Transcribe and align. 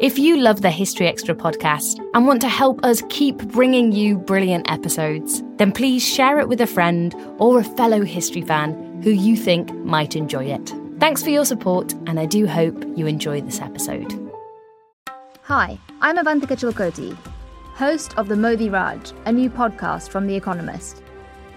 If 0.00 0.16
you 0.16 0.36
love 0.36 0.62
the 0.62 0.70
History 0.70 1.08
Extra 1.08 1.34
podcast 1.34 1.98
and 2.14 2.24
want 2.24 2.40
to 2.42 2.48
help 2.48 2.84
us 2.84 3.02
keep 3.08 3.36
bringing 3.48 3.90
you 3.90 4.16
brilliant 4.16 4.70
episodes, 4.70 5.42
then 5.56 5.72
please 5.72 6.06
share 6.06 6.38
it 6.38 6.48
with 6.48 6.60
a 6.60 6.68
friend 6.68 7.16
or 7.38 7.58
a 7.58 7.64
fellow 7.64 8.04
history 8.04 8.42
fan 8.42 9.02
who 9.02 9.10
you 9.10 9.34
think 9.34 9.74
might 9.78 10.14
enjoy 10.14 10.44
it. 10.44 10.72
Thanks 11.00 11.20
for 11.24 11.30
your 11.30 11.44
support, 11.44 11.94
and 12.06 12.20
I 12.20 12.26
do 12.26 12.46
hope 12.46 12.80
you 12.96 13.08
enjoy 13.08 13.40
this 13.40 13.60
episode. 13.60 14.14
Hi, 15.42 15.76
I'm 16.00 16.16
Avantika 16.16 16.56
Chilkoti, 16.56 17.16
host 17.74 18.16
of 18.16 18.28
the 18.28 18.36
Modi 18.36 18.70
Raj, 18.70 19.12
a 19.24 19.32
new 19.32 19.50
podcast 19.50 20.10
from 20.10 20.28
The 20.28 20.36
Economist. 20.36 21.02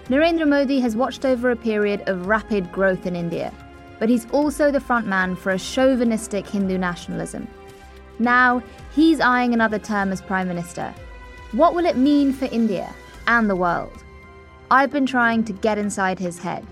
Narendra 0.06 0.48
Modi 0.48 0.80
has 0.80 0.96
watched 0.96 1.24
over 1.24 1.52
a 1.52 1.56
period 1.56 2.08
of 2.08 2.26
rapid 2.26 2.72
growth 2.72 3.06
in 3.06 3.14
India, 3.14 3.54
but 4.00 4.08
he's 4.08 4.28
also 4.32 4.72
the 4.72 4.80
frontman 4.80 5.38
for 5.38 5.52
a 5.52 5.58
chauvinistic 5.60 6.44
Hindu 6.44 6.76
nationalism. 6.76 7.46
Now, 8.22 8.62
he's 8.94 9.18
eyeing 9.18 9.52
another 9.52 9.80
term 9.80 10.12
as 10.12 10.22
Prime 10.22 10.46
Minister. 10.46 10.94
What 11.50 11.74
will 11.74 11.84
it 11.84 11.96
mean 11.96 12.32
for 12.32 12.44
India 12.44 12.94
and 13.26 13.50
the 13.50 13.56
world? 13.56 14.04
I've 14.70 14.92
been 14.92 15.06
trying 15.06 15.42
to 15.44 15.52
get 15.52 15.76
inside 15.76 16.20
his 16.20 16.38
head. 16.38 16.64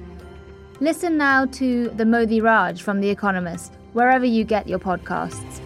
Listen 0.78 1.18
now 1.18 1.46
to 1.46 1.88
the 1.88 2.06
Modi 2.06 2.40
Raj 2.40 2.82
from 2.82 3.00
The 3.00 3.10
Economist, 3.10 3.72
wherever 3.94 4.24
you 4.24 4.44
get 4.44 4.68
your 4.68 4.78
podcasts. 4.78 5.60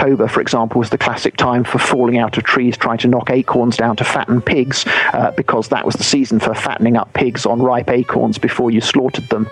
October, 0.00 0.28
for 0.28 0.40
example, 0.40 0.78
was 0.78 0.88
the 0.88 0.96
classic 0.96 1.36
time 1.36 1.62
for 1.62 1.78
falling 1.78 2.16
out 2.16 2.38
of 2.38 2.44
trees, 2.44 2.74
trying 2.74 2.96
to 2.96 3.06
knock 3.06 3.28
acorns 3.28 3.76
down 3.76 3.96
to 3.96 4.04
fatten 4.04 4.40
pigs, 4.40 4.86
uh, 5.12 5.30
because 5.32 5.68
that 5.68 5.84
was 5.84 5.94
the 5.94 6.04
season 6.04 6.40
for 6.40 6.54
fattening 6.54 6.96
up 6.96 7.12
pigs 7.12 7.44
on 7.44 7.60
ripe 7.60 7.90
acorns 7.90 8.38
before 8.38 8.70
you 8.70 8.80
slaughtered 8.80 9.28
them. 9.28 9.44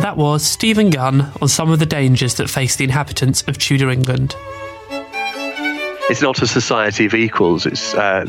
That 0.00 0.16
was 0.16 0.46
Steven 0.46 0.90
Gunn 0.90 1.32
on 1.42 1.48
some 1.48 1.72
of 1.72 1.80
the 1.80 1.86
dangers 1.86 2.36
that 2.36 2.48
face 2.48 2.76
the 2.76 2.84
inhabitants 2.84 3.42
of 3.48 3.58
Tudor 3.58 3.90
England. 3.90 4.36
It's 6.08 6.22
not 6.22 6.40
a 6.40 6.46
society 6.46 7.06
of 7.06 7.14
equals. 7.14 7.66
It's 7.66 7.94
uh, 7.94 8.26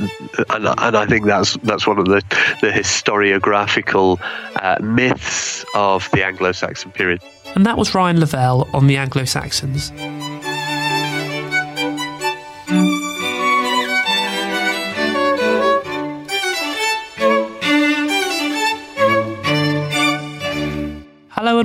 and, 0.50 0.66
and 0.66 0.98
I 0.98 1.05
think 1.05 1.25
that's 1.25 1.58
that's 1.58 1.86
one 1.86 2.00
of 2.00 2.05
the 2.05 2.23
the 2.61 2.72
historiographical 2.72 4.20
uh, 4.55 4.81
myths 4.81 5.64
of 5.75 6.09
the 6.11 6.25
Anglo-Saxon 6.25 6.92
period. 6.92 7.22
And 7.53 7.67
that 7.67 7.77
was 7.77 7.94
Ryan 7.94 8.20
Lavelle 8.20 8.67
on 8.73 8.88
the 8.88 8.98
Anglo 8.98 9.25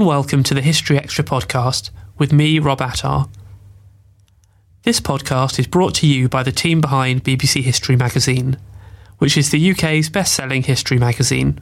and 0.01 0.07
welcome 0.07 0.43
to 0.43 0.55
the 0.55 0.63
History 0.63 0.97
Extra 0.97 1.23
podcast 1.23 1.91
with 2.17 2.33
me, 2.33 2.59
Rob 2.59 2.81
Attar. 2.81 3.29
This 4.83 4.99
podcast 4.99 5.59
is 5.59 5.67
brought 5.67 5.95
to 5.97 6.07
you 6.07 6.27
by 6.27 6.43
the 6.43 6.51
team 6.51 6.81
behind 6.81 7.23
BBC 7.23 7.63
History 7.63 7.97
magazine, 7.97 8.57
which 9.19 9.37
is 9.37 9.51
the 9.51 9.71
UK's 9.73 10.09
best 10.09 10.33
selling 10.33 10.63
history 10.63 10.99
magazine. 10.99 11.61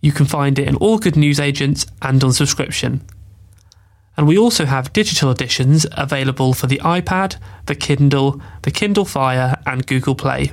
You 0.00 0.10
can 0.10 0.26
find 0.26 0.58
it 0.58 0.66
in 0.66 0.74
all 0.74 0.98
good 0.98 1.14
newsagents 1.14 1.86
and 2.02 2.24
on 2.24 2.32
subscription. 2.32 3.06
And 4.16 4.26
we 4.26 4.36
also 4.36 4.64
have 4.64 4.92
digital 4.92 5.30
editions 5.30 5.86
available 5.92 6.52
for 6.52 6.66
the 6.66 6.78
iPad, 6.78 7.36
the 7.66 7.76
Kindle, 7.76 8.42
the 8.62 8.72
Kindle 8.72 9.04
Fire, 9.04 9.62
and 9.64 9.86
Google 9.86 10.16
Play. 10.16 10.50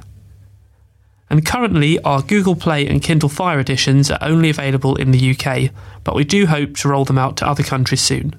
And 1.30 1.46
currently, 1.46 2.00
our 2.02 2.22
Google 2.22 2.56
Play 2.56 2.88
and 2.88 3.02
Kindle 3.02 3.30
Fire 3.30 3.60
editions 3.60 4.12
are 4.12 4.20
only 4.22 4.50
available 4.50 4.96
in 4.96 5.12
the 5.12 5.32
UK, 5.32 5.72
but 6.04 6.16
we 6.16 6.24
do 6.24 6.46
hope 6.46 6.76
to 6.78 6.88
roll 6.88 7.06
them 7.06 7.18
out 7.18 7.36
to 7.38 7.48
other 7.48 7.64
countries 7.64 8.02
soon. 8.02 8.36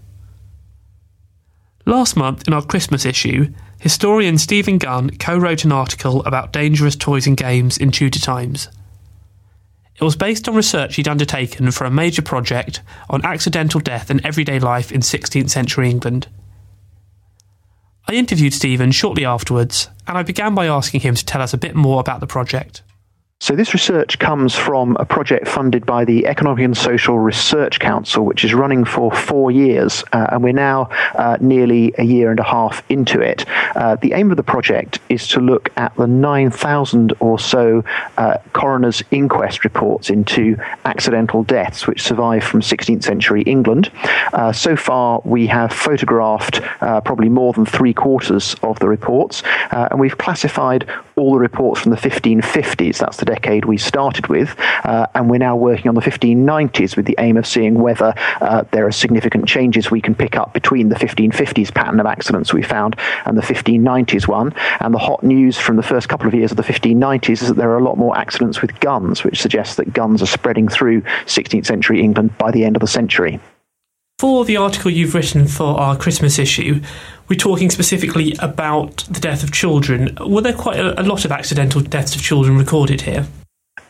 Last 1.85 2.17
month, 2.17 2.47
in 2.47 2.55
our 2.55 2.65
Christmas 2.65 3.05
issue, 3.05 3.53
historian 3.81 4.39
Steven 4.39 4.79
Gunn 4.79 5.11
co 5.19 5.37
wrote 5.37 5.65
an 5.65 5.73
article 5.73 6.23
about 6.25 6.53
dangerous 6.53 6.97
toys 6.97 7.27
and 7.27 7.37
games 7.37 7.77
in 7.77 7.91
Tudor 7.91 8.19
times. 8.19 8.69
It 9.97 10.05
was 10.05 10.17
based 10.17 10.49
on 10.49 10.55
research 10.55 10.97
he'd 10.97 11.09
undertaken 11.09 11.71
for 11.71 11.85
a 11.85 11.91
major 11.91 12.23
project 12.23 12.83
on 13.09 13.25
accidental 13.25 13.81
death 13.81 14.11
and 14.11 14.25
everyday 14.27 14.59
life 14.59 14.93
in 14.93 15.01
16th 15.01 15.49
century 15.49 15.89
England. 15.89 16.29
I 18.09 18.15
interviewed 18.15 18.55
Steven 18.55 18.93
shortly 18.93 19.25
afterwards, 19.25 19.89
and 20.07 20.17
I 20.17 20.23
began 20.23 20.55
by 20.55 20.67
asking 20.67 21.01
him 21.01 21.17
to 21.17 21.25
tell 21.25 21.43
us 21.43 21.53
a 21.53 21.59
bit 21.59 21.75
more 21.75 22.01
about 22.01 22.21
the 22.21 22.27
project. 22.27 22.83
So, 23.39 23.55
this 23.55 23.75
research 23.75 24.19
comes 24.19 24.55
from 24.55 24.97
a 24.99 25.05
project 25.05 25.47
funded 25.47 25.85
by 25.85 26.07
the 26.07 26.27
Economic 26.27 26.65
and 26.65 26.75
Social 26.75 27.19
Research 27.19 27.79
Council, 27.79 28.25
which 28.25 28.47
is 28.47 28.55
running 28.55 28.87
for 28.87 29.13
four 29.13 29.51
years, 29.51 30.03
uh, 30.15 30.29
and 30.33 30.43
we're 30.43 30.55
now 30.55 30.89
uh, 31.15 31.37
nearly 31.39 31.93
a 31.99 32.03
year 32.03 32.31
and 32.31 32.41
a 32.41 32.45
half 32.45 32.83
into 32.91 33.21
it. 33.21 33.45
Uh, 33.77 33.97
the 33.97 34.15
aim 34.15 34.31
of 34.31 34.39
the 34.39 34.43
project 34.43 35.01
is 35.11 35.29
to 35.29 35.41
look 35.41 35.71
at 35.77 35.95
the 35.97 36.07
9,000 36.07 37.13
or 37.21 37.39
so 37.39 37.85
uh, 38.17 38.39
coroner's 38.55 39.03
inquest 39.11 39.65
reports 39.65 40.09
into 40.09 40.57
accidental 40.87 41.43
deaths 41.43 41.87
which 41.87 42.03
survive 42.03 42.43
from 42.43 42.63
16th 42.63 43.05
century 43.05 43.43
England. 43.43 43.93
Uh, 44.33 44.51
so 44.51 44.77
far, 44.77 45.21
we 45.27 45.47
have 45.47 45.71
photographed 45.75 46.63
uh, 46.81 47.03
probably 47.03 47.29
more 47.29 47.53
than 47.53 47.67
three 47.67 47.93
quarters 47.93 48.57
of 48.63 48.79
the 48.79 48.89
reports, 48.89 49.43
and 49.73 50.01
we've 50.01 50.17
classified 50.17 50.89
all 51.17 51.35
the 51.35 51.39
reports 51.39 51.83
from 51.83 51.91
the 51.91 51.99
1550s. 51.99 52.99
That's 52.99 53.19
the 53.19 53.26
decade 53.27 53.67
we 53.67 53.77
started 53.77 54.29
with, 54.29 54.55
uh, 54.85 55.07
and 55.15 55.29
we're 55.29 55.39
now 55.39 55.55
working 55.55 55.89
on 55.89 55.95
the 55.95 56.01
1590s 56.01 56.97
with 56.97 57.05
the 57.05 57.17
aim 57.19 57.37
of 57.37 57.47
seeing 57.47 57.75
whether 57.75 58.15
uh, 58.41 58.65
there 58.71 58.87
are 58.87 58.93
significant 58.93 59.47
changes 59.47 59.91
we 59.91 60.01
can 60.01 60.15
pick 60.15 60.37
up 60.37 60.55
between 60.55 60.89
the 60.89 60.95
1550s 60.95 61.75
pattern 61.75 62.01
of 62.01 62.07
accidents 62.07 62.55
we 62.55 62.63
found 62.63 62.97
and 63.27 63.37
the 63.37 63.43
1590s 63.43 64.27
one. 64.27 64.55
And 64.81 64.95
the 64.95 64.99
hot 64.99 65.23
news 65.23 65.59
from 65.59 65.77
the 65.77 65.83
first 65.83 66.09
couple 66.09 66.27
of 66.27 66.35
years 66.35 66.51
of 66.51 66.57
the 66.57 66.63
1590s 66.63 67.43
is 67.43 67.49
that 67.49 67.57
there 67.57 67.71
are 67.71 67.79
a 67.79 67.85
lot 67.85 67.99
more 67.99 68.17
accidents 68.17 68.63
with 68.63 68.79
guns, 68.81 69.25
which 69.25 69.41
suggests 69.41 69.77
that 69.77 69.93
guns 69.93 70.23
are 70.23 70.27
spreading 70.27 70.69
through 70.69 71.03
16th 71.27 71.67
century 71.67 72.01
England 72.01 72.37
by 72.39 72.51
the 72.51 72.65
end 72.65 72.77
of 72.77 72.81
the 72.81 72.87
century. 72.87 73.41
For 74.19 74.47
the 74.47 74.57
article 74.57 74.91
you've 74.91 75.15
written 75.15 75.47
for 75.47 75.79
our 75.79 75.95
Christmas 75.95 76.39
issue, 76.39 76.81
we're 77.29 77.37
talking 77.37 77.69
specifically 77.69 78.35
about 78.39 79.05
the 79.11 79.21
death 79.21 79.43
of 79.43 79.53
children. 79.53 80.17
Were 80.27 80.41
there 80.41 80.55
quite 80.55 80.79
a, 80.79 80.99
a 80.99 81.05
lot 81.05 81.27
of 81.27 81.33
accidental 81.33 81.83
deaths 81.83 82.17
of 82.17 82.23
children 82.23 82.57
recorded 82.57 83.03
here? 83.03 83.27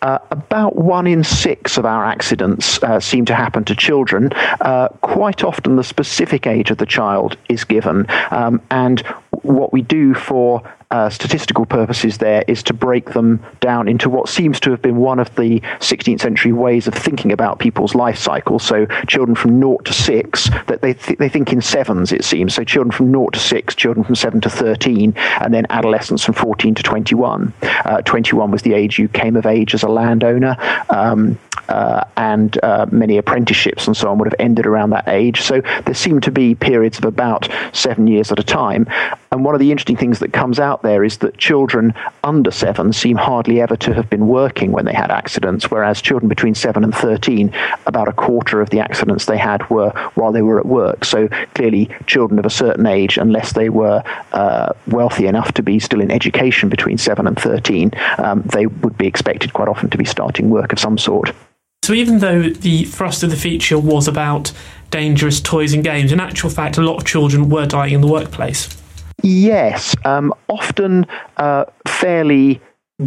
Uh, 0.02 0.18
about 0.32 0.74
one 0.74 1.06
in 1.06 1.22
six 1.22 1.78
of 1.78 1.86
our 1.86 2.04
accidents 2.04 2.82
uh, 2.82 2.98
seem 2.98 3.24
to 3.26 3.36
happen 3.36 3.64
to 3.66 3.76
children. 3.76 4.32
Uh, 4.62 4.88
quite 5.02 5.44
often, 5.44 5.76
the 5.76 5.84
specific 5.84 6.44
age 6.44 6.72
of 6.72 6.78
the 6.78 6.86
child 6.86 7.36
is 7.48 7.62
given, 7.62 8.04
um, 8.32 8.60
and 8.72 9.02
what 9.42 9.72
we 9.72 9.80
do 9.80 10.12
for 10.12 10.60
uh, 10.90 11.10
statistical 11.10 11.66
purposes 11.66 12.18
there 12.18 12.44
is 12.46 12.62
to 12.62 12.74
break 12.74 13.12
them 13.12 13.44
down 13.60 13.88
into 13.88 14.08
what 14.08 14.28
seems 14.28 14.60
to 14.60 14.70
have 14.70 14.80
been 14.82 14.96
one 14.96 15.18
of 15.18 15.34
the 15.34 15.60
16th 15.80 16.20
century 16.20 16.52
ways 16.52 16.86
of 16.86 16.94
thinking 16.94 17.32
about 17.32 17.58
people's 17.58 17.94
life 17.94 18.18
cycles. 18.18 18.62
So 18.62 18.86
children 19.08 19.34
from 19.34 19.58
0 19.58 19.78
to 19.78 19.92
6, 19.92 20.50
that 20.66 20.82
they, 20.82 20.94
th- 20.94 21.18
they 21.18 21.28
think 21.28 21.52
in 21.52 21.60
sevens, 21.60 22.12
it 22.12 22.24
seems. 22.24 22.54
So 22.54 22.64
children 22.64 22.92
from 22.92 23.10
0 23.10 23.28
to 23.30 23.38
6, 23.38 23.74
children 23.74 24.04
from 24.04 24.14
7 24.14 24.40
to 24.42 24.50
13, 24.50 25.14
and 25.40 25.52
then 25.52 25.66
adolescents 25.70 26.24
from 26.24 26.34
14 26.34 26.74
to 26.76 26.82
21. 26.82 27.52
Uh, 27.62 28.02
21 28.02 28.50
was 28.50 28.62
the 28.62 28.74
age 28.74 28.98
you 28.98 29.08
came 29.08 29.36
of 29.36 29.46
age 29.46 29.74
as 29.74 29.82
a 29.82 29.88
landowner. 29.88 30.56
Um, 30.90 31.38
uh, 31.68 32.04
and 32.16 32.58
uh, 32.62 32.86
many 32.90 33.18
apprenticeships 33.18 33.86
and 33.86 33.96
so 33.96 34.08
on 34.08 34.18
would 34.18 34.26
have 34.26 34.40
ended 34.40 34.66
around 34.66 34.90
that 34.90 35.08
age. 35.08 35.42
So 35.42 35.60
there 35.84 35.94
seem 35.94 36.20
to 36.22 36.30
be 36.30 36.54
periods 36.54 36.98
of 36.98 37.04
about 37.04 37.48
seven 37.72 38.06
years 38.06 38.32
at 38.32 38.38
a 38.38 38.44
time. 38.44 38.86
And 39.32 39.44
one 39.44 39.54
of 39.54 39.60
the 39.60 39.70
interesting 39.70 39.96
things 39.96 40.20
that 40.20 40.32
comes 40.32 40.58
out 40.58 40.82
there 40.82 41.04
is 41.04 41.18
that 41.18 41.36
children 41.36 41.92
under 42.24 42.50
seven 42.50 42.92
seem 42.92 43.16
hardly 43.16 43.60
ever 43.60 43.76
to 43.76 43.92
have 43.92 44.08
been 44.08 44.28
working 44.28 44.72
when 44.72 44.84
they 44.84 44.94
had 44.94 45.10
accidents, 45.10 45.70
whereas 45.70 46.00
children 46.00 46.28
between 46.28 46.54
seven 46.54 46.84
and 46.84 46.94
13, 46.94 47.52
about 47.86 48.08
a 48.08 48.12
quarter 48.12 48.60
of 48.60 48.70
the 48.70 48.80
accidents 48.80 49.26
they 49.26 49.36
had 49.36 49.68
were 49.68 49.90
while 50.14 50.32
they 50.32 50.42
were 50.42 50.58
at 50.58 50.66
work. 50.66 51.04
So 51.04 51.28
clearly, 51.54 51.90
children 52.06 52.38
of 52.38 52.46
a 52.46 52.50
certain 52.50 52.86
age, 52.86 53.18
unless 53.18 53.52
they 53.52 53.68
were 53.68 54.02
uh, 54.32 54.72
wealthy 54.86 55.26
enough 55.26 55.52
to 55.54 55.62
be 55.62 55.78
still 55.80 56.00
in 56.00 56.10
education 56.10 56.68
between 56.68 56.98
seven 56.98 57.26
and 57.26 57.38
13, 57.38 57.90
um, 58.18 58.42
they 58.42 58.66
would 58.66 58.96
be 58.96 59.06
expected 59.06 59.52
quite 59.52 59.68
often 59.68 59.90
to 59.90 59.98
be 59.98 60.04
starting 60.04 60.50
work 60.50 60.72
of 60.72 60.78
some 60.78 60.96
sort. 60.96 61.32
So 61.86 61.92
even 61.92 62.18
though 62.18 62.48
the 62.48 62.82
thrust 62.82 63.22
of 63.22 63.30
the 63.30 63.36
feature 63.36 63.78
was 63.78 64.08
about 64.08 64.50
dangerous 64.90 65.40
toys 65.40 65.72
and 65.72 65.84
games, 65.84 66.10
in 66.10 66.18
actual 66.18 66.50
fact, 66.50 66.78
a 66.78 66.82
lot 66.82 66.96
of 66.96 67.06
children 67.06 67.48
were 67.48 67.64
dying 67.64 67.94
in 67.94 68.00
the 68.00 68.08
workplace. 68.08 68.76
Yes, 69.22 69.94
um, 70.04 70.34
often 70.48 71.06
uh, 71.36 71.66
fairly 71.86 72.60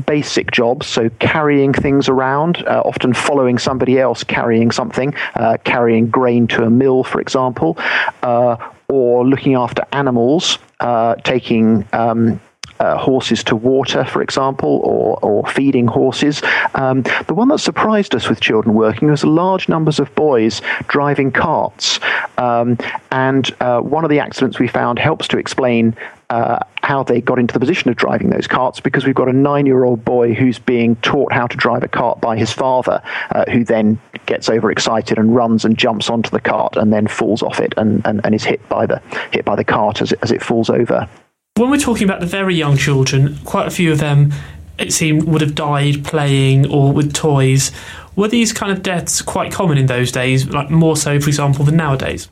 basic 0.06 0.52
jobs, 0.52 0.88
so 0.88 1.10
carrying 1.20 1.74
things 1.74 2.08
around, 2.08 2.66
uh, 2.68 2.82
often 2.86 3.14
following 3.14 3.58
somebody 3.58 4.00
else 4.00 4.24
carrying 4.24 4.72
something, 4.72 5.14
uh, 5.36 5.58
carrying 5.66 6.10
grain 6.10 6.48
to 6.48 6.64
a 6.64 6.70
mill, 6.70 7.04
for 7.04 7.20
example, 7.20 7.78
uh, 8.24 8.56
or 8.88 9.28
looking 9.28 9.56
after 9.56 9.84
animals, 9.92 10.58
uh, 10.80 11.16
taking 11.16 11.86
um, 11.92 12.40
uh, 12.80 12.98
horses 12.98 13.44
to 13.46 13.56
water, 13.56 14.06
for 14.06 14.22
example, 14.22 14.82
or, 14.84 15.20
or 15.22 15.46
feeding 15.48 15.88
horses. 15.88 16.42
Um, 16.76 17.04
the 17.28 17.34
one 17.34 17.50
that 17.50 17.60
surprised 17.60 18.16
us 18.16 18.30
with 18.30 18.40
children 18.40 18.76
working 18.76 19.10
was 19.10 19.24
large 19.24 19.68
numbers 19.70 20.00
of 20.00 20.14
boys 20.16 20.62
driving 20.88 21.32
carts. 21.32 22.00
Um, 22.38 22.78
and 23.12 23.54
uh, 23.60 23.82
one 23.82 24.04
of 24.04 24.10
the 24.10 24.20
accidents 24.20 24.60
we 24.60 24.68
found 24.68 25.00
helps 25.00 25.28
to 25.30 25.38
explain 25.38 25.96
uh, 26.30 26.60
how 26.84 27.04
they 27.04 27.22
got 27.22 27.40
into 27.40 27.54
the 27.54 27.60
position 27.60 27.90
of 27.90 27.96
driving 27.96 28.30
those 28.30 28.48
carts 28.48 28.80
because 28.80 29.06
we've 29.06 29.16
got 29.16 29.28
a 29.28 29.34
nine 29.34 29.66
year 29.66 29.84
old 29.84 30.06
boy 30.06 30.34
who's 30.34 30.60
being 30.60 30.96
taught 30.98 31.34
how 31.34 31.48
to 31.48 31.58
drive 31.58 31.84
a 31.84 31.88
cart 31.88 32.22
by 32.22 32.38
his 32.38 32.52
father, 32.52 33.02
uh, 33.32 33.46
who 33.52 33.64
then 33.64 34.00
gets 34.26 34.48
overexcited 34.50 35.18
and 35.18 35.36
runs 35.36 35.66
and 35.66 35.78
jumps 35.78 36.10
onto 36.10 36.30
the 36.30 36.40
cart 36.40 36.78
and 36.78 36.94
then 36.94 37.08
falls 37.08 37.42
off 37.42 37.60
it 37.60 37.74
and, 37.78 38.06
and, 38.06 38.22
and 38.24 38.36
is 38.36 38.44
hit 38.44 38.68
by 38.70 38.86
the 38.86 39.02
hit 39.32 39.44
by 39.44 39.56
the 39.56 39.64
cart 39.64 40.02
as 40.02 40.12
it, 40.12 40.20
as 40.22 40.32
it 40.32 40.42
falls 40.42 40.70
over. 40.70 41.10
When 41.60 41.70
we're 41.70 41.76
talking 41.76 42.06
about 42.06 42.22
the 42.22 42.26
very 42.26 42.56
young 42.56 42.78
children, 42.78 43.38
quite 43.44 43.68
a 43.68 43.70
few 43.70 43.92
of 43.92 44.00
them, 44.00 44.32
it 44.78 44.94
seemed, 44.94 45.24
would 45.24 45.42
have 45.42 45.56
died 45.56 46.06
playing 46.06 46.72
or 46.72 46.94
with 46.94 47.14
toys. 47.14 47.74
Were 48.16 48.30
these 48.30 48.54
kind 48.54 48.72
of 48.72 48.82
deaths 48.82 49.22
quite 49.22 49.52
common 49.52 49.78
in 49.78 49.88
those 49.88 50.10
days, 50.10 50.48
like 50.48 50.70
more 50.70 50.96
so, 50.96 51.20
for 51.20 51.28
example, 51.28 51.66
than 51.66 51.76
nowadays? 51.76 52.30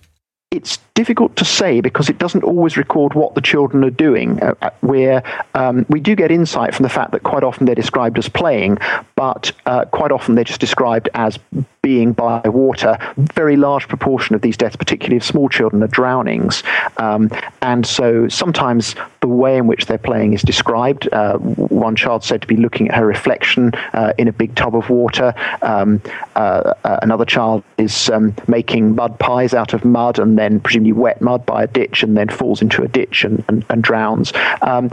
It's 0.49 0.77
difficult 0.97 1.35
to 1.35 1.45
say 1.45 1.79
because 1.79 2.09
it 2.09 2.17
doesn't 2.17 2.43
always 2.43 2.75
record 2.75 3.13
what 3.13 3.35
the 3.35 3.41
children 3.41 3.83
are 3.83 3.91
doing. 3.91 4.41
Uh, 4.41 4.55
uh, 4.63 4.71
where 4.81 5.21
um, 5.53 5.85
we 5.89 5.99
do 5.99 6.15
get 6.15 6.31
insight 6.31 6.73
from 6.73 6.81
the 6.81 6.89
fact 6.89 7.11
that 7.11 7.21
quite 7.21 7.43
often 7.43 7.67
they're 7.67 7.75
described 7.75 8.17
as 8.17 8.27
playing, 8.27 8.79
but 9.15 9.51
uh, 9.67 9.85
quite 9.85 10.11
often 10.11 10.33
they're 10.33 10.43
just 10.43 10.59
described 10.59 11.07
as 11.13 11.37
being 11.83 12.11
by 12.11 12.41
water. 12.49 12.97
Very 13.15 13.55
large 13.55 13.87
proportion 13.87 14.35
of 14.35 14.41
these 14.41 14.57
deaths, 14.57 14.75
particularly 14.75 15.17
of 15.17 15.23
small 15.23 15.47
children, 15.49 15.83
are 15.83 15.87
drownings. 15.87 16.63
Um, 16.97 17.29
and 17.61 17.85
so 17.85 18.27
sometimes 18.27 18.95
the 19.21 19.27
way 19.27 19.57
in 19.57 19.67
which 19.67 19.85
they're 19.85 19.97
playing 19.97 20.33
is 20.33 20.41
described. 20.41 21.07
Uh, 21.13 21.37
one 21.37 21.95
child 21.95 22.23
said 22.23 22.41
to 22.41 22.47
be 22.47 22.57
looking 22.57 22.89
at 22.89 22.95
her 22.95 23.05
reflection 23.05 23.71
uh, 23.93 24.13
in 24.17 24.27
a 24.27 24.33
big 24.33 24.55
tub 24.55 24.75
of 24.75 24.89
water. 24.89 25.33
Um, 25.61 26.01
uh, 26.35 26.73
another 26.83 27.25
child 27.25 27.63
is 27.77 28.09
um, 28.09 28.35
making 28.47 28.95
mud 28.95 29.17
pies 29.19 29.53
out 29.53 29.73
of 29.73 29.85
mud 29.85 30.19
and 30.19 30.37
then 30.37 30.59
presumably 30.59 30.86
wet 30.91 31.21
mud 31.21 31.45
by 31.45 31.63
a 31.63 31.67
ditch 31.67 32.03
and 32.03 32.15
then 32.17 32.29
falls 32.29 32.61
into 32.61 32.83
a 32.83 32.87
ditch 32.87 33.23
and, 33.23 33.43
and, 33.47 33.65
and 33.69 33.83
drowns. 33.83 34.33
Um, 34.61 34.91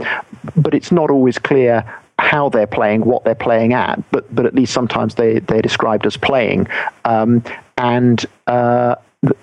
but 0.55 0.73
it's 0.73 0.91
not 0.91 1.09
always 1.09 1.37
clear 1.37 1.83
how 2.17 2.49
they're 2.49 2.67
playing, 2.67 3.01
what 3.01 3.23
they're 3.23 3.35
playing 3.35 3.73
at, 3.73 4.01
but 4.11 4.33
but 4.33 4.45
at 4.45 4.55
least 4.55 4.73
sometimes 4.73 5.15
they 5.15 5.39
they're 5.39 5.61
described 5.61 6.05
as 6.05 6.17
playing, 6.17 6.67
um, 7.03 7.43
and 7.77 8.25
uh, 8.47 8.95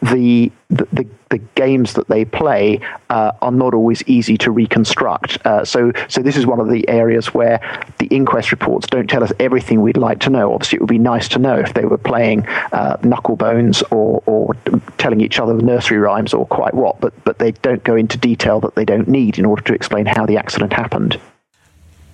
the, 0.03 0.51
the 0.71 1.07
the 1.33 1.39
games 1.55 1.95
that 1.95 2.09
they 2.09 2.27
play 2.27 2.79
uh, 3.09 3.33
are 3.41 3.51
not 3.51 3.73
always 3.73 4.03
easy 4.07 4.37
to 4.37 4.51
reconstruct. 4.51 5.45
Uh, 5.47 5.65
so 5.65 5.91
so 6.09 6.21
this 6.23 6.37
is 6.37 6.47
one 6.47 6.61
of 6.61 6.69
the 6.69 6.87
areas 6.89 7.33
where 7.33 7.59
the 7.99 8.07
inquest 8.07 8.53
reports 8.53 8.87
don't 8.87 9.09
tell 9.09 9.25
us 9.25 9.33
everything 9.41 9.81
we'd 9.81 9.97
like 9.97 10.21
to 10.21 10.31
know. 10.31 10.53
Obviously, 10.53 10.77
it 10.77 10.83
would 10.83 10.91
be 10.91 10.99
nice 10.99 11.29
to 11.29 11.39
know 11.39 11.57
if 11.59 11.73
they 11.75 11.87
were 11.87 11.99
playing 11.99 12.47
uh, 12.47 12.99
knuckle 13.03 13.37
bones 13.37 13.83
or 13.91 14.23
or 14.27 14.55
telling 14.99 15.21
each 15.21 15.41
other 15.41 15.55
nursery 15.55 15.99
rhymes 15.99 16.35
or 16.35 16.47
quite 16.47 16.75
what, 16.75 17.01
but 17.01 17.13
but 17.25 17.39
they 17.39 17.53
don't 17.53 17.83
go 17.83 17.97
into 17.97 18.19
detail 18.19 18.61
that 18.61 18.75
they 18.75 18.85
don't 18.85 19.09
need 19.09 19.39
in 19.39 19.47
order 19.47 19.63
to 19.63 19.75
explain 19.75 20.07
how 20.07 20.27
the 20.27 20.37
accident 20.37 20.73
happened. 20.73 21.19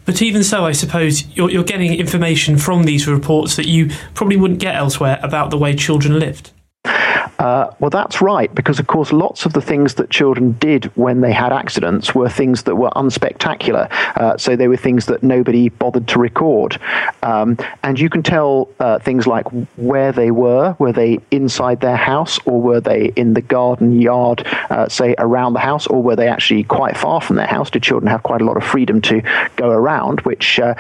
But 0.05 0.23
even 0.23 0.43
so, 0.43 0.65
I 0.65 0.73
suppose 0.73 1.27
you're, 1.37 1.51
you're 1.51 1.65
getting 1.65 1.93
information 1.93 2.57
from 2.57 2.85
these 2.85 3.07
reports 3.07 3.57
that 3.57 3.67
you 3.67 3.91
probably 4.15 4.39
wouldn't 4.39 4.59
get 4.59 4.75
elsewhere 4.75 5.19
about 5.23 5.51
the 5.51 5.59
way 5.59 5.75
children 5.75 6.19
lived. 6.19 6.51
Uh, 7.39 7.73
well, 7.79 7.91
that's 7.91 8.21
right, 8.21 8.53
because 8.55 8.81
of 8.81 8.87
course, 8.89 9.13
lots 9.13 9.47
of 9.47 9.53
the 9.53 9.61
things 9.61 9.95
that 9.95 10.11
children 10.11 10.53
did 10.53 10.87
when 10.97 11.21
they 11.21 11.33
had 11.33 11.53
accidents 11.53 12.15
were 12.15 12.29
things 12.29 12.65
that 12.65 12.75
were 12.75 12.91
unspectacular. 12.91 13.91
Uh, 14.17 14.37
so 14.37 14.57
they 14.57 14.67
were 14.67 14.77
things 14.77 15.07
that 15.07 15.23
nobody 15.23 15.69
bothered 15.69 16.09
to 16.09 16.19
record. 16.19 16.81
Um, 17.23 17.57
and 17.85 17.99
you 17.99 18.11
can 18.11 18.25
tell 18.25 18.69
uh, 18.81 18.99
things 18.99 19.27
like 19.27 19.47
where 19.77 20.11
they 20.11 20.33
were. 20.33 20.75
Were 20.81 20.93
they 20.93 21.21
inside 21.31 21.81
their 21.81 21.97
house, 21.97 22.41
or 22.45 22.61
were 22.61 22.81
they 22.81 23.13
in 23.15 23.35
the 23.35 23.43
garden 23.43 24.01
yard, 24.01 24.45
uh, 24.71 24.89
say 24.89 25.15
around 25.19 25.53
the 25.53 25.61
house, 25.61 25.87
or 25.87 26.03
were 26.03 26.17
they 26.17 26.29
actually 26.29 26.65
quite 26.65 26.97
far 26.97 27.21
from 27.21 27.37
their 27.37 27.47
house? 27.47 27.71
Did 27.71 27.85
children 27.85 28.11
have 28.11 28.25
quite 28.25 28.41
a 28.41 28.45
lot 28.45 28.57
of 28.57 28.65
freedom 28.65 29.01
to 29.03 29.23
go 29.55 29.71
around, 29.71 30.21
which 30.23 30.59
uh, 30.59 30.75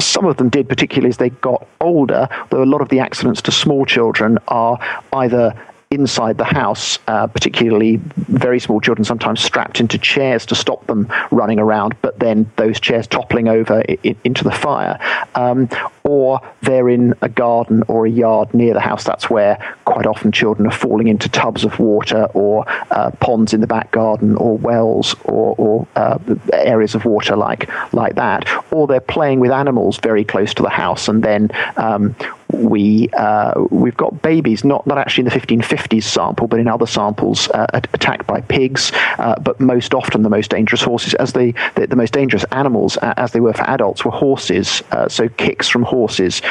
some 0.00 0.24
of 0.26 0.36
them 0.36 0.48
did, 0.48 0.68
particularly 0.68 1.08
as 1.08 1.16
they 1.16 1.30
got 1.30 1.66
older, 1.80 2.28
though 2.50 2.62
a 2.62 2.64
lot 2.64 2.80
of 2.80 2.88
the 2.88 3.00
accidents 3.00 3.42
to 3.42 3.52
small 3.52 3.84
children 3.84 4.38
are 4.48 4.78
either 5.12 5.54
inside 5.90 6.36
the 6.36 6.44
house, 6.44 6.98
uh, 7.08 7.26
particularly 7.26 7.96
very 8.14 8.60
small 8.60 8.78
children, 8.78 9.04
sometimes 9.04 9.40
strapped 9.40 9.80
into 9.80 9.96
chairs 9.96 10.44
to 10.44 10.54
stop 10.54 10.86
them 10.86 11.10
running 11.30 11.58
around, 11.58 11.96
but 12.02 12.18
then 12.18 12.50
those 12.56 12.78
chairs 12.78 13.06
toppling 13.06 13.48
over 13.48 13.82
I- 13.88 14.16
into 14.22 14.44
the 14.44 14.50
fire. 14.50 14.98
Um, 15.34 15.68
or 16.04 16.40
they're 16.62 16.90
in 16.90 17.14
a 17.22 17.28
garden 17.28 17.84
or 17.88 18.06
a 18.06 18.10
yard 18.10 18.52
near 18.52 18.74
the 18.74 18.80
house. 18.80 19.04
That's 19.04 19.30
where 19.30 19.56
quite 19.86 20.06
often 20.06 20.30
children 20.30 20.66
are 20.66 20.72
falling 20.72 21.08
into 21.08 21.28
tubs 21.28 21.64
of 21.64 21.78
water 21.78 22.24
or 22.34 22.64
uh, 22.90 23.10
ponds 23.20 23.54
in 23.54 23.60
the 23.60 23.66
back 23.66 23.90
garden 23.90 24.36
or 24.36 24.58
wells 24.58 25.16
or, 25.24 25.54
or 25.56 25.86
uh, 25.96 26.18
areas 26.52 26.94
of 26.94 27.06
water 27.06 27.36
like 27.36 27.70
like 27.94 28.14
that. 28.16 28.46
Or 28.70 28.86
they're 28.86 29.00
playing 29.00 29.40
with 29.40 29.50
animals 29.50 29.98
very 29.98 30.24
close 30.24 30.52
to 30.54 30.62
the 30.62 30.70
house, 30.70 31.08
and 31.08 31.22
then 31.22 31.50
um, 31.76 32.14
we 32.58 33.08
uh, 33.10 33.54
we've 33.70 33.96
got 33.96 34.20
babies, 34.22 34.64
not 34.64 34.86
not 34.86 34.98
actually 34.98 35.22
in 35.26 35.30
the 35.30 35.38
1550s 35.38 36.02
sample, 36.02 36.46
but 36.46 36.58
in 36.58 36.68
other 36.68 36.86
samples, 36.86 37.48
uh, 37.50 37.66
attacked 37.72 38.26
by 38.26 38.40
pigs. 38.42 38.92
Uh, 39.18 39.38
but 39.40 39.58
most 39.60 39.94
often, 39.94 40.22
the 40.22 40.30
most 40.30 40.50
dangerous 40.50 40.82
horses, 40.82 41.14
as 41.14 41.32
they 41.32 41.52
the, 41.76 41.86
the 41.86 41.96
most 41.96 42.12
dangerous 42.12 42.44
animals, 42.52 42.96
uh, 42.98 43.14
as 43.16 43.32
they 43.32 43.40
were 43.40 43.52
for 43.52 43.62
adults, 43.62 44.04
were 44.04 44.10
horses. 44.10 44.82
Uh, 44.90 45.08
so 45.08 45.28
kicks 45.28 45.68
from 45.68 45.82
horses 45.82 46.42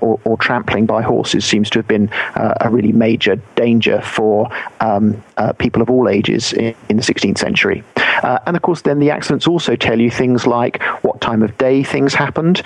or, 0.00 0.20
or, 0.24 0.36
trampling 0.36 0.86
by 0.86 1.02
horses 1.02 1.44
seems 1.44 1.68
to 1.70 1.78
have 1.78 1.88
been 1.88 2.08
a 2.34 2.68
really 2.70 2.92
major 2.92 3.36
danger 3.56 4.00
for 4.02 4.48
um, 4.80 5.22
people 5.58 5.82
of 5.82 5.90
all 5.90 6.08
ages 6.08 6.52
in, 6.52 6.74
in 6.88 6.96
the 6.96 7.02
16th 7.02 7.38
century. 7.38 7.82
and 8.22 8.56
of 8.56 8.62
course, 8.62 8.82
then 8.82 8.98
the 8.98 9.10
accidents 9.10 9.46
also 9.46 9.74
tell 9.74 9.98
you 9.98 10.10
things 10.10 10.46
like 10.46 10.82
what 11.02 11.20
time 11.20 11.42
of 11.42 11.56
day 11.58 11.82
things 11.82 12.14
happened. 12.14 12.62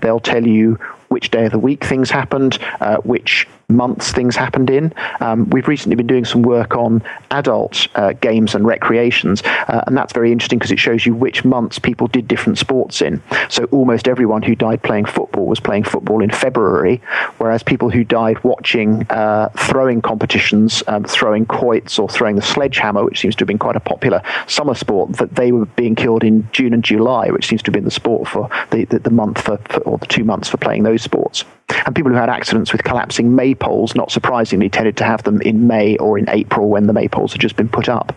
they'll 0.00 0.20
tell 0.20 0.46
you 0.46 0.78
which 1.14 1.30
day 1.30 1.44
of 1.44 1.52
the 1.52 1.60
week 1.60 1.84
things 1.84 2.10
happened, 2.10 2.58
uh, 2.80 2.96
which 3.04 3.46
months 3.68 4.12
things 4.12 4.36
happened 4.36 4.70
in. 4.70 4.92
Um, 5.20 5.48
we've 5.50 5.68
recently 5.68 5.96
been 5.96 6.06
doing 6.06 6.24
some 6.24 6.42
work 6.42 6.76
on 6.76 7.02
adult 7.30 7.86
uh, 7.94 8.12
games 8.14 8.54
and 8.54 8.66
recreations, 8.66 9.42
uh, 9.44 9.82
and 9.86 9.96
that's 9.96 10.12
very 10.12 10.32
interesting 10.32 10.58
because 10.58 10.70
it 10.70 10.78
shows 10.78 11.06
you 11.06 11.14
which 11.14 11.44
months 11.44 11.78
people 11.78 12.06
did 12.06 12.28
different 12.28 12.58
sports 12.58 13.00
in. 13.00 13.22
So 13.48 13.64
almost 13.64 14.08
everyone 14.08 14.42
who 14.42 14.54
died 14.54 14.82
playing 14.82 15.06
football 15.06 15.46
was 15.46 15.60
playing 15.60 15.84
football 15.84 16.22
in 16.22 16.30
February, 16.30 17.00
whereas 17.38 17.62
people 17.62 17.90
who 17.90 18.04
died 18.04 18.42
watching 18.44 19.06
uh, 19.10 19.48
throwing 19.56 20.02
competitions, 20.02 20.82
um, 20.86 21.04
throwing 21.04 21.46
quoits 21.46 21.98
or 21.98 22.08
throwing 22.08 22.36
the 22.36 22.42
sledgehammer, 22.42 23.04
which 23.04 23.20
seems 23.20 23.34
to 23.36 23.42
have 23.42 23.48
been 23.48 23.58
quite 23.58 23.76
a 23.76 23.80
popular 23.80 24.22
summer 24.46 24.74
sport, 24.74 25.12
that 25.14 25.34
they 25.34 25.52
were 25.52 25.66
being 25.66 25.94
killed 25.94 26.24
in 26.24 26.48
June 26.52 26.72
and 26.74 26.84
July, 26.84 27.30
which 27.30 27.46
seems 27.46 27.62
to 27.62 27.68
have 27.68 27.74
been 27.74 27.84
the 27.84 27.90
sport 27.90 28.28
for 28.28 28.48
the, 28.70 28.84
the, 28.86 28.98
the 28.98 29.10
month 29.10 29.40
for, 29.40 29.56
for, 29.68 29.80
or 29.80 29.98
the 29.98 30.06
two 30.06 30.24
months 30.24 30.48
for 30.48 30.56
playing 30.58 30.82
those 30.82 31.02
sports. 31.02 31.44
And 31.86 31.94
people 31.94 32.12
who 32.12 32.18
had 32.18 32.28
accidents 32.28 32.72
with 32.72 32.84
collapsing 32.84 33.34
maypoles, 33.64 33.94
not 33.94 34.10
surprisingly, 34.10 34.68
tended 34.68 34.96
to 34.98 35.04
have 35.04 35.22
them 35.22 35.40
in 35.42 35.66
May 35.66 35.96
or 35.98 36.18
in 36.18 36.28
April 36.28 36.68
when 36.68 36.86
the 36.86 36.92
maypoles 36.92 37.32
had 37.32 37.40
just 37.40 37.56
been 37.56 37.68
put 37.68 37.88
up. 37.88 38.16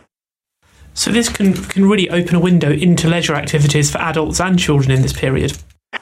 So 0.94 1.12
this 1.12 1.30
can 1.30 1.54
can 1.54 1.88
really 1.88 2.10
open 2.10 2.36
a 2.36 2.40
window 2.40 2.72
into 2.72 3.08
leisure 3.08 3.36
activities 3.36 3.92
for 3.92 4.00
adults 4.00 4.40
and 4.40 4.58
children 4.58 4.92
in 4.92 5.04
this 5.04 5.14
period. 5.14 5.58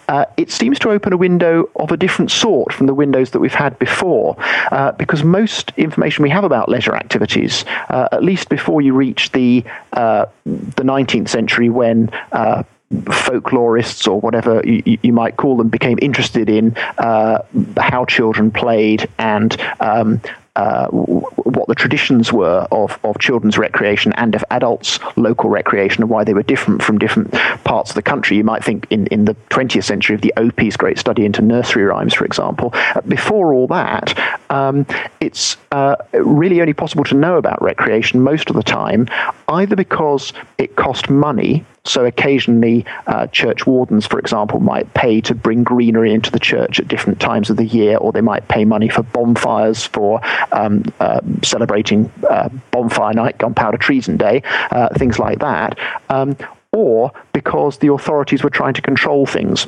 Uh, 0.07 0.25
it 0.37 0.51
seems 0.51 0.79
to 0.79 0.89
open 0.89 1.13
a 1.13 1.17
window 1.17 1.69
of 1.75 1.91
a 1.91 1.97
different 1.97 2.31
sort 2.31 2.73
from 2.73 2.87
the 2.87 2.93
windows 2.93 3.31
that 3.31 3.39
we've 3.39 3.53
had 3.53 3.77
before, 3.77 4.35
uh, 4.71 4.91
because 4.93 5.23
most 5.23 5.71
information 5.77 6.23
we 6.23 6.29
have 6.29 6.43
about 6.43 6.69
leisure 6.69 6.95
activities, 6.95 7.65
uh, 7.89 8.07
at 8.11 8.23
least 8.23 8.49
before 8.49 8.81
you 8.81 8.93
reach 8.93 9.31
the 9.31 9.63
uh, 9.93 10.25
the 10.45 10.83
19th 10.83 11.29
century, 11.29 11.69
when 11.69 12.09
uh, 12.31 12.63
folklorists 12.93 14.07
or 14.07 14.19
whatever 14.19 14.61
you, 14.63 14.97
you, 15.01 15.11
might 15.11 15.37
call 15.37 15.57
them 15.57 15.69
became 15.69 15.97
interested 16.01 16.49
in 16.49 16.75
uh, 16.97 17.41
how 17.77 18.05
children 18.05 18.51
played 18.51 19.09
and 19.17 19.59
um, 19.79 20.21
uh, 20.55 20.87
what 20.87 21.67
the 21.67 21.75
traditions 21.75 22.31
were 22.31 22.65
of, 22.71 22.97
of 23.03 23.17
children's 23.19 23.57
recreation 23.57 24.13
and 24.13 24.35
of 24.35 24.45
adults' 24.51 24.99
local 25.17 25.49
recreation 25.49 26.01
and 26.01 26.09
why 26.09 26.23
they 26.23 26.33
were 26.33 26.43
different 26.43 26.81
from 26.81 26.97
different 26.97 27.31
parts 27.63 27.89
of 27.89 27.95
the 27.95 28.01
country. 28.01 28.37
You 28.37 28.43
might 28.43 28.63
think 28.63 28.87
in, 28.89 29.07
in 29.07 29.25
the 29.25 29.35
20th 29.49 29.83
century 29.83 30.15
of 30.15 30.21
the 30.21 30.33
Opie's 30.37 30.77
great 30.77 30.97
study 30.97 31.25
into 31.25 31.41
nursery 31.41 31.83
rhymes, 31.83 32.13
for 32.13 32.25
example. 32.25 32.71
Uh, 32.73 33.01
before 33.01 33.53
all 33.53 33.67
that, 33.67 34.17
um, 34.49 34.85
it's 35.19 35.57
uh, 35.71 35.95
really 36.13 36.61
only 36.61 36.73
possible 36.73 37.03
to 37.05 37.15
know 37.15 37.37
about 37.37 37.61
recreation 37.61 38.21
most 38.21 38.49
of 38.49 38.55
the 38.55 38.63
time, 38.63 39.07
either 39.49 39.75
because 39.75 40.31
it 40.57 40.75
cost 40.77 41.09
money 41.09 41.65
so 41.85 42.05
occasionally, 42.05 42.85
uh, 43.07 43.27
church 43.27 43.65
wardens, 43.65 44.05
for 44.05 44.19
example, 44.19 44.59
might 44.59 44.91
pay 44.93 45.21
to 45.21 45.35
bring 45.35 45.63
greenery 45.63 46.13
into 46.13 46.31
the 46.31 46.39
church 46.39 46.79
at 46.79 46.87
different 46.87 47.19
times 47.19 47.49
of 47.49 47.57
the 47.57 47.65
year, 47.65 47.97
or 47.97 48.11
they 48.11 48.21
might 48.21 48.47
pay 48.47 48.65
money 48.65 48.89
for 48.89 49.03
bonfires 49.03 49.85
for 49.85 50.19
um, 50.51 50.83
uh, 50.99 51.21
celebrating 51.43 52.11
uh, 52.29 52.49
bonfire 52.71 53.13
night, 53.13 53.37
gunpowder 53.37 53.77
treason 53.77 54.17
day, 54.17 54.41
uh, 54.71 54.89
things 54.95 55.19
like 55.19 55.39
that. 55.39 55.77
Um, 56.09 56.35
or 56.71 57.11
because 57.31 57.77
the 57.77 57.93
authorities 57.93 58.43
were 58.43 58.49
trying 58.49 58.73
to 58.73 58.81
control 58.81 59.25
things. 59.25 59.67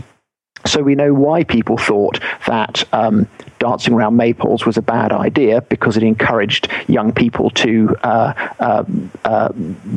So 0.66 0.82
we 0.82 0.96
know 0.96 1.14
why 1.14 1.44
people 1.44 1.78
thought 1.78 2.20
that 2.48 2.84
um, 2.94 3.28
dancing 3.60 3.94
around 3.94 4.18
maypoles 4.18 4.66
was 4.66 4.78
a 4.78 4.82
bad 4.82 5.12
idea 5.12 5.62
because 5.62 5.98
it 5.98 6.04
encouraged 6.04 6.70
young 6.88 7.12
people 7.12 7.50
to 7.52 7.96
uh, 8.04 8.34
uh, 8.60 8.84
uh, 9.26 9.50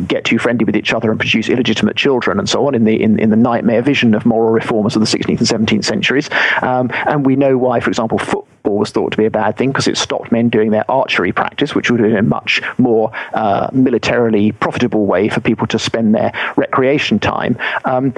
get 0.07 0.25
too 0.25 0.38
friendly 0.38 0.64
with 0.64 0.76
each 0.76 0.93
other 0.93 1.11
and 1.11 1.19
produce 1.19 1.49
illegitimate 1.49 1.97
children 1.97 2.38
and 2.38 2.49
so 2.49 2.67
on 2.67 2.75
in 2.75 2.85
the 2.85 3.02
in, 3.02 3.19
in 3.19 3.31
the 3.31 3.37
nightmare 3.37 3.83
vision 3.83 4.14
of 4.14 4.25
moral 4.25 4.52
reformers 4.52 4.97
of 4.97 5.00
the 5.00 5.07
16th 5.07 5.38
and 5.38 5.69
17th 5.69 5.85
centuries. 5.85 6.31
Um, 6.62 6.90
and 6.93 7.26
we 7.26 7.37
know 7.37 7.59
why, 7.59 7.81
for 7.81 7.90
example, 7.90 8.19
football 8.19 8.79
was 8.79 8.90
thought 8.90 9.12
to 9.12 9.19
be 9.19 9.26
a 9.26 9.31
bad 9.31 9.57
thing 9.57 9.71
because 9.71 9.88
it 9.88 9.97
stopped 9.97 10.33
men 10.33 10.49
doing 10.49 10.71
their 10.71 10.88
archery 10.90 11.33
practice, 11.33 11.75
which 11.75 11.90
would 11.90 12.00
have 12.00 12.09
been 12.09 12.19
a 12.19 12.23
much 12.23 12.62
more 12.79 13.11
uh, 13.35 13.69
militarily 13.73 14.52
profitable 14.52 15.07
way 15.07 15.29
for 15.29 15.40
people 15.40 15.67
to 15.67 15.79
spend 15.79 16.14
their 16.14 16.33
recreation 16.57 17.19
time. 17.19 17.59
Um, 17.85 18.14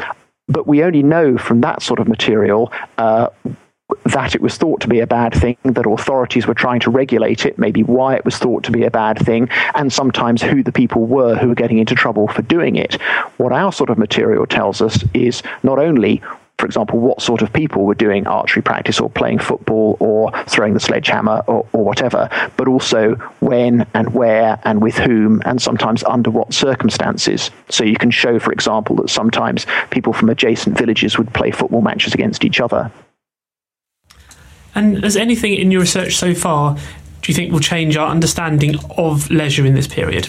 but 0.49 0.67
we 0.67 0.83
only 0.83 1.03
know 1.03 1.39
from 1.39 1.61
that 1.61 1.83
sort 1.83 2.01
of 2.01 2.09
material 2.09 2.73
uh, 2.99 3.29
that 4.07 4.35
it 4.35 4.41
was 4.41 4.57
thought 4.57 4.81
to 4.81 4.89
be 4.89 5.01
a 5.01 5.07
bad 5.07 5.35
thing, 5.35 5.57
that 5.65 5.87
authorities 5.87 6.47
were 6.47 6.55
trying 6.55 6.81
to 6.81 6.91
regulate 6.91 7.45
it, 7.45 7.59
maybe 7.59 7.83
why 7.83 8.15
it 8.15 8.25
was 8.25 8.39
thought 8.39 8.65
to 8.65 8.71
be 8.71 8.85
a 8.85 8.91
bad 8.91 9.19
thing, 9.19 9.49
and 9.75 9.93
sometimes 9.93 10.43
who 10.43 10.63
the 10.63 10.73
people 10.73 11.07
were 11.07 11.37
who 11.37 11.49
were 11.49 11.55
getting 11.55 11.79
into 11.79 11.95
trouble 11.95 12.29
for 12.29 12.43
doing 12.43 12.77
it. 12.77 12.95
What 13.37 13.53
our 13.53 13.73
sort 13.73 13.91
of 13.91 13.99
material 13.99 14.47
tells 14.47 14.81
us 14.81 15.05
is 15.15 15.43
not 15.63 15.79
only 15.79 16.23
for 16.63 16.67
example, 16.67 17.01
what 17.01 17.21
sort 17.21 17.43
of 17.43 17.53
people 17.53 17.85
were 17.85 17.95
doing 17.97 18.25
archery 18.29 18.63
practice 18.63 19.01
or 19.01 19.11
playing 19.11 19.41
football 19.41 19.97
or 19.99 20.31
throwing 20.45 20.75
the 20.75 20.79
sledgehammer 20.79 21.43
or, 21.49 21.67
or, 21.73 21.85
whatever, 21.85 22.29
but 22.57 22.69
also 22.69 23.17
when 23.41 23.85
and 23.95 24.15
where 24.15 24.61
and 24.63 24.81
with 24.81 24.95
whom 24.95 25.43
and 25.45 25.61
sometimes 25.61 26.05
under 26.05 26.31
what 26.31 26.55
circumstances. 26.55 27.51
So 27.69 27.83
you 27.83 27.97
can 27.97 28.13
show, 28.13 28.39
for 28.39 28.53
example, 28.53 28.95
that 28.95 29.11
sometimes 29.11 29.67
people 29.91 30.13
from 30.13 30.31
adjacent 30.31 30.79
villages 30.79 31.19
would 31.19 31.35
play 31.35 31.51
football 31.51 31.81
matches 31.81 32.15
against 32.15 32.45
each 32.45 32.61
other. 32.61 32.93
And 34.77 35.03
has 35.03 35.17
anything 35.17 35.55
in 35.55 35.73
your 35.73 35.81
research 35.81 36.15
so 36.15 36.33
far 36.33 36.77
do 36.77 37.33
you 37.33 37.35
think 37.35 37.53
will 37.53 37.59
change 37.59 37.97
our 37.97 38.09
understanding 38.09 38.77
of 38.97 39.29
leisure 39.33 39.67
in 39.67 39.75
this 39.75 39.89
period? 39.89 40.29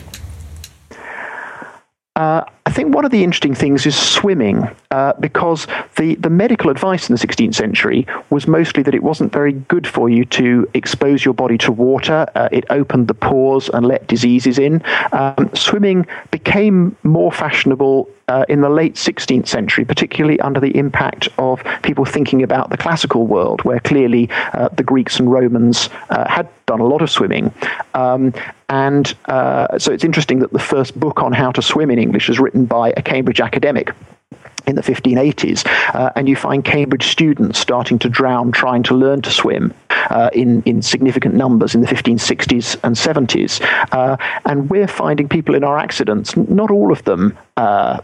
Uh, 2.16 2.44
think 2.74 2.94
one 2.94 3.06
of 3.06 3.12
the 3.12 3.24
interesting 3.24 3.56
things 3.56 3.86
is 3.86 3.96
swimming, 3.96 4.68
uh, 4.92 5.14
because 5.20 5.68
the, 5.96 6.16
the 6.16 6.30
medical 6.30 6.70
advice 6.70 7.10
in 7.10 7.16
the 7.16 7.26
16th 7.26 7.56
century 7.56 8.06
was 8.30 8.48
mostly 8.48 8.84
that 8.84 8.96
it 8.96 9.04
wasn't 9.04 9.32
very 9.32 9.54
good 9.54 9.88
for 9.88 10.10
you 10.10 10.26
to 10.26 10.70
expose 10.74 11.24
your 11.24 11.34
body 11.34 11.58
to 11.60 11.72
water. 11.72 12.26
Uh, 12.36 12.50
it 12.52 12.66
opened 12.70 13.08
the 13.08 13.14
pores 13.14 13.70
and 13.70 13.86
let 13.86 14.08
diseases 14.08 14.58
in. 14.60 14.82
Um, 15.12 15.50
swimming 15.54 16.06
became 16.32 16.96
more 17.04 17.32
fashionable 17.32 18.10
uh, 18.28 18.46
in 18.50 18.62
the 18.62 18.70
late 18.70 18.96
16th 18.96 19.48
century, 19.48 19.86
particularly 19.86 20.40
under 20.40 20.60
the 20.60 20.76
impact 20.78 21.28
of 21.38 21.62
people 21.82 22.06
thinking 22.06 22.42
about 22.42 22.70
the 22.70 22.78
classical 22.78 23.28
world, 23.28 23.64
where 23.64 23.80
clearly 23.80 24.30
uh, 24.54 24.70
the 24.70 24.84
Greeks 24.84 25.20
and 25.20 25.32
Romans 25.32 25.90
uh, 26.10 26.28
had 26.30 26.48
done 26.66 26.80
a 26.80 26.86
lot 26.86 27.02
of 27.02 27.10
swimming. 27.10 27.54
Um, 27.94 28.34
and 28.70 29.14
uh, 29.26 29.78
so 29.78 29.92
it's 29.92 30.04
interesting 30.04 30.40
that 30.40 30.52
the 30.52 30.60
first 30.60 31.00
book 31.00 31.22
on 31.22 31.34
how 31.34 31.52
to 31.52 31.62
swim 31.62 31.92
in 31.92 32.00
English 32.00 32.30
is 32.30 32.40
written 32.40 32.66
by 32.66 32.94
a 32.96 33.02
Cambridge 33.02 33.40
academic 33.40 33.92
in 34.68 34.76
the 34.76 34.82
1580s, 34.82 35.66
uh, 35.96 36.12
and 36.16 36.28
you 36.30 36.36
find 36.36 36.64
Cambridge 36.64 37.08
students 37.08 37.60
starting 37.60 38.00
to 38.00 38.10
drown 38.10 38.52
trying 38.52 38.84
to 38.84 38.96
learn 38.96 39.22
to 39.22 39.32
swim 39.32 39.74
uh, 40.10 40.30
in, 40.34 40.62
in 40.64 40.82
significant 40.82 41.36
numbers 41.36 41.76
in 41.76 41.82
the 41.82 41.88
1560s 41.88 42.78
and 42.84 42.96
70s. 42.96 43.62
Uh, 43.92 44.18
and 44.46 44.70
we're 44.70 44.88
finding 44.88 45.28
people 45.28 45.56
in 45.56 45.64
our 45.64 45.78
accidents, 45.78 46.36
not 46.38 46.72
all 46.72 46.92
of 46.92 47.04
them 47.04 47.38
uh, 47.58 48.02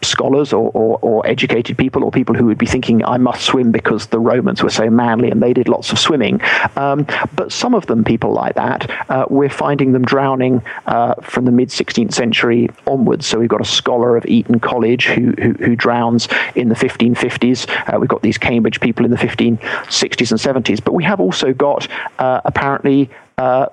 scholars 0.00 0.52
or, 0.52 0.70
or, 0.72 0.98
or, 1.02 1.26
educated 1.26 1.76
people 1.76 2.04
or 2.04 2.10
people 2.10 2.34
who 2.34 2.46
would 2.46 2.56
be 2.56 2.66
thinking, 2.66 3.04
I 3.04 3.18
must 3.18 3.42
swim 3.44 3.70
because 3.70 4.06
the 4.06 4.18
Romans 4.18 4.62
were 4.62 4.70
so 4.70 4.88
manly 4.88 5.30
and 5.30 5.42
they 5.42 5.52
did 5.52 5.68
lots 5.68 5.92
of 5.92 5.98
swimming. 5.98 6.40
Um, 6.76 7.06
but 7.34 7.52
some 7.52 7.74
of 7.74 7.86
them, 7.86 8.04
people 8.04 8.32
like 8.32 8.54
that, 8.54 8.88
uh, 9.10 9.26
we're 9.28 9.50
finding 9.50 9.92
them 9.92 10.04
drowning 10.04 10.62
uh, 10.86 11.14
from 11.16 11.44
the 11.44 11.50
mid 11.50 11.68
16th 11.68 12.14
century 12.14 12.70
onwards. 12.86 13.26
So 13.26 13.38
we've 13.38 13.48
got 13.48 13.60
a 13.60 13.66
scholar 13.66 14.16
of 14.16 14.24
Eton 14.26 14.60
College 14.60 15.06
who, 15.06 15.32
who, 15.32 15.52
who 15.52 15.76
in 16.54 16.68
the 16.68 16.74
1550s. 16.74 17.92
Uh, 17.92 17.98
we've 17.98 18.08
got 18.08 18.22
these 18.22 18.38
Cambridge 18.38 18.80
people 18.80 19.04
in 19.04 19.10
the 19.10 19.16
1560s 19.16 20.30
and 20.30 20.64
70s. 20.64 20.82
But 20.82 20.92
we 20.92 21.04
have 21.04 21.20
also 21.20 21.52
got 21.52 21.88
uh, 22.18 22.40
apparently 22.44 23.10
uh, 23.38 23.66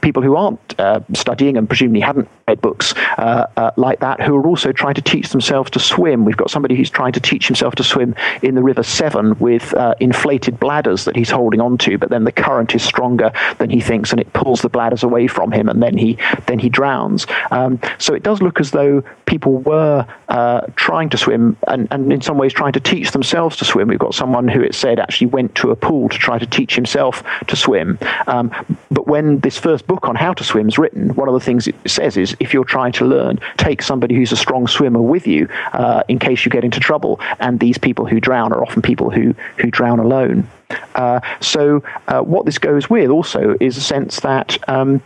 people 0.00 0.22
who 0.22 0.36
aren't 0.36 0.78
uh, 0.78 1.00
studying 1.14 1.56
and 1.56 1.68
presumably 1.68 2.00
hadn't 2.00 2.28
read 2.46 2.60
books 2.60 2.94
uh, 3.18 3.46
uh, 3.56 3.70
like 3.76 4.00
that 4.00 4.20
who 4.20 4.36
are 4.36 4.46
also 4.46 4.70
trying 4.70 4.94
to 4.94 5.02
teach 5.02 5.30
themselves 5.30 5.70
to 5.72 5.80
swim. 5.80 6.24
We've 6.24 6.36
got 6.36 6.50
somebody 6.50 6.76
who's 6.76 6.90
trying 6.90 7.12
to 7.12 7.20
teach 7.20 7.46
himself 7.46 7.74
to 7.76 7.84
swim 7.84 8.14
in 8.42 8.54
the 8.54 8.62
River 8.62 8.82
Severn 8.82 9.36
with 9.38 9.74
uh, 9.74 9.94
inflated 9.98 10.60
bladders 10.60 11.04
that 11.04 11.16
he's 11.16 11.30
holding 11.30 11.60
onto, 11.60 11.98
but 11.98 12.10
then 12.10 12.24
the 12.24 12.32
current 12.32 12.74
is 12.74 12.82
stronger 12.82 13.32
than 13.58 13.70
he 13.70 13.80
thinks 13.80 14.12
and 14.12 14.20
it 14.20 14.32
pulls 14.32 14.62
the 14.62 14.68
bladders 14.68 15.02
away 15.02 15.26
from 15.26 15.50
him 15.50 15.68
and 15.68 15.82
then 15.82 15.96
he 15.98 16.16
then 16.46 16.58
he 16.58 16.68
drowns. 16.68 17.26
Um, 17.50 17.80
so 17.98 18.14
it 18.14 18.22
does 18.22 18.40
look 18.40 18.60
as 18.60 18.70
though 18.70 19.02
people 19.26 19.58
were 19.58 20.06
uh, 20.28 20.62
trying 20.76 21.08
to 21.10 21.16
swim 21.16 21.56
and, 21.68 21.88
and 21.90 22.12
in 22.12 22.20
some 22.20 22.38
ways 22.38 22.52
trying 22.52 22.72
to 22.72 22.80
teach 22.80 23.12
themselves 23.12 23.56
to 23.56 23.64
swim. 23.64 23.88
We've 23.88 23.98
got 23.98 24.14
someone 24.14 24.48
who 24.48 24.60
it 24.60 24.74
said 24.74 24.98
actually 24.98 25.28
went 25.28 25.54
to 25.56 25.70
a 25.70 25.76
pool 25.76 26.08
to 26.08 26.18
try 26.18 26.38
to 26.38 26.46
teach 26.46 26.74
himself 26.74 27.22
to 27.46 27.56
swim. 27.56 27.98
Um, 28.26 28.50
but 28.90 29.06
when 29.06 29.40
this 29.40 29.58
first 29.58 29.86
book 29.86 30.08
on 30.08 30.16
how 30.16 30.34
to 30.34 30.44
swim 30.44 30.68
is 30.68 30.78
written, 30.78 31.14
one 31.14 31.28
of 31.28 31.34
the 31.34 31.40
things 31.40 31.68
it 31.68 31.76
says 31.86 32.16
is 32.16 32.36
if 32.40 32.52
you're 32.52 32.64
trying 32.64 32.92
to 32.92 33.04
learn, 33.04 33.38
take 33.56 33.82
somebody 33.82 34.14
who's 34.14 34.32
a 34.32 34.36
strong 34.36 34.66
swimmer 34.66 35.02
with 35.02 35.26
you 35.26 35.48
uh, 35.72 36.02
in 36.08 36.18
case 36.18 36.44
you 36.44 36.50
get 36.50 36.64
into 36.64 36.80
trouble. 36.80 37.20
And 37.38 37.60
these 37.60 37.78
people 37.78 38.06
who 38.06 38.20
drown 38.20 38.52
are 38.52 38.62
often 38.62 38.82
people 38.82 39.10
who, 39.10 39.34
who 39.58 39.70
drown 39.70 39.98
alone. 39.98 40.48
Uh, 40.96 41.20
so, 41.40 41.82
uh, 42.08 42.20
what 42.20 42.44
this 42.44 42.58
goes 42.58 42.90
with 42.90 43.10
also 43.10 43.56
is 43.60 43.76
a 43.76 43.80
sense 43.80 44.20
that. 44.20 44.58
Um, 44.68 45.00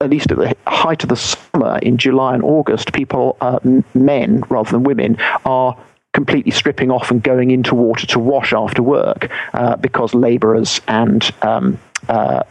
at 0.00 0.10
least 0.10 0.30
at 0.30 0.38
the 0.38 0.54
height 0.66 1.02
of 1.02 1.08
the 1.08 1.16
summer 1.16 1.78
in 1.78 1.96
July 1.96 2.34
and 2.34 2.42
August, 2.42 2.92
people, 2.92 3.36
uh, 3.40 3.58
men 3.94 4.42
rather 4.48 4.70
than 4.70 4.84
women, 4.84 5.16
are 5.44 5.76
completely 6.12 6.52
stripping 6.52 6.90
off 6.90 7.10
and 7.10 7.22
going 7.22 7.50
into 7.50 7.74
water 7.74 8.06
to 8.06 8.18
wash 8.18 8.52
after 8.52 8.82
work 8.82 9.30
uh, 9.52 9.76
because 9.76 10.14
labourers 10.14 10.80
and 10.86 11.32
um, 11.42 11.78
uh, 12.08 12.42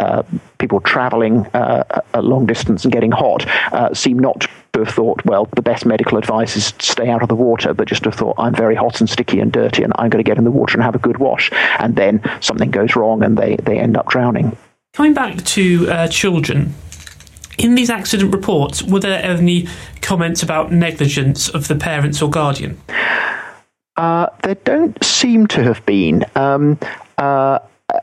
uh, 0.00 0.22
people 0.58 0.80
traveling 0.80 1.46
uh, 1.54 2.00
a 2.14 2.20
long 2.20 2.46
distance 2.46 2.84
and 2.84 2.92
getting 2.92 3.12
hot 3.12 3.46
uh, 3.72 3.94
seem 3.94 4.18
not 4.18 4.46
to 4.72 4.80
have 4.80 4.88
thought, 4.88 5.24
well, 5.24 5.46
the 5.56 5.62
best 5.62 5.86
medical 5.86 6.18
advice 6.18 6.56
is 6.56 6.72
to 6.72 6.86
stay 6.86 7.08
out 7.08 7.22
of 7.22 7.28
the 7.28 7.34
water, 7.34 7.72
but 7.72 7.88
just 7.88 8.04
have 8.04 8.14
thought, 8.14 8.34
I'm 8.38 8.54
very 8.54 8.74
hot 8.74 9.00
and 9.00 9.08
sticky 9.08 9.40
and 9.40 9.52
dirty 9.52 9.82
and 9.82 9.92
I'm 9.96 10.10
going 10.10 10.22
to 10.22 10.28
get 10.28 10.36
in 10.36 10.44
the 10.44 10.50
water 10.50 10.74
and 10.74 10.82
have 10.82 10.94
a 10.94 10.98
good 10.98 11.18
wash. 11.18 11.50
And 11.78 11.96
then 11.96 12.20
something 12.40 12.70
goes 12.70 12.96
wrong 12.96 13.22
and 13.22 13.38
they, 13.38 13.56
they 13.56 13.78
end 13.78 13.96
up 13.96 14.08
drowning. 14.08 14.56
Coming 14.92 15.14
back 15.14 15.44
to 15.44 15.88
uh, 15.90 16.08
children, 16.08 16.74
in 17.58 17.74
these 17.74 17.90
accident 17.90 18.32
reports, 18.32 18.82
were 18.82 19.00
there 19.00 19.22
any 19.22 19.68
comments 20.00 20.42
about 20.42 20.72
negligence 20.72 21.48
of 21.48 21.68
the 21.68 21.76
parents 21.76 22.22
or 22.22 22.30
guardian? 22.30 22.80
Uh, 23.96 24.28
there 24.42 24.54
don't 24.54 25.02
seem 25.04 25.46
to 25.48 25.62
have 25.62 25.84
been. 25.84 26.24
Um, 26.36 26.78
uh, 27.18 27.58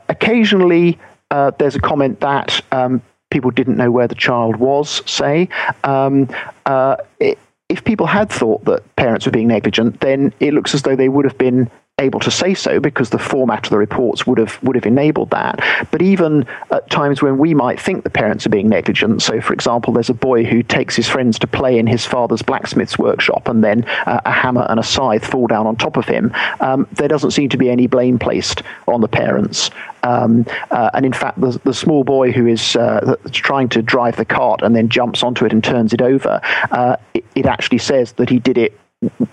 occasionally, 0.08 0.98
uh, 1.30 1.52
there's 1.58 1.74
a 1.74 1.80
comment 1.80 2.20
that 2.20 2.62
um, 2.72 3.00
people 3.30 3.50
didn't 3.50 3.76
know 3.76 3.90
where 3.90 4.06
the 4.06 4.14
child 4.14 4.56
was, 4.56 5.02
say. 5.10 5.48
Um, 5.84 6.28
uh, 6.66 6.96
it, 7.18 7.38
if 7.68 7.82
people 7.82 8.06
had 8.06 8.30
thought 8.30 8.64
that 8.66 8.96
parents 8.96 9.26
were 9.26 9.32
being 9.32 9.48
negligent, 9.48 10.00
then 10.00 10.32
it 10.38 10.54
looks 10.54 10.74
as 10.74 10.82
though 10.82 10.96
they 10.96 11.08
would 11.08 11.24
have 11.24 11.38
been 11.38 11.70
able 11.98 12.20
to 12.20 12.30
say 12.30 12.52
so 12.52 12.78
because 12.78 13.08
the 13.08 13.18
format 13.18 13.64
of 13.64 13.70
the 13.70 13.78
reports 13.78 14.26
would 14.26 14.36
have 14.36 14.62
would 14.62 14.76
have 14.76 14.84
enabled 14.84 15.30
that. 15.30 15.88
But 15.90 16.02
even 16.02 16.46
at 16.70 16.90
times 16.90 17.22
when 17.22 17.38
we 17.38 17.54
might 17.54 17.80
think 17.80 18.04
the 18.04 18.10
parents 18.10 18.44
are 18.44 18.50
being 18.50 18.68
negligent, 18.68 19.22
so 19.22 19.40
for 19.40 19.54
example, 19.54 19.94
there's 19.94 20.10
a 20.10 20.14
boy 20.14 20.44
who 20.44 20.62
takes 20.62 20.94
his 20.94 21.08
friends 21.08 21.38
to 21.38 21.46
play 21.46 21.78
in 21.78 21.86
his 21.86 22.04
father's 22.04 22.42
blacksmith's 22.42 22.98
workshop, 22.98 23.48
and 23.48 23.64
then 23.64 23.84
uh, 24.04 24.20
a 24.26 24.30
hammer 24.30 24.66
and 24.68 24.78
a 24.78 24.82
scythe 24.82 25.24
fall 25.24 25.46
down 25.46 25.66
on 25.66 25.74
top 25.74 25.96
of 25.96 26.04
him. 26.04 26.32
Um, 26.60 26.86
there 26.92 27.08
doesn't 27.08 27.30
seem 27.30 27.48
to 27.48 27.56
be 27.56 27.70
any 27.70 27.86
blame 27.86 28.18
placed 28.18 28.62
on 28.86 29.00
the 29.00 29.08
parents. 29.08 29.70
Um, 30.02 30.44
uh, 30.70 30.90
and 30.92 31.06
in 31.06 31.14
fact, 31.14 31.40
the, 31.40 31.58
the, 31.64 31.72
small 31.74 32.04
boy 32.04 32.30
who 32.30 32.46
is 32.46 32.76
uh, 32.76 33.16
trying 33.32 33.70
to 33.70 33.80
drive 33.82 34.16
the 34.16 34.24
cart 34.26 34.60
and 34.62 34.76
then 34.76 34.88
jumps 34.88 35.22
onto 35.22 35.46
it 35.46 35.52
and 35.52 35.64
turns 35.64 35.92
it 35.94 36.02
over, 36.02 36.40
uh, 36.70 36.96
it, 37.14 37.24
it 37.34 37.46
actually 37.46 37.78
says 37.78 38.12
that 38.12 38.28
he 38.28 38.38
did 38.38 38.58
it 38.58 38.78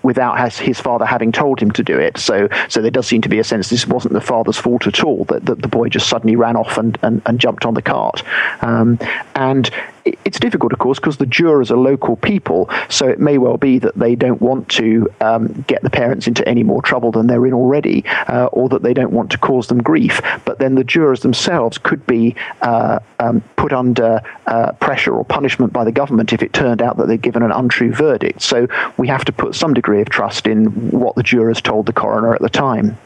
without 0.02 0.58
his 0.58 0.78
father 0.78 1.06
having 1.06 1.32
told 1.32 1.60
him 1.60 1.70
to 1.70 1.82
do 1.82 1.98
it. 1.98 2.18
So, 2.18 2.48
so 2.68 2.82
there 2.82 2.90
does 2.90 3.06
seem 3.06 3.22
to 3.22 3.28
be 3.28 3.38
a 3.38 3.44
sense 3.44 3.70
this 3.70 3.86
wasn't 3.86 4.12
the 4.12 4.20
father's 4.20 4.58
fault 4.58 4.86
at 4.86 5.02
all. 5.02 5.24
That, 5.24 5.46
that 5.46 5.62
the 5.62 5.68
boy 5.68 5.88
just 5.88 6.08
suddenly 6.08 6.36
ran 6.36 6.56
off 6.56 6.76
and, 6.76 6.98
and, 7.02 7.22
and 7.26 7.40
jumped 7.40 7.64
on 7.64 7.74
the 7.74 7.82
cart. 7.82 8.22
Um, 8.60 8.98
and 9.34 9.70
it's 10.04 10.38
difficult, 10.38 10.72
of 10.72 10.78
course, 10.78 10.98
because 10.98 11.16
the 11.16 11.26
jurors 11.26 11.70
are 11.70 11.76
local 11.76 12.16
people, 12.16 12.68
so 12.88 13.08
it 13.08 13.18
may 13.18 13.38
well 13.38 13.56
be 13.56 13.78
that 13.78 13.94
they 13.96 14.14
don't 14.14 14.40
want 14.40 14.68
to 14.70 15.08
um, 15.20 15.64
get 15.66 15.82
the 15.82 15.90
parents 15.90 16.26
into 16.26 16.46
any 16.48 16.62
more 16.62 16.82
trouble 16.82 17.10
than 17.10 17.26
they're 17.26 17.46
in 17.46 17.54
already, 17.54 18.04
uh, 18.28 18.46
or 18.46 18.68
that 18.68 18.82
they 18.82 18.94
don't 18.94 19.12
want 19.12 19.30
to 19.30 19.38
cause 19.38 19.68
them 19.68 19.82
grief. 19.82 20.20
But 20.44 20.58
then 20.58 20.74
the 20.74 20.84
jurors 20.84 21.20
themselves 21.20 21.78
could 21.78 22.06
be 22.06 22.36
uh, 22.62 22.98
um, 23.18 23.40
put 23.56 23.72
under 23.72 24.20
uh, 24.46 24.72
pressure 24.72 25.14
or 25.14 25.24
punishment 25.24 25.72
by 25.72 25.84
the 25.84 25.92
government 25.92 26.32
if 26.32 26.42
it 26.42 26.52
turned 26.52 26.82
out 26.82 26.96
that 26.98 27.08
they'd 27.08 27.22
given 27.22 27.42
an 27.42 27.52
untrue 27.52 27.92
verdict. 27.92 28.42
So 28.42 28.68
we 28.96 29.08
have 29.08 29.24
to 29.24 29.32
put 29.32 29.54
some 29.54 29.74
degree 29.74 30.00
of 30.00 30.08
trust 30.10 30.46
in 30.46 30.66
what 30.90 31.14
the 31.16 31.22
jurors 31.22 31.60
told 31.60 31.86
the 31.86 31.92
coroner 31.92 32.34
at 32.34 32.40
the 32.40 32.50
time. 32.50 32.98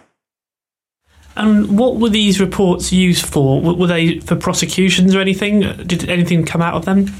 And 1.38 1.78
what 1.78 1.96
were 1.96 2.08
these 2.08 2.40
reports 2.40 2.92
used 2.92 3.24
for? 3.24 3.60
Were 3.60 3.86
they 3.86 4.18
for 4.20 4.34
prosecutions 4.34 5.14
or 5.14 5.20
anything? 5.20 5.60
Did 5.86 6.08
anything 6.08 6.44
come 6.44 6.60
out 6.60 6.74
of 6.74 6.84
them? 6.84 7.14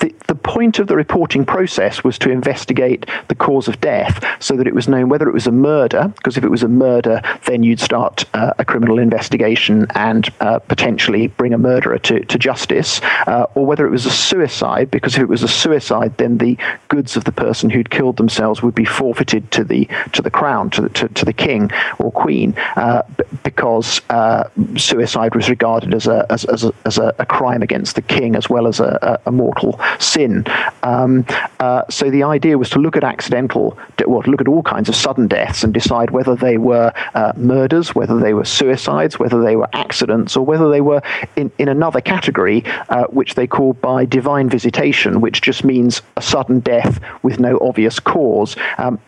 The, 0.00 0.14
the 0.26 0.34
point 0.34 0.78
of 0.78 0.88
the 0.88 0.96
reporting 0.96 1.46
process 1.46 2.04
was 2.04 2.18
to 2.18 2.30
investigate 2.30 3.06
the 3.28 3.34
cause 3.34 3.66
of 3.66 3.80
death 3.80 4.22
so 4.40 4.54
that 4.56 4.66
it 4.66 4.74
was 4.74 4.88
known 4.88 5.08
whether 5.08 5.26
it 5.26 5.32
was 5.32 5.46
a 5.46 5.52
murder, 5.52 6.12
because 6.16 6.36
if 6.36 6.44
it 6.44 6.50
was 6.50 6.62
a 6.62 6.68
murder, 6.68 7.22
then 7.46 7.62
you'd 7.62 7.80
start 7.80 8.24
uh, 8.34 8.52
a 8.58 8.64
criminal 8.64 8.98
investigation 8.98 9.86
and 9.94 10.28
uh, 10.40 10.58
potentially 10.58 11.28
bring 11.28 11.54
a 11.54 11.58
murderer 11.58 11.98
to, 11.98 12.22
to 12.26 12.38
justice, 12.38 13.00
uh, 13.26 13.46
or 13.54 13.64
whether 13.64 13.86
it 13.86 13.90
was 13.90 14.04
a 14.04 14.10
suicide, 14.10 14.90
because 14.90 15.14
if 15.14 15.22
it 15.22 15.28
was 15.28 15.42
a 15.42 15.48
suicide, 15.48 16.14
then 16.18 16.36
the 16.38 16.58
goods 16.88 17.16
of 17.16 17.24
the 17.24 17.32
person 17.32 17.70
who'd 17.70 17.88
killed 17.88 18.18
themselves 18.18 18.62
would 18.62 18.74
be 18.74 18.84
forfeited 18.84 19.50
to 19.52 19.64
the 19.64 19.88
to 20.12 20.20
the 20.20 20.30
crown, 20.30 20.68
to 20.68 20.82
the, 20.82 20.88
to, 20.90 21.08
to 21.08 21.24
the 21.24 21.32
king 21.32 21.70
or 21.98 22.12
queen, 22.12 22.54
uh, 22.76 23.02
because 23.44 24.02
uh, 24.10 24.44
suicide 24.76 25.34
was 25.34 25.48
regarded 25.48 25.94
as 25.94 26.06
a 26.06 26.26
as, 26.28 26.44
as, 26.44 26.64
a, 26.64 26.72
as 26.84 26.98
a, 26.98 27.12
crime 27.26 27.62
against 27.62 27.96
the 27.96 28.02
king 28.02 28.36
as 28.36 28.48
well 28.48 28.66
as 28.66 28.78
a, 28.78 29.20
a 29.26 29.32
mortal 29.32 29.80
sin. 29.98 30.44
Um, 30.82 31.24
uh, 31.60 31.82
so 31.90 32.10
the 32.10 32.22
idea 32.22 32.58
was 32.58 32.70
to 32.70 32.78
look 32.78 32.96
at 32.96 33.04
accidental, 33.04 33.78
well, 34.06 34.22
look 34.26 34.40
at 34.40 34.48
all 34.48 34.62
kinds 34.62 34.88
of 34.88 34.94
sudden 34.94 35.26
deaths 35.26 35.64
and 35.64 35.72
decide 35.72 36.10
whether 36.10 36.34
they 36.34 36.58
were 36.58 36.92
uh, 37.14 37.32
murders, 37.36 37.94
whether 37.94 38.18
they 38.18 38.34
were 38.34 38.44
suicides, 38.44 39.18
whether 39.18 39.42
they 39.42 39.56
were 39.56 39.68
accidents, 39.72 40.36
or 40.36 40.44
whether 40.44 40.70
they 40.70 40.80
were 40.80 41.02
in, 41.36 41.50
in 41.58 41.68
another 41.68 42.00
category, 42.00 42.64
uh, 42.88 43.04
which 43.04 43.34
they 43.34 43.46
called 43.46 43.80
by 43.80 44.04
divine 44.04 44.48
visitation, 44.48 45.20
which 45.20 45.40
just 45.40 45.64
means 45.64 46.02
a 46.16 46.22
sudden 46.22 46.60
death 46.60 47.00
with 47.22 47.38
no 47.40 47.58
obvious 47.60 47.98
cause. 48.00 48.56
Um, 48.78 48.98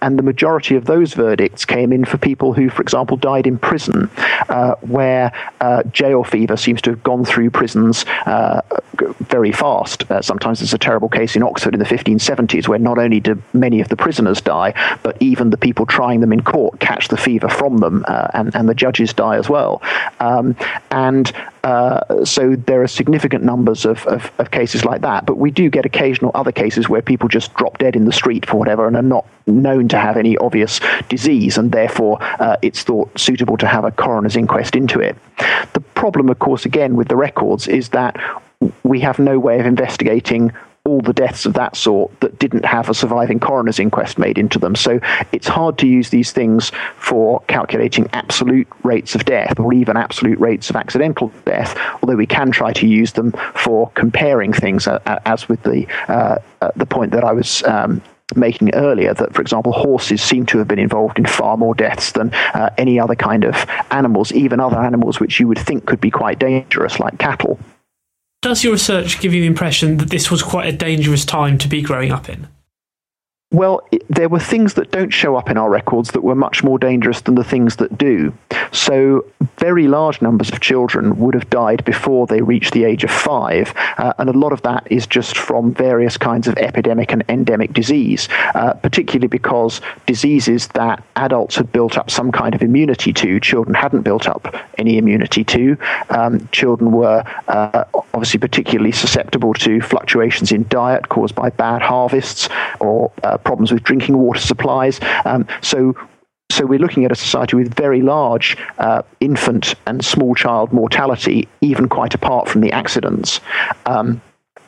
and 0.00 0.18
the 0.18 0.22
majority 0.22 0.76
of 0.76 0.84
those 0.84 1.14
verdicts 1.14 1.64
came 1.64 1.92
in 1.92 2.04
for 2.04 2.18
people 2.18 2.52
who, 2.52 2.70
for 2.70 2.82
example, 2.82 3.16
died 3.16 3.46
in 3.46 3.58
prison, 3.58 4.10
uh, 4.48 4.74
where 4.82 5.32
uh, 5.60 5.82
jail 5.84 6.24
fever 6.24 6.56
seems 6.56 6.80
to 6.82 6.90
have 6.90 7.02
gone 7.02 7.24
through 7.24 7.50
prisons 7.50 8.04
uh, 8.26 8.60
very 9.20 9.52
fast. 9.52 10.08
Uh, 10.10 10.22
sometimes 10.22 10.60
there's 10.60 10.74
a 10.74 10.78
terrible 10.78 11.08
case 11.08 11.34
in 11.34 11.42
Oxford 11.42 11.74
in 11.74 11.80
the 11.80 11.86
1570s 11.86 12.68
where 12.68 12.78
not 12.78 12.98
only 12.98 13.20
do 13.20 13.40
many 13.52 13.80
of 13.80 13.88
the 13.88 13.96
prisoners 13.96 14.40
die, 14.40 14.72
but 15.02 15.16
even 15.20 15.50
the 15.50 15.56
people 15.56 15.86
trying 15.86 16.20
them 16.20 16.32
in 16.32 16.42
court 16.42 16.78
catch 16.80 17.08
the 17.08 17.16
fever 17.16 17.48
from 17.48 17.78
them, 17.78 18.04
uh, 18.06 18.28
and, 18.34 18.54
and 18.54 18.68
the 18.68 18.74
judges 18.74 19.12
die 19.12 19.36
as 19.36 19.48
well. 19.48 19.82
Um, 20.20 20.56
and 20.90 21.32
uh, 21.64 22.24
so 22.24 22.56
there 22.56 22.82
are 22.82 22.88
significant 22.88 23.44
numbers 23.44 23.84
of, 23.84 24.06
of, 24.06 24.30
of, 24.38 24.50
cases 24.50 24.84
like 24.84 25.00
that, 25.00 25.24
but 25.24 25.38
we 25.38 25.50
do 25.50 25.70
get 25.70 25.86
occasional 25.86 26.32
other 26.34 26.52
cases 26.52 26.88
where 26.88 27.00
people 27.00 27.28
just 27.28 27.54
drop 27.54 27.78
dead 27.78 27.94
in 27.94 28.04
the 28.04 28.12
street 28.12 28.44
for 28.44 28.56
whatever 28.56 28.86
and 28.86 28.96
are 28.96 29.02
not 29.02 29.24
known 29.46 29.88
to 29.88 29.98
have 29.98 30.16
any 30.16 30.36
obvious 30.38 30.80
disease, 31.08 31.58
and 31.58 31.72
therefore 31.72 32.18
uh, 32.20 32.56
it's 32.62 32.82
thought 32.82 33.18
suitable 33.18 33.56
to 33.58 33.66
have 33.66 33.84
a 33.84 33.90
coroner's 33.90 34.36
inquest 34.36 34.76
into 34.76 35.00
it. 35.00 35.16
The 35.72 35.80
problem, 35.94 36.28
of 36.28 36.38
course, 36.38 36.64
again 36.64 36.96
with 36.96 37.08
the 37.08 37.16
records 37.16 37.68
is 37.68 37.90
that 37.90 38.16
we 38.82 39.00
have 39.00 39.18
no 39.18 39.38
way 39.38 39.58
of 39.58 39.66
investigating 39.66 40.52
all 40.84 41.00
the 41.00 41.12
deaths 41.12 41.46
of 41.46 41.54
that 41.54 41.76
sort 41.76 42.18
that 42.20 42.36
didn't 42.40 42.64
have 42.64 42.88
a 42.88 42.94
surviving 42.94 43.38
coroner's 43.38 43.78
inquest 43.78 44.18
made 44.18 44.36
into 44.36 44.58
them. 44.58 44.74
So 44.74 44.98
it's 45.30 45.46
hard 45.46 45.78
to 45.78 45.86
use 45.86 46.10
these 46.10 46.32
things 46.32 46.72
for 46.96 47.40
calculating 47.46 48.08
absolute 48.12 48.66
rates 48.82 49.14
of 49.14 49.24
death 49.24 49.60
or 49.60 49.72
even 49.72 49.96
absolute 49.96 50.40
rates 50.40 50.70
of 50.70 50.76
accidental 50.76 51.32
death, 51.44 51.78
although 52.02 52.16
we 52.16 52.26
can 52.26 52.50
try 52.50 52.72
to 52.72 52.86
use 52.86 53.12
them 53.12 53.32
for 53.54 53.90
comparing 53.90 54.52
things, 54.52 54.88
uh, 54.88 54.98
uh 55.06 55.20
as 55.24 55.48
with 55.48 55.62
the, 55.62 55.86
uh, 56.08 56.38
uh, 56.60 56.70
the 56.74 56.86
point 56.86 57.12
that 57.12 57.22
I 57.22 57.32
was 57.32 57.62
um, 57.62 58.02
making 58.36 58.74
earlier 58.74 59.14
that, 59.14 59.34
for 59.34 59.42
example, 59.42 59.72
horses 59.72 60.22
seem 60.22 60.46
to 60.46 60.58
have 60.58 60.68
been 60.68 60.78
involved 60.78 61.18
in 61.18 61.26
far 61.26 61.56
more 61.56 61.74
deaths 61.74 62.12
than 62.12 62.32
uh, 62.54 62.70
any 62.78 62.98
other 62.98 63.14
kind 63.14 63.44
of 63.44 63.54
animals, 63.90 64.32
even 64.32 64.60
other 64.60 64.78
animals 64.78 65.20
which 65.20 65.40
you 65.40 65.48
would 65.48 65.58
think 65.58 65.86
could 65.86 66.00
be 66.00 66.10
quite 66.10 66.38
dangerous, 66.38 66.98
like 66.98 67.18
cattle. 67.18 67.58
Does 68.42 68.64
your 68.64 68.72
research 68.72 69.20
give 69.20 69.32
you 69.32 69.42
the 69.42 69.46
impression 69.46 69.98
that 69.98 70.10
this 70.10 70.30
was 70.30 70.42
quite 70.42 70.66
a 70.66 70.76
dangerous 70.76 71.24
time 71.24 71.58
to 71.58 71.68
be 71.68 71.80
growing 71.80 72.10
up 72.10 72.28
in? 72.28 72.48
Well, 73.52 73.86
there 74.08 74.30
were 74.30 74.40
things 74.40 74.74
that 74.74 74.90
don't 74.90 75.10
show 75.10 75.36
up 75.36 75.50
in 75.50 75.58
our 75.58 75.68
records 75.68 76.12
that 76.12 76.22
were 76.22 76.34
much 76.34 76.64
more 76.64 76.78
dangerous 76.78 77.20
than 77.20 77.34
the 77.34 77.44
things 77.44 77.76
that 77.76 77.98
do. 77.98 78.32
So, 78.72 79.26
very 79.58 79.86
large 79.88 80.22
numbers 80.22 80.50
of 80.50 80.60
children 80.60 81.18
would 81.18 81.34
have 81.34 81.50
died 81.50 81.84
before 81.84 82.26
they 82.26 82.40
reached 82.40 82.72
the 82.72 82.84
age 82.84 83.04
of 83.04 83.10
five, 83.10 83.74
uh, 83.98 84.14
and 84.18 84.30
a 84.30 84.32
lot 84.32 84.54
of 84.54 84.62
that 84.62 84.86
is 84.90 85.06
just 85.06 85.36
from 85.36 85.74
various 85.74 86.16
kinds 86.16 86.48
of 86.48 86.56
epidemic 86.56 87.12
and 87.12 87.22
endemic 87.28 87.74
disease, 87.74 88.26
uh, 88.54 88.72
particularly 88.72 89.28
because 89.28 89.82
diseases 90.06 90.68
that 90.68 91.04
adults 91.16 91.56
had 91.56 91.70
built 91.72 91.98
up 91.98 92.10
some 92.10 92.32
kind 92.32 92.54
of 92.54 92.62
immunity 92.62 93.12
to, 93.12 93.38
children 93.38 93.74
hadn't 93.74 94.00
built 94.00 94.26
up 94.26 94.54
any 94.78 94.96
immunity 94.96 95.44
to. 95.44 95.76
Um, 96.08 96.48
children 96.52 96.92
were 96.92 97.22
uh, 97.48 97.84
obviously 98.14 98.40
particularly 98.40 98.92
susceptible 98.92 99.52
to 99.54 99.82
fluctuations 99.82 100.52
in 100.52 100.66
diet 100.68 101.10
caused 101.10 101.34
by 101.34 101.50
bad 101.50 101.82
harvests 101.82 102.48
or 102.80 103.12
uh, 103.22 103.36
problems 103.44 103.72
with 103.72 103.82
drinking 103.82 104.18
water 104.18 104.40
supplies. 104.40 105.00
Um, 105.24 105.46
so 105.60 105.94
so 106.50 106.66
we're 106.66 106.78
looking 106.78 107.06
at 107.06 107.12
a 107.12 107.14
society 107.14 107.56
with 107.56 107.72
very 107.74 108.02
large 108.02 108.58
uh, 108.78 109.02
infant 109.20 109.74
and 109.86 110.04
small 110.04 110.34
child 110.34 110.70
mortality, 110.70 111.48
even 111.62 111.88
quite 111.88 112.12
apart 112.14 112.46
from 112.46 112.60
the 112.60 112.70
accidents. 112.72 113.40
Um, 113.86 114.20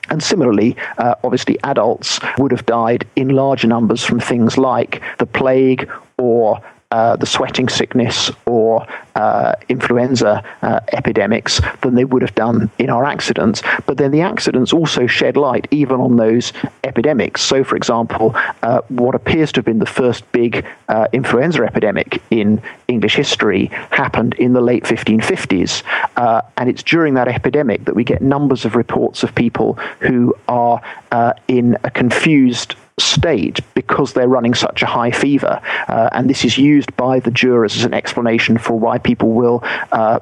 and 0.09 0.23
similarly, 0.23 0.77
uh, 0.97 1.15
obviously, 1.23 1.59
adults 1.63 2.21
would 2.39 2.53
have 2.53 2.65
died 2.65 3.07
in 3.17 3.29
larger 3.29 3.69
numbers 3.69 4.03
from 4.03 4.19
things 4.19 4.57
like 4.57 5.03
the 5.19 5.27
plague 5.27 5.91
or 6.17 6.61
uh, 6.95 7.17
the 7.17 7.27
sweating 7.27 7.69
sickness 7.69 8.31
or 8.47 8.87
uh, 9.17 9.57
influenza 9.69 10.45
uh, 10.63 10.79
epidemics 10.93 11.61
than 11.83 11.97
they 11.97 12.05
would 12.05 12.23
have 12.23 12.37
done 12.37 12.71
in 12.79 12.89
our 12.89 13.05
accidents. 13.05 13.65
But 13.85 13.97
then 13.97 14.13
the 14.13 14.21
accidents 14.21 14.73
also 14.73 15.09
shed 15.09 15.37
light 15.37 15.67
even 15.73 15.99
on 15.99 16.19
those 16.19 16.53
epidemics. 16.85 17.43
So, 17.43 17.65
for 17.65 17.75
example, 17.75 18.37
uh, 18.63 18.83
what 18.91 19.17
appears 19.17 19.51
to 19.53 19.59
have 19.59 19.65
been 19.65 19.81
the 19.81 19.87
first 19.87 20.31
big 20.31 20.65
influenza 21.13 21.65
epidemic 21.65 22.23
in 22.31 22.63
English 22.87 23.17
history 23.17 23.67
happened 23.91 24.35
in 24.35 24.53
the 24.53 24.61
late 24.61 24.85
1550s. 24.85 25.83
and 26.57 26.71
it's 26.71 26.85
during 26.85 27.15
that 27.15 27.27
epidemic 27.27 27.87
that 27.87 27.97
we 27.97 28.05
get 28.05 28.23
numbers 28.23 28.65
of 28.65 28.77
reports 28.77 29.25
of 29.25 29.35
people 29.35 29.73
who 29.99 30.33
are 30.47 30.81
in 31.49 31.77
a 31.83 31.91
confused 31.91 32.77
state 32.99 33.61
because 33.75 34.13
they're 34.13 34.29
running 34.29 34.55
such 34.55 34.83
a 34.83 34.87
high 34.87 35.11
fever. 35.11 35.61
Uh, 35.89 36.09
and 36.13 36.31
this 36.31 36.45
is 36.45 36.59
used 36.59 36.95
by 36.97 37.21
the 37.21 37.31
jurors 37.31 37.77
as 37.77 37.85
an 37.85 37.95
explanation 37.95 38.59
for 38.59 38.79
why 38.79 38.99
people 38.99 39.33
will 39.33 39.63
uh, 39.93 40.21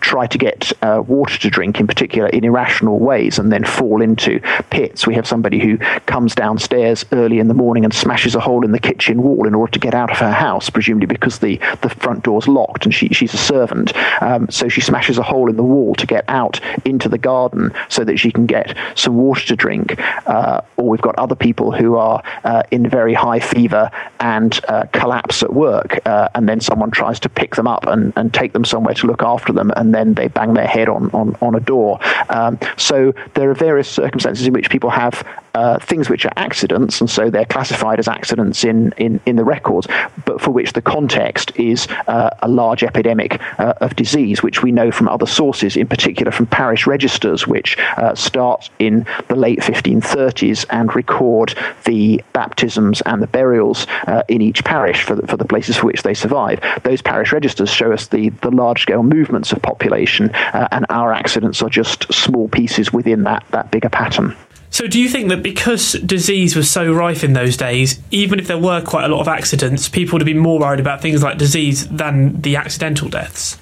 try 0.00 0.26
to 0.26 0.38
get 0.38 0.72
uh, 0.82 1.02
water 1.06 1.38
to 1.38 1.50
drink, 1.50 1.78
in 1.78 1.86
particular, 1.86 2.28
in 2.28 2.44
irrational 2.44 2.98
ways, 2.98 3.38
and 3.38 3.52
then 3.52 3.64
fall 3.64 4.00
into 4.00 4.40
pits. 4.70 5.06
We 5.06 5.14
have 5.14 5.26
somebody 5.26 5.58
who 5.58 5.76
comes 6.06 6.34
downstairs 6.34 7.04
early 7.12 7.38
in 7.38 7.48
the 7.48 7.54
morning 7.54 7.84
and 7.84 7.92
smashes 7.92 8.34
a 8.34 8.40
hole 8.40 8.64
in 8.64 8.72
the 8.72 8.78
kitchen 8.78 9.22
wall 9.22 9.46
in 9.46 9.54
order 9.54 9.72
to 9.72 9.78
get 9.78 9.94
out 9.94 10.10
of 10.10 10.18
her 10.18 10.32
house, 10.32 10.70
presumably 10.70 11.06
because 11.06 11.40
the, 11.40 11.60
the 11.82 11.90
front 11.90 12.24
door's 12.24 12.48
locked 12.48 12.86
and 12.86 12.94
she, 12.94 13.08
she's 13.08 13.34
a 13.34 13.38
servant. 13.38 13.94
Um, 14.22 14.48
so 14.50 14.68
she 14.68 14.80
smashes 14.80 15.18
a 15.18 15.22
hole 15.22 15.50
in 15.50 15.56
the 15.56 15.62
wall 15.62 15.94
to 15.96 16.06
get 16.06 16.24
out 16.28 16.60
into 16.86 17.08
the 17.08 17.18
garden 17.18 17.70
so 17.88 18.04
that 18.04 18.18
she 18.18 18.30
can 18.30 18.46
get 18.46 18.76
some 18.94 19.16
water 19.16 19.44
to 19.46 19.56
drink. 19.56 20.00
Uh, 20.26 20.62
or 20.78 20.88
we've 20.88 21.02
got 21.02 21.18
other 21.18 21.34
people 21.34 21.72
who 21.72 21.96
are 21.96 22.22
uh, 22.44 22.62
in 22.70 22.88
very 22.88 23.12
high 23.12 23.40
fever 23.40 23.90
and 24.20 24.60
uh, 24.68 24.86
collapse 24.92 25.42
at 25.42 25.52
work, 25.52 25.98
uh, 26.06 26.28
and 26.34 26.48
then 26.48 26.60
someone 26.60 26.90
tries 26.90 27.20
to 27.20 27.28
pick 27.28 27.56
them 27.56 27.66
up 27.66 27.86
and, 27.86 28.12
and 28.16 28.32
take 28.32 28.54
them 28.54 28.64
somewhere 28.64 28.94
to 28.94 29.06
look 29.06 29.22
after 29.22 29.52
them 29.52 29.70
and 29.76 29.94
then 29.94 30.14
they 30.14 30.28
bang 30.28 30.54
their 30.54 30.66
head 30.66 30.88
on, 30.88 31.10
on, 31.12 31.36
on 31.40 31.54
a 31.54 31.60
door. 31.60 31.98
Um, 32.28 32.58
so 32.76 33.12
there 33.34 33.50
are 33.50 33.54
various 33.54 33.88
circumstances 33.88 34.46
in 34.46 34.52
which 34.52 34.70
people 34.70 34.90
have 34.90 35.26
uh, 35.54 35.78
things 35.78 36.10
which 36.10 36.24
are 36.26 36.32
accidents, 36.36 37.00
and 37.00 37.08
so 37.08 37.30
they're 37.30 37.44
classified 37.44 37.98
as 37.98 38.08
accidents 38.08 38.64
in, 38.64 38.92
in, 38.96 39.20
in 39.26 39.36
the 39.36 39.44
records, 39.44 39.86
but 40.24 40.40
for 40.40 40.50
which 40.50 40.72
the 40.72 40.82
context 40.82 41.52
is 41.56 41.86
uh, 42.08 42.30
a 42.42 42.48
large 42.48 42.82
epidemic 42.82 43.40
uh, 43.58 43.74
of 43.80 43.94
disease, 43.96 44.42
which 44.42 44.62
we 44.62 44.72
know 44.72 44.90
from 44.90 45.08
other 45.08 45.26
sources, 45.26 45.76
in 45.76 45.86
particular 45.86 46.32
from 46.32 46.46
parish 46.46 46.86
registers, 46.86 47.46
which 47.46 47.78
uh, 47.96 48.14
start 48.14 48.70
in 48.78 49.06
the 49.28 49.36
late 49.36 49.60
1530s 49.60 50.66
and 50.70 50.94
record 50.94 51.54
the 51.84 52.22
baptisms 52.32 53.00
and 53.02 53.22
the 53.22 53.26
burials 53.26 53.86
uh, 54.06 54.22
in 54.28 54.42
each 54.42 54.64
parish 54.64 55.02
for 55.02 55.14
the, 55.14 55.26
for 55.26 55.36
the 55.36 55.44
places 55.44 55.76
for 55.76 55.86
which 55.86 56.02
they 56.02 56.14
survive. 56.14 56.60
Those 56.82 57.00
parish 57.00 57.32
registers 57.32 57.70
show 57.70 57.92
us 57.92 58.08
the, 58.08 58.30
the 58.30 58.50
large 58.50 58.82
scale 58.82 59.02
movements 59.02 59.52
of 59.52 59.62
population, 59.62 60.30
and 60.34 60.86
our 60.88 61.12
accidents 61.12 61.62
are 61.62 61.68
just 61.68 62.12
small 62.12 62.48
pieces 62.48 62.92
within 62.92 63.24
that, 63.24 63.44
that 63.50 63.70
bigger 63.70 63.88
pattern. 63.88 64.36
So, 64.74 64.88
do 64.88 65.00
you 65.00 65.08
think 65.08 65.28
that 65.28 65.40
because 65.40 65.92
disease 65.92 66.56
was 66.56 66.68
so 66.68 66.92
rife 66.92 67.22
in 67.22 67.32
those 67.32 67.56
days, 67.56 68.00
even 68.10 68.40
if 68.40 68.48
there 68.48 68.58
were 68.58 68.80
quite 68.80 69.04
a 69.04 69.08
lot 69.08 69.20
of 69.20 69.28
accidents, 69.28 69.88
people 69.88 70.14
would 70.14 70.20
have 70.20 70.26
been 70.26 70.36
more 70.36 70.58
worried 70.58 70.80
about 70.80 71.00
things 71.00 71.22
like 71.22 71.38
disease 71.38 71.86
than 71.90 72.40
the 72.40 72.56
accidental 72.56 73.08
deaths? 73.08 73.56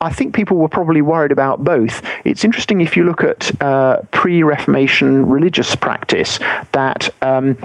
I 0.00 0.12
think 0.12 0.34
people 0.34 0.56
were 0.56 0.68
probably 0.68 1.02
worried 1.02 1.30
about 1.30 1.62
both. 1.62 2.02
It's 2.24 2.44
interesting 2.44 2.80
if 2.80 2.96
you 2.96 3.04
look 3.04 3.22
at 3.22 3.62
uh, 3.62 3.98
pre 4.10 4.42
Reformation 4.42 5.24
religious 5.28 5.76
practice 5.76 6.40
that 6.72 7.08
um, 7.22 7.56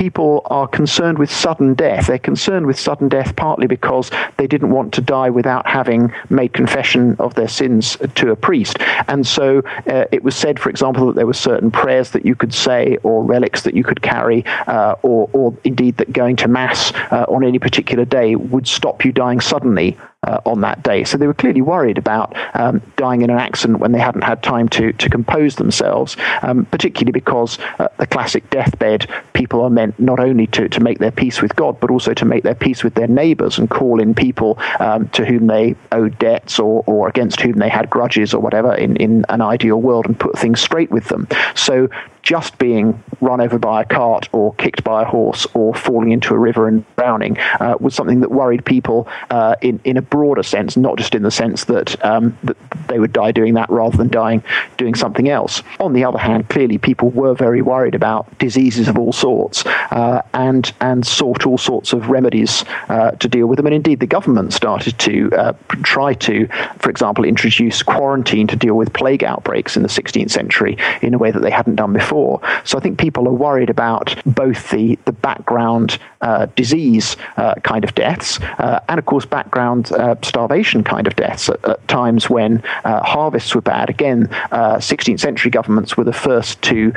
people 0.00 0.40
are 0.46 0.66
concerned 0.66 1.18
with 1.18 1.30
sudden 1.30 1.74
death. 1.74 2.06
They're 2.06 2.18
concerned 2.18 2.64
with 2.66 2.78
sudden 2.78 3.10
death 3.10 3.36
partly 3.36 3.66
because 3.66 4.10
they 4.38 4.46
didn't 4.46 4.70
want 4.70 4.94
to 4.94 5.02
die 5.02 5.28
without 5.28 5.68
having 5.68 6.10
made 6.30 6.54
confession 6.54 7.16
of 7.18 7.34
their 7.34 7.48
sins 7.48 7.98
to 8.14 8.30
a 8.30 8.36
priest. 8.36 8.78
And 9.08 9.26
so 9.26 9.58
uh, 9.86 10.06
it 10.10 10.24
was 10.24 10.34
said, 10.34 10.58
for 10.58 10.70
example, 10.70 11.08
that 11.08 11.16
there 11.16 11.26
were 11.26 11.34
certain 11.34 11.70
prayers 11.70 12.12
that 12.12 12.24
you 12.24 12.34
could 12.34 12.54
say 12.54 12.96
or 13.02 13.22
relics 13.22 13.60
that 13.64 13.74
you 13.74 13.84
could 13.84 14.00
carry, 14.00 14.42
uh, 14.66 14.94
or, 15.02 15.28
or, 15.34 15.54
indeed 15.64 15.98
that 15.98 16.10
going 16.14 16.36
to 16.36 16.48
Mass 16.48 16.94
uh, 17.10 17.26
on 17.28 17.44
any 17.44 17.58
particular 17.58 18.06
day 18.06 18.36
would 18.36 18.66
stop 18.66 19.04
you 19.04 19.12
dying 19.12 19.38
suddenly 19.38 19.98
uh, 20.22 20.40
on 20.44 20.60
that 20.60 20.82
day. 20.82 21.04
So 21.04 21.16
they 21.16 21.26
were 21.26 21.34
clearly 21.34 21.62
worried 21.62 21.98
about 21.98 22.36
um, 22.54 22.82
dying 22.96 23.22
in 23.22 23.30
an 23.30 23.38
accident 23.38 23.80
when 23.80 23.92
they 23.92 23.98
hadn't 23.98 24.22
had 24.22 24.42
time 24.42 24.68
to, 24.70 24.92
to 24.92 25.08
compose 25.08 25.56
themselves, 25.56 26.16
um, 26.42 26.66
particularly 26.66 27.12
because 27.12 27.58
uh, 27.78 27.88
the 27.98 28.06
classic 28.06 28.48
deathbed, 28.50 29.08
people 29.32 29.62
are 29.62 29.70
meant 29.70 29.98
not 29.98 30.20
only 30.20 30.46
to, 30.48 30.68
to 30.68 30.80
make 30.80 30.98
their 30.98 31.10
peace 31.10 31.40
with 31.40 31.56
God, 31.56 31.80
but 31.80 31.90
also 31.90 32.12
to 32.14 32.24
make 32.24 32.42
their 32.42 32.54
peace 32.54 32.84
with 32.84 32.94
their 32.94 33.08
neighbours 33.08 33.58
and 33.58 33.70
call 33.70 34.00
in 34.00 34.14
people 34.14 34.58
um, 34.78 35.08
to 35.10 35.24
whom 35.24 35.46
they 35.46 35.74
owed 35.92 36.18
debts 36.18 36.58
or, 36.58 36.84
or 36.86 37.08
against 37.08 37.40
whom 37.40 37.54
they 37.54 37.68
had 37.68 37.88
grudges 37.88 38.34
or 38.34 38.40
whatever 38.40 38.74
in, 38.74 38.96
in 38.96 39.24
an 39.30 39.40
ideal 39.40 39.80
world 39.80 40.06
and 40.06 40.18
put 40.18 40.38
things 40.38 40.60
straight 40.60 40.90
with 40.90 41.08
them. 41.08 41.26
So 41.54 41.88
just 42.22 42.58
being 42.58 43.02
run 43.20 43.40
over 43.40 43.58
by 43.58 43.82
a 43.82 43.84
cart 43.84 44.28
or 44.32 44.54
kicked 44.54 44.84
by 44.84 45.02
a 45.02 45.04
horse 45.04 45.46
or 45.54 45.74
falling 45.74 46.12
into 46.12 46.34
a 46.34 46.38
river 46.38 46.68
and 46.68 46.84
drowning 46.96 47.38
uh, 47.38 47.76
was 47.80 47.94
something 47.94 48.20
that 48.20 48.30
worried 48.30 48.64
people 48.64 49.08
uh, 49.30 49.54
in 49.60 49.80
in 49.84 49.96
a 49.96 50.02
broader 50.02 50.42
sense, 50.42 50.76
not 50.76 50.96
just 50.96 51.14
in 51.14 51.22
the 51.22 51.30
sense 51.30 51.64
that 51.64 51.96
that 52.42 52.56
they 52.88 52.98
would 52.98 53.12
die 53.12 53.32
doing 53.32 53.54
that 53.54 53.68
rather 53.70 53.96
than 53.96 54.08
dying 54.08 54.42
doing 54.76 54.94
something 54.94 55.28
else. 55.28 55.62
On 55.78 55.92
the 55.92 56.04
other 56.04 56.18
hand, 56.18 56.48
clearly 56.48 56.78
people 56.78 57.10
were 57.10 57.34
very 57.34 57.62
worried 57.62 57.94
about 57.94 58.38
diseases 58.38 58.88
of 58.88 58.98
all 58.98 59.12
sorts 59.12 59.64
uh, 59.66 60.22
and 60.34 60.72
and 60.80 61.06
sought 61.06 61.46
all 61.46 61.58
sorts 61.58 61.92
of 61.92 62.10
remedies 62.10 62.64
uh, 62.88 63.12
to 63.12 63.28
deal 63.28 63.46
with 63.46 63.56
them. 63.56 63.66
And 63.66 63.74
indeed, 63.74 64.00
the 64.00 64.06
government 64.06 64.52
started 64.52 64.98
to 65.00 65.30
uh, 65.32 65.52
try 65.82 66.14
to, 66.14 66.46
for 66.78 66.90
example, 66.90 67.24
introduce 67.24 67.82
quarantine 67.82 68.46
to 68.48 68.56
deal 68.56 68.74
with 68.74 68.92
plague 68.92 69.24
outbreaks 69.24 69.76
in 69.76 69.82
the 69.82 69.88
16th 69.88 70.30
century 70.30 70.76
in 71.02 71.14
a 71.14 71.18
way 71.18 71.30
that 71.30 71.40
they 71.40 71.50
hadn't 71.50 71.76
done 71.76 71.92
before. 71.92 72.09
So 72.10 72.78
I 72.78 72.80
think 72.80 72.98
people 72.98 73.28
are 73.28 73.32
worried 73.32 73.70
about 73.70 74.20
both 74.26 74.70
the 74.70 74.98
the 75.04 75.12
background 75.12 75.98
uh, 76.20 76.46
disease 76.56 77.16
uh, 77.36 77.54
kind 77.62 77.84
of 77.84 77.94
deaths 77.94 78.40
uh, 78.58 78.80
and, 78.88 78.98
of 78.98 79.06
course, 79.06 79.24
background 79.24 79.92
starvation 80.22 80.84
kind 80.84 81.06
of 81.06 81.16
deaths 81.16 81.48
at, 81.48 81.64
at 81.64 81.88
times 81.88 82.28
when 82.28 82.58
harvests 82.84 83.54
were 83.54 83.60
bad. 83.60 83.88
Again, 83.88 84.26
16th 84.52 85.20
century 85.20 85.50
governments 85.50 85.96
were 85.96 86.04
the 86.04 86.12
first 86.12 86.60
to 86.62 86.92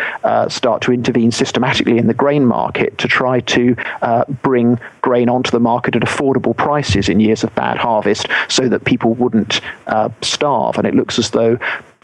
start 0.50 0.82
to 0.84 0.92
intervene 0.92 1.32
systematically 1.32 1.98
in 1.98 2.08
the 2.08 2.14
grain 2.14 2.46
market 2.46 2.98
to 2.98 3.08
try 3.08 3.40
to 3.42 3.76
bring 4.42 4.80
grain 5.02 5.30
onto 5.30 5.52
the 5.52 5.60
market 5.60 5.96
at 5.96 6.02
affordable 6.02 6.56
prices 6.56 7.10
in 7.10 7.20
years 7.20 7.44
of 7.44 7.54
bad 7.56 7.78
harvest 7.78 8.28
so 8.48 8.68
that 8.70 8.86
people 8.86 9.14
wouldn't 9.14 9.62
uh, 9.88 10.10
starve. 10.22 10.78
And 10.78 10.88
it 10.88 10.96
looks 10.96 11.20
as 11.20 11.32
though 11.32 11.58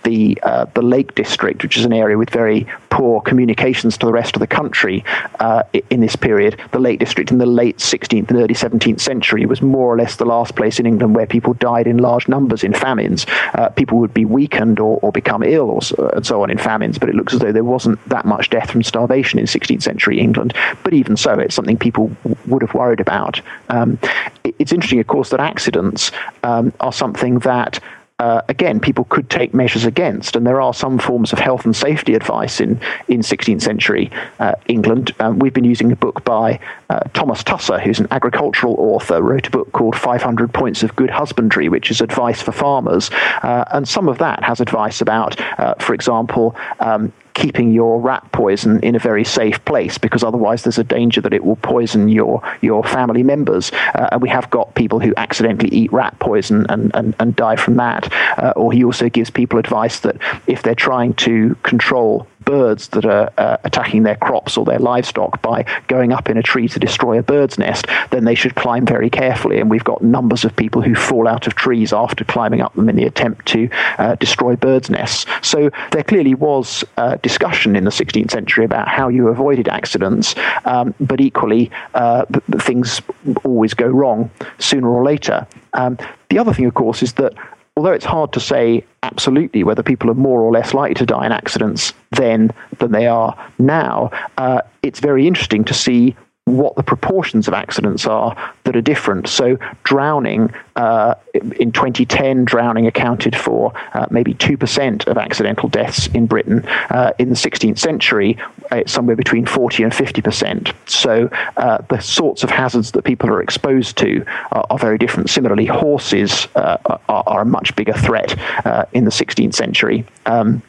the 0.03 0.39
uh, 0.43 0.65
the 0.73 0.81
Lake 0.81 1.15
District, 1.15 1.61
which 1.63 1.77
is 1.77 1.85
an 1.85 1.93
area 1.93 2.17
with 2.17 2.29
very 2.29 2.67
poor 2.89 3.21
communications 3.21 3.97
to 3.97 4.05
the 4.05 4.11
rest 4.11 4.35
of 4.35 4.39
the 4.39 4.47
country 4.47 5.03
uh, 5.39 5.63
in 5.89 6.01
this 6.01 6.15
period, 6.15 6.59
the 6.71 6.79
Lake 6.79 6.99
District 6.99 7.31
in 7.31 7.37
the 7.37 7.45
late 7.45 7.77
16th 7.77 8.29
and 8.29 8.37
early 8.37 8.53
17th 8.53 8.99
century 8.99 9.45
was 9.45 9.61
more 9.61 9.93
or 9.93 9.97
less 9.97 10.15
the 10.17 10.25
last 10.25 10.55
place 10.55 10.79
in 10.79 10.85
England 10.85 11.15
where 11.15 11.25
people 11.25 11.53
died 11.53 11.87
in 11.87 11.97
large 11.97 12.27
numbers 12.27 12.63
in 12.63 12.73
famines. 12.73 13.25
Uh, 13.53 13.69
people 13.69 13.97
would 13.99 14.13
be 14.13 14.25
weakened 14.25 14.79
or, 14.79 14.99
or 15.01 15.11
become 15.11 15.43
ill 15.43 15.69
or 15.69 15.81
so, 15.81 16.09
and 16.09 16.25
so 16.25 16.43
on 16.43 16.49
in 16.49 16.57
famines, 16.57 16.97
but 16.97 17.09
it 17.09 17.15
looks 17.15 17.33
as 17.33 17.39
though 17.39 17.51
there 17.51 17.63
wasn't 17.63 18.03
that 18.09 18.25
much 18.25 18.49
death 18.49 18.71
from 18.71 18.83
starvation 18.83 19.39
in 19.39 19.45
16th 19.45 19.81
century 19.81 20.19
England. 20.19 20.53
But 20.83 20.93
even 20.93 21.15
so, 21.15 21.33
it's 21.39 21.55
something 21.55 21.77
people 21.77 22.11
would 22.47 22.61
have 22.61 22.73
worried 22.73 22.99
about. 22.99 23.41
Um, 23.69 23.99
it's 24.43 24.73
interesting, 24.73 24.99
of 24.99 25.07
course, 25.07 25.29
that 25.29 25.39
accidents 25.39 26.11
um, 26.43 26.73
are 26.79 26.93
something 26.93 27.39
that 27.39 27.79
uh, 28.19 28.41
again, 28.49 28.79
people 28.79 29.05
could 29.05 29.29
take 29.29 29.53
measures 29.53 29.85
against. 29.85 30.35
And 30.35 30.45
there 30.45 30.61
are 30.61 30.73
some 30.73 30.99
forms 30.99 31.33
of 31.33 31.39
health 31.39 31.65
and 31.65 31.75
safety 31.75 32.13
advice 32.13 32.59
in, 32.59 32.79
in 33.07 33.21
16th 33.21 33.61
century 33.61 34.11
uh, 34.39 34.55
England. 34.67 35.15
Um, 35.19 35.39
we've 35.39 35.53
been 35.53 35.63
using 35.63 35.91
a 35.91 35.95
book 35.95 36.23
by 36.25 36.59
uh, 36.89 36.99
Thomas 37.13 37.43
Tusser, 37.43 37.79
who's 37.79 37.99
an 37.99 38.07
agricultural 38.11 38.75
author, 38.77 39.21
wrote 39.21 39.47
a 39.47 39.51
book 39.51 39.71
called 39.71 39.95
500 39.95 40.53
Points 40.53 40.83
of 40.83 40.95
Good 40.95 41.09
Husbandry, 41.09 41.69
which 41.69 41.89
is 41.91 42.01
advice 42.01 42.41
for 42.41 42.51
farmers. 42.51 43.09
Uh, 43.41 43.63
and 43.71 43.87
some 43.87 44.09
of 44.09 44.17
that 44.17 44.43
has 44.43 44.59
advice 44.59 45.01
about, 45.01 45.39
uh, 45.59 45.75
for 45.75 45.93
example, 45.93 46.55
um, 46.81 47.13
keeping 47.39 47.71
your 47.71 48.01
rat 48.01 48.29
poison 48.33 48.81
in 48.81 48.95
a 48.95 48.99
very 48.99 49.23
safe 49.23 49.63
place 49.63 49.97
because 49.97 50.23
otherwise 50.23 50.63
there's 50.63 50.77
a 50.77 50.83
danger 50.83 51.21
that 51.21 51.33
it 51.33 51.43
will 51.43 51.55
poison 51.55 52.09
your 52.09 52.41
your 52.61 52.83
family 52.83 53.23
members. 53.23 53.71
Uh, 53.95 54.09
and 54.11 54.21
we 54.21 54.27
have 54.27 54.49
got 54.49 54.75
people 54.75 54.99
who 54.99 55.13
accidentally 55.15 55.69
eat 55.69 55.91
rat 55.93 56.17
poison 56.19 56.65
and, 56.67 56.91
and, 56.93 57.15
and 57.19 57.35
die 57.37 57.55
from 57.55 57.75
that. 57.77 58.11
Uh, 58.37 58.51
or 58.57 58.73
he 58.73 58.83
also 58.83 59.07
gives 59.07 59.29
people 59.29 59.57
advice 59.57 60.01
that 60.01 60.17
if 60.47 60.63
they're 60.63 60.75
trying 60.75 61.13
to 61.13 61.55
control 61.63 62.27
birds 62.49 62.87
that 62.89 63.05
are 63.05 63.31
uh, 63.37 63.57
attacking 63.63 64.03
their 64.03 64.15
crops 64.15 64.57
or 64.57 64.65
their 64.65 64.79
livestock 64.79 65.39
by 65.41 65.63
going 65.87 66.11
up 66.11 66.29
in 66.29 66.37
a 66.37 66.41
tree 66.41 66.67
to 66.67 66.79
destroy 66.79 67.19
a 67.19 67.23
bird's 67.23 67.59
nest, 67.59 67.85
then 68.09 68.25
they 68.25 68.33
should 68.33 68.55
climb 68.55 68.85
very 68.85 69.09
carefully. 69.09 69.59
And 69.59 69.69
we've 69.69 69.83
got 69.83 70.01
numbers 70.01 70.43
of 70.43 70.55
people 70.55 70.81
who 70.81 70.95
fall 70.95 71.27
out 71.27 71.45
of 71.45 71.53
trees 71.53 71.93
after 71.93 72.23
climbing 72.23 72.61
up 72.61 72.73
them 72.73 72.89
in 72.89 72.95
the 72.95 73.05
attempt 73.05 73.45
to 73.49 73.69
uh, 73.99 74.15
destroy 74.15 74.55
birds' 74.55 74.89
nests. 74.89 75.25
So 75.41 75.69
there 75.91 76.03
clearly 76.03 76.33
was 76.33 76.83
uh, 76.97 77.17
discussion 77.29 77.75
in 77.75 77.83
the 77.83 77.91
16th 77.91 78.31
century 78.31 78.65
about 78.65 78.87
how 78.87 79.07
you 79.07 79.27
avoided 79.27 79.67
accidents, 79.67 80.33
um, 80.65 80.95
but 80.99 81.21
equally, 81.21 81.69
uh, 81.93 82.25
things 82.57 83.01
always 83.43 83.75
go 83.75 83.85
wrong 83.85 84.31
sooner 84.57 84.89
or 84.89 85.03
later. 85.03 85.45
Um, 85.73 85.97
the 86.29 86.39
other 86.39 86.53
thing, 86.55 86.65
of 86.65 86.73
course, 86.73 87.03
is 87.03 87.13
that 87.13 87.33
although 87.77 87.91
it's 87.91 88.05
hard 88.05 88.33
to 88.33 88.39
say 88.39 88.83
absolutely 89.03 89.63
whether 89.63 89.83
people 89.83 90.09
are 90.09 90.15
more 90.15 90.41
or 90.41 90.51
less 90.51 90.73
likely 90.73 90.95
to 90.95 91.05
die 91.05 91.25
in 91.27 91.31
accidents 91.31 91.93
then 92.11 92.51
than 92.79 92.91
they 92.91 93.05
are 93.05 93.31
now, 93.59 94.09
uh, 94.39 94.61
it's 94.81 94.99
very 94.99 95.27
interesting 95.27 95.63
to 95.65 95.73
see 95.73 96.15
what 96.57 96.75
the 96.75 96.83
proportions 96.83 97.47
of 97.47 97.53
accidents 97.53 98.05
are 98.05 98.35
that 98.63 98.75
are 98.75 98.81
different. 98.81 99.27
So, 99.27 99.57
drowning 99.83 100.53
uh, 100.75 101.15
in 101.33 101.71
2010, 101.71 102.45
drowning 102.45 102.87
accounted 102.87 103.35
for 103.35 103.73
uh, 103.93 104.07
maybe 104.09 104.33
2% 104.33 105.07
of 105.07 105.17
accidental 105.17 105.69
deaths 105.69 106.07
in 106.07 106.25
Britain. 106.25 106.65
Uh, 106.89 107.11
in 107.19 107.29
the 107.29 107.35
16th 107.35 107.79
century, 107.79 108.37
it's 108.71 108.91
somewhere 108.91 109.15
between 109.15 109.45
40 109.45 109.83
and 109.83 109.91
50%. 109.91 110.73
So, 110.89 111.29
uh, 111.57 111.79
the 111.89 111.99
sorts 111.99 112.43
of 112.43 112.49
hazards 112.49 112.91
that 112.91 113.03
people 113.03 113.29
are 113.29 113.41
exposed 113.41 113.97
to 113.97 114.25
are, 114.51 114.65
are 114.69 114.79
very 114.79 114.97
different. 114.97 115.29
Similarly, 115.29 115.65
horses 115.65 116.47
uh, 116.55 116.77
are, 116.85 117.23
are, 117.27 117.41
a 117.41 117.45
much 117.45 117.75
bigger 117.75 117.93
threat 117.93 118.37
uh, 118.65 118.85
in 118.93 119.05
the 119.05 119.11
16th 119.11 119.53
century. 119.53 120.05
Um, 120.25 120.61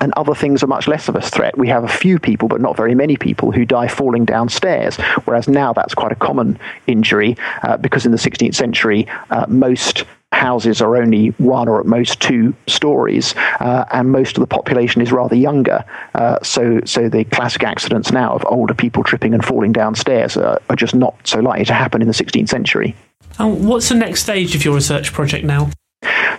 and 0.00 0.12
other 0.16 0.34
things 0.34 0.62
are 0.62 0.66
much 0.66 0.88
less 0.88 1.08
of 1.08 1.16
a 1.16 1.20
threat. 1.20 1.56
We 1.58 1.68
have 1.68 1.84
a 1.84 1.88
few 1.88 2.18
people, 2.18 2.48
but 2.48 2.60
not 2.60 2.76
very 2.76 2.94
many 2.94 3.16
people, 3.16 3.52
who 3.52 3.64
die 3.64 3.88
falling 3.88 4.24
downstairs, 4.24 4.96
whereas 5.24 5.48
now 5.48 5.72
that's 5.72 5.94
quite 5.94 6.12
a 6.12 6.16
common 6.16 6.58
injury 6.86 7.36
uh, 7.62 7.76
because 7.76 8.06
in 8.06 8.12
the 8.12 8.18
16th 8.18 8.54
century, 8.54 9.06
uh, 9.30 9.46
most 9.48 10.04
houses 10.32 10.82
are 10.82 10.96
only 10.96 11.28
one 11.38 11.68
or 11.68 11.80
at 11.80 11.86
most 11.86 12.20
two 12.20 12.54
stories, 12.66 13.34
uh, 13.60 13.84
and 13.92 14.10
most 14.12 14.36
of 14.36 14.40
the 14.40 14.46
population 14.46 15.00
is 15.00 15.10
rather 15.10 15.34
younger. 15.34 15.84
Uh, 16.14 16.38
so, 16.42 16.80
so 16.84 17.08
the 17.08 17.24
classic 17.24 17.64
accidents 17.64 18.12
now 18.12 18.34
of 18.34 18.44
older 18.46 18.74
people 18.74 19.02
tripping 19.02 19.34
and 19.34 19.44
falling 19.44 19.72
downstairs 19.72 20.36
are, 20.36 20.60
are 20.68 20.76
just 20.76 20.94
not 20.94 21.14
so 21.24 21.40
likely 21.40 21.64
to 21.64 21.74
happen 21.74 22.02
in 22.02 22.08
the 22.08 22.14
16th 22.14 22.48
century. 22.48 22.94
What's 23.38 23.88
the 23.88 23.94
next 23.94 24.22
stage 24.22 24.54
of 24.54 24.64
your 24.64 24.74
research 24.74 25.12
project 25.12 25.44
now? 25.44 25.70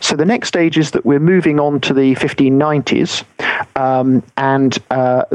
So 0.02 0.16
the 0.16 0.26
next 0.26 0.48
stage 0.48 0.78
is 0.78 0.92
that 0.92 1.06
we're 1.06 1.20
moving 1.20 1.60
on 1.60 1.80
to 1.82 1.94
the 1.94 2.16
1590s, 2.16 3.24
um, 3.76 4.24
and 4.38 4.78
uh, 4.92 5.26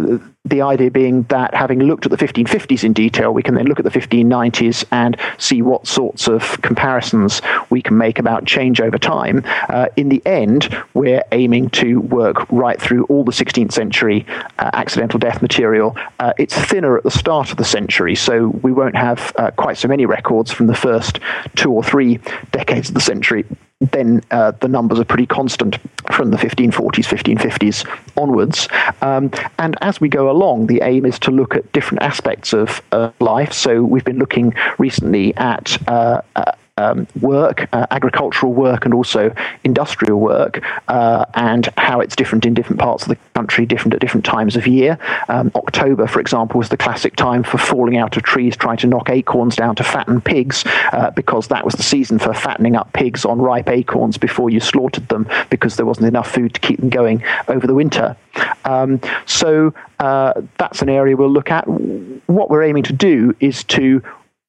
the 0.47 0.61
idea 0.61 0.91
being 0.91 1.23
that 1.25 1.55
having 1.55 1.81
looked 1.81 2.05
at 2.05 2.11
the 2.11 2.19
1550s 2.19 2.85
in 2.85 2.93
detail, 2.93 3.33
we 3.33 3.43
can 3.43 3.55
then 3.55 3.67
look 3.67 3.79
at 3.79 3.85
the 3.85 3.91
1590s 3.91 4.85
and 4.91 5.17
see 5.39 5.63
what 5.63 5.87
sorts 5.87 6.29
of 6.29 6.61
comparisons 6.61 7.41
we 7.71 7.81
can 7.81 7.97
make 7.97 8.19
about 8.19 8.45
change 8.45 8.81
over 8.81 8.99
time. 8.99 9.43
Uh, 9.71 9.87
in 9.97 10.11
the 10.11 10.23
end, 10.27 10.69
we're 10.93 11.23
aiming 11.33 11.71
to 11.71 12.01
work 12.01 12.51
right 12.51 12.81
through 12.81 13.05
all 13.05 13.25
the 13.25 13.33
16th 13.33 13.73
century 13.73 14.27
uh, 14.59 14.71
accidental 14.75 15.19
death 15.19 15.41
material. 15.41 15.97
Uh, 16.19 16.35
it's 16.39 16.55
thinner 16.55 16.99
at 16.99 17.05
the 17.05 17.11
start 17.11 17.51
of 17.51 17.57
the 17.57 17.65
century, 17.65 18.15
so 18.15 18.49
we 18.49 18.71
won't 18.71 18.97
have 18.97 19.33
uh, 19.37 19.51
quite 19.53 19.79
so 19.79 19.89
many 19.89 20.05
records 20.05 20.51
from 20.51 20.67
the 20.67 20.75
first 20.75 21.21
two 21.57 21.73
or 21.73 21.83
three 21.83 22.21
decades 22.53 22.89
of 22.89 22.95
the 22.95 23.01
century 23.01 23.47
then 23.81 24.23
uh, 24.31 24.53
the 24.61 24.69
numbers 24.69 24.99
are 24.99 25.05
pretty 25.05 25.27
constant 25.27 25.79
from 26.13 26.31
the 26.31 26.37
1540s, 26.37 27.07
1550s 27.07 27.89
onwards. 28.17 28.69
Um, 29.03 29.31
and 29.59 29.77
as 29.81 30.01
we 30.01 30.09
go 30.09 30.31
along, 30.31 30.67
the 30.67 30.81
aim 30.83 31.07
is 31.07 31.19
to 31.21 31.31
look 31.31 31.55
at 31.55 31.71
different 31.73 32.03
aspects 32.03 32.53
of 32.53 32.83
uh, 32.93 33.11
life. 33.21 33.53
So 33.53 33.83
we've 33.83 34.05
been 34.05 34.19
looking 34.19 34.55
recently 34.79 35.35
at 35.37 35.77
uh, 35.89 36.23
uh 36.37 36.53
um, 36.77 37.07
work, 37.21 37.69
uh, 37.73 37.87
agricultural 37.91 38.53
work, 38.53 38.85
and 38.85 38.95
also 38.95 39.33
industrial 39.63 40.19
work, 40.19 40.63
uh, 40.89 41.25
and 41.35 41.69
how 41.77 42.01
it's 42.01 42.17
different 42.17 42.45
in 42.45 42.55
different 42.55 42.81
parts 42.81 43.05
of 43.05 43.11
the 43.11 43.17
country, 43.35 43.65
different 43.65 43.95
at 43.95 44.01
different 44.01 44.25
times 44.25 44.57
of 44.57 44.67
year. 44.67 44.99
Um, 45.29 45.53
October, 45.55 46.07
for 46.07 46.21
example, 46.21 46.59
was 46.59 46.71
the 46.71 46.77
classic 46.77 47.15
time 47.15 47.45
for 47.45 47.59
falling 47.59 47.97
out 47.97 48.17
of 48.17 48.25
trees, 48.25 48.57
trying 48.57 48.79
to 48.79 48.89
knock 48.89 49.09
acorns 49.09 49.55
down 49.55 49.77
to 49.77 49.85
fatten 49.85 50.21
pigs, 50.21 50.65
uh, 50.93 51.11
because 51.11 51.49
that 51.49 51.65
was 51.65 51.75
the 51.75 51.83
season 51.83 52.19
for 52.19 52.35
fattening 52.35 52.75
up 52.75 52.93
pigs 52.93 53.25
on 53.25 53.41
ripe 53.41 53.69
acorns 53.69 54.19
before 54.19 54.51
you 54.51 54.59
slaughtered 54.59 55.09
them, 55.09 55.29
because 55.51 55.77
there 55.77 55.87
wasn't 55.87 56.07
enough 56.07 56.31
food 56.31 56.55
to 56.55 56.61
keep 56.61 56.81
them 56.81 56.91
going 56.91 57.23
over 57.47 57.67
the 57.69 57.75
winter. 57.75 58.17
Um, 58.65 59.01
so 59.27 59.73
uh, 60.01 60.43
that's 60.59 60.83
an 60.83 60.89
area 60.89 61.17
we'll 61.17 61.31
look 61.31 61.53
at. 61.53 61.69
What 61.69 62.51
we're 62.51 62.65
aiming 62.65 62.83
to 62.85 62.93
do 62.93 63.37
is 63.39 63.63
to 63.65 64.03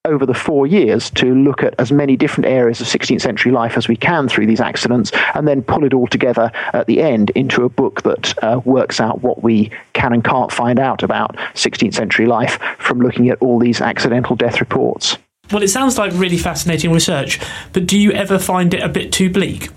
over 0.06 0.26
the 0.26 0.34
four 0.34 0.68
years 0.68 1.10
to 1.12 1.34
look 1.36 1.64
at 1.64 1.76
as 1.80 1.92
many 1.92 2.16
different 2.16 2.48
areas 2.48 2.80
of 2.82 2.88
16th 2.88 3.22
century 3.22 3.52
life 3.52 3.78
as 3.78 3.88
we 3.88 3.96
can 3.96 4.28
through 4.28 4.46
these 4.46 4.62
accidents 4.62 5.12
and 5.34 5.48
then 5.48 5.62
pull 5.62 5.84
it 5.84 5.94
all 5.94 6.08
together 6.08 6.52
at 6.74 6.88
the 6.88 7.02
end 7.02 7.32
into 7.32 7.64
a 7.64 7.70
book 7.70 8.04
that 8.04 8.34
uh, 8.44 8.62
works 8.66 9.00
out 9.00 9.22
what 9.22 9.44
we 9.44 9.72
can 9.94 10.14
and 10.14 10.24
can't 10.24 10.52
find 10.52 10.80
out 10.80 11.04
about 11.04 11.36
16th 11.54 11.94
century 11.94 12.26
life 12.26 12.60
from 12.78 13.00
looking 13.00 13.30
at 13.30 13.42
all 13.42 13.60
these 13.60 13.82
accidental 13.82 14.36
death 14.36 14.60
reports. 14.60 15.18
Well, 15.52 15.62
it 15.62 15.68
sounds 15.68 15.98
like 15.98 16.12
really 16.16 16.38
fascinating 16.38 16.92
research, 16.92 17.40
but 17.74 17.86
do 17.86 18.00
you 18.00 18.12
ever 18.12 18.40
find 18.40 18.74
it 18.74 18.82
a 18.82 18.90
bit 18.90 19.12
too 19.12 19.30
bleak? 19.30 19.70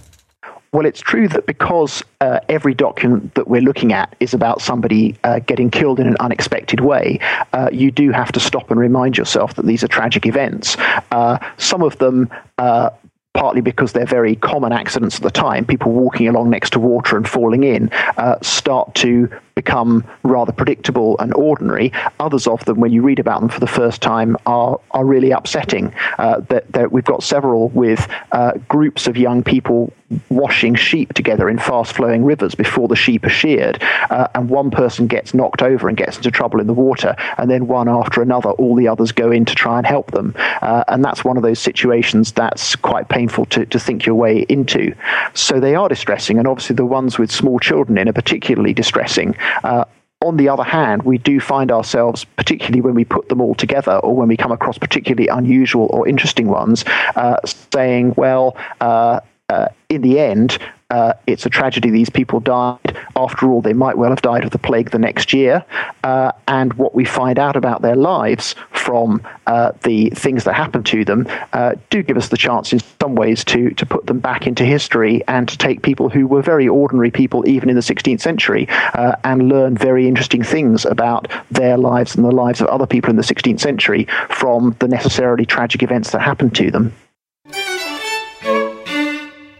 Well, 0.73 0.85
it's 0.85 1.01
true 1.01 1.29
that 1.29 1.47
because 1.47 2.03
uh, 2.21 2.41
every 2.49 2.75
document 2.75 3.35
that 3.35 3.49
we're 3.49 3.63
looking 3.63 3.93
at 3.93 4.15
is 4.21 4.35
about 4.35 4.61
somebody 4.61 5.17
uh, 5.25 5.39
getting 5.39 5.71
killed 5.71 5.99
in 5.99 6.07
an 6.07 6.17
unexpected 6.21 6.81
way, 6.81 7.21
uh, 7.55 7.71
you 7.73 7.91
do 7.91 8.11
have 8.11 8.33
to 8.33 8.41
stop 8.41 8.71
and 8.71 8.79
remind 8.79 9.17
yourself 9.17 9.55
that 9.55 9.65
these 9.65 9.83
are 9.83 9.89
tragic 9.89 10.27
events. 10.27 10.77
Uh, 11.11 11.39
some 11.57 11.83
of 11.83 11.97
them 11.99 12.29
uh, 12.59 12.91
partly 13.39 13.61
because 13.61 13.93
they're 13.93 14.05
very 14.05 14.35
common 14.35 14.73
accidents 14.73 15.17
at 15.17 15.23
the 15.23 15.31
time, 15.31 15.65
people 15.65 15.93
walking 15.93 16.27
along 16.27 16.51
next 16.51 16.71
to 16.71 16.81
water 16.81 17.17
and 17.17 17.29
falling 17.29 17.63
in, 17.63 17.89
uh, 18.17 18.37
start 18.43 18.93
to 18.97 19.31
become 19.59 20.05
rather 20.23 20.53
predictable 20.53 21.19
and 21.19 21.35
ordinary. 21.35 21.93
Others 22.21 22.47
of 22.47 22.65
them, 22.65 22.79
when 22.79 22.93
you 22.93 23.03
read 23.03 23.19
about 23.19 23.41
them 23.41 23.49
for 23.49 23.59
the 23.59 23.67
first 23.67 24.01
time, 24.01 24.37
are 24.47 24.79
are 24.93 25.05
really 25.05 25.33
upsetting. 25.33 25.93
Uh, 26.19 26.41
that, 26.49 26.71
that, 26.73 26.93
we've 26.93 27.05
got 27.05 27.23
several 27.23 27.69
with 27.71 28.07
uh, 28.33 28.53
groups 28.69 29.09
of 29.09 29.17
young 29.17 29.43
people 29.43 29.93
washing 30.31 30.75
sheep 30.75 31.13
together 31.13 31.49
in 31.49 31.59
fast 31.59 31.93
flowing 31.93 32.25
rivers 32.25 32.55
before 32.55 32.89
the 32.89 32.97
sheep 32.97 33.25
are 33.25 33.31
sheared, 33.31 33.83
uh, 34.11 34.29
and 34.35 34.49
one 34.49 34.71
person 34.71 35.07
gets 35.07 35.35
knocked 35.35 35.61
over 35.61 35.89
and 35.89 35.99
gets 35.99 36.17
into 36.17 36.31
trouble 36.31 36.61
in 36.61 36.67
the 36.67 36.73
water, 36.73 37.15
and 37.37 37.51
then 37.51 37.67
one 37.67 37.89
after 37.89 38.23
another, 38.23 38.51
all 38.53 38.75
the 38.75 38.89
others 38.89 39.13
go 39.13 39.31
in 39.31 39.45
to 39.45 39.55
try 39.55 39.77
and 39.77 39.87
help 39.87 40.11
them. 40.13 40.35
Uh, 40.63 40.85
and 40.89 41.05
that's 41.05 41.25
one 41.25 41.37
of 41.37 41.43
those 41.43 41.59
situations 41.59 42.33
that's 42.33 42.75
quite 42.77 43.09
painful 43.09 43.45
to, 43.47 43.67
to 43.67 43.79
think 43.79 44.07
your 44.07 44.15
way 44.15 44.47
into. 44.49 44.95
So 45.35 45.61
they 45.61 45.75
are 45.75 45.89
distressing, 45.89 46.39
and 46.39 46.47
obviously 46.49 46.77
the 46.77 46.87
ones 46.87 47.19
with 47.19 47.31
small 47.31 47.59
children 47.59 47.99
in 47.99 48.09
are 48.09 48.13
particularly 48.13 48.73
distressing. 48.73 49.37
Uh, 49.65 49.85
on 50.21 50.37
the 50.37 50.49
other 50.49 50.65
hand, 50.65 51.05
we 51.05 51.17
do 51.17 51.39
find 51.39 51.71
ourselves, 51.71 52.25
particularly 52.25 52.81
when 52.81 52.95
we 52.95 53.05
put 53.05 53.29
them 53.29 53.41
all 53.41 53.55
together 53.55 53.99
or 53.99 54.17
when 54.17 54.27
we 54.27 54.37
come 54.37 54.51
across 54.51 54.77
particularly 54.77 55.29
unusual 55.29 55.87
or 55.93 56.09
interesting 56.09 56.49
ones, 56.49 56.85
uh, 57.15 57.37
saying, 57.73 58.15
well, 58.17 58.57
uh, 58.81 59.21
uh, 59.49 59.69
in 59.89 60.03
the 60.03 60.19
end, 60.19 60.59
uh, 60.91 61.13
it's 61.27 61.45
a 61.45 61.51
tragedy 61.51 61.91
these 61.91 62.09
people 62.09 62.41
died. 62.41 62.97
After 63.15 63.51
all, 63.51 63.61
they 63.61 63.75
might 63.75 63.99
well 63.99 64.09
have 64.09 64.23
died 64.23 64.45
of 64.45 64.53
the 64.53 64.59
plague 64.59 64.91
the 64.91 64.99
next 64.99 65.35
year. 65.35 65.63
Uh, 66.03 66.33
and 66.47 66.73
what 66.75 66.95
we 66.95 67.05
find 67.05 67.39
out 67.39 67.57
about 67.57 67.83
their 67.83 67.97
lives 67.97 68.55
from 68.71 69.21
uh, 69.47 69.73
the 69.83 70.09
things 70.11 70.45
that 70.45 70.55
happened 70.55 70.87
to 70.87 71.05
them 71.05 71.29
uh, 71.53 71.75
do 71.91 72.03
give 72.03 72.17
us 72.17 72.29
the 72.29 72.39
chance, 72.39 72.73
in 72.73 72.81
some 73.03 73.15
ways, 73.15 73.45
to, 73.45 73.71
to 73.73 73.85
put 73.85 74.07
them 74.07 74.19
back 74.19 74.47
into 74.47 74.65
history 74.65 75.23
and 75.29 75.47
to 75.51 75.59
take 75.59 75.83
people 75.83 76.09
who 76.09 76.27
were 76.27 76.41
very 76.41 76.67
ordinary 76.67 77.11
people, 77.11 77.47
even 77.47 77.69
in 77.69 77.77
the 77.77 77.83
16th 77.83 78.21
century, 78.21 78.67
uh, 78.95 79.15
and 79.25 79.51
learn 79.51 79.77
very 79.77 80.09
interesting 80.09 80.43
things 80.43 80.87
about 80.87 81.29
their 81.51 81.77
lives 81.77 82.17
and 82.17 82.25
the 82.25 82.31
lives 82.31 82.63
of 82.63 82.69
other 82.69 82.87
people 82.87 83.11
in 83.11 83.17
the 83.17 83.23
16th 83.23 83.61
century 83.61 84.07
from 84.31 84.75
the 84.79 84.89
necessarily 84.89 85.45
tragic 85.45 85.83
events 85.83 86.13
that 86.13 86.23
happened 86.23 86.55
to 86.55 86.71
them. 86.71 86.95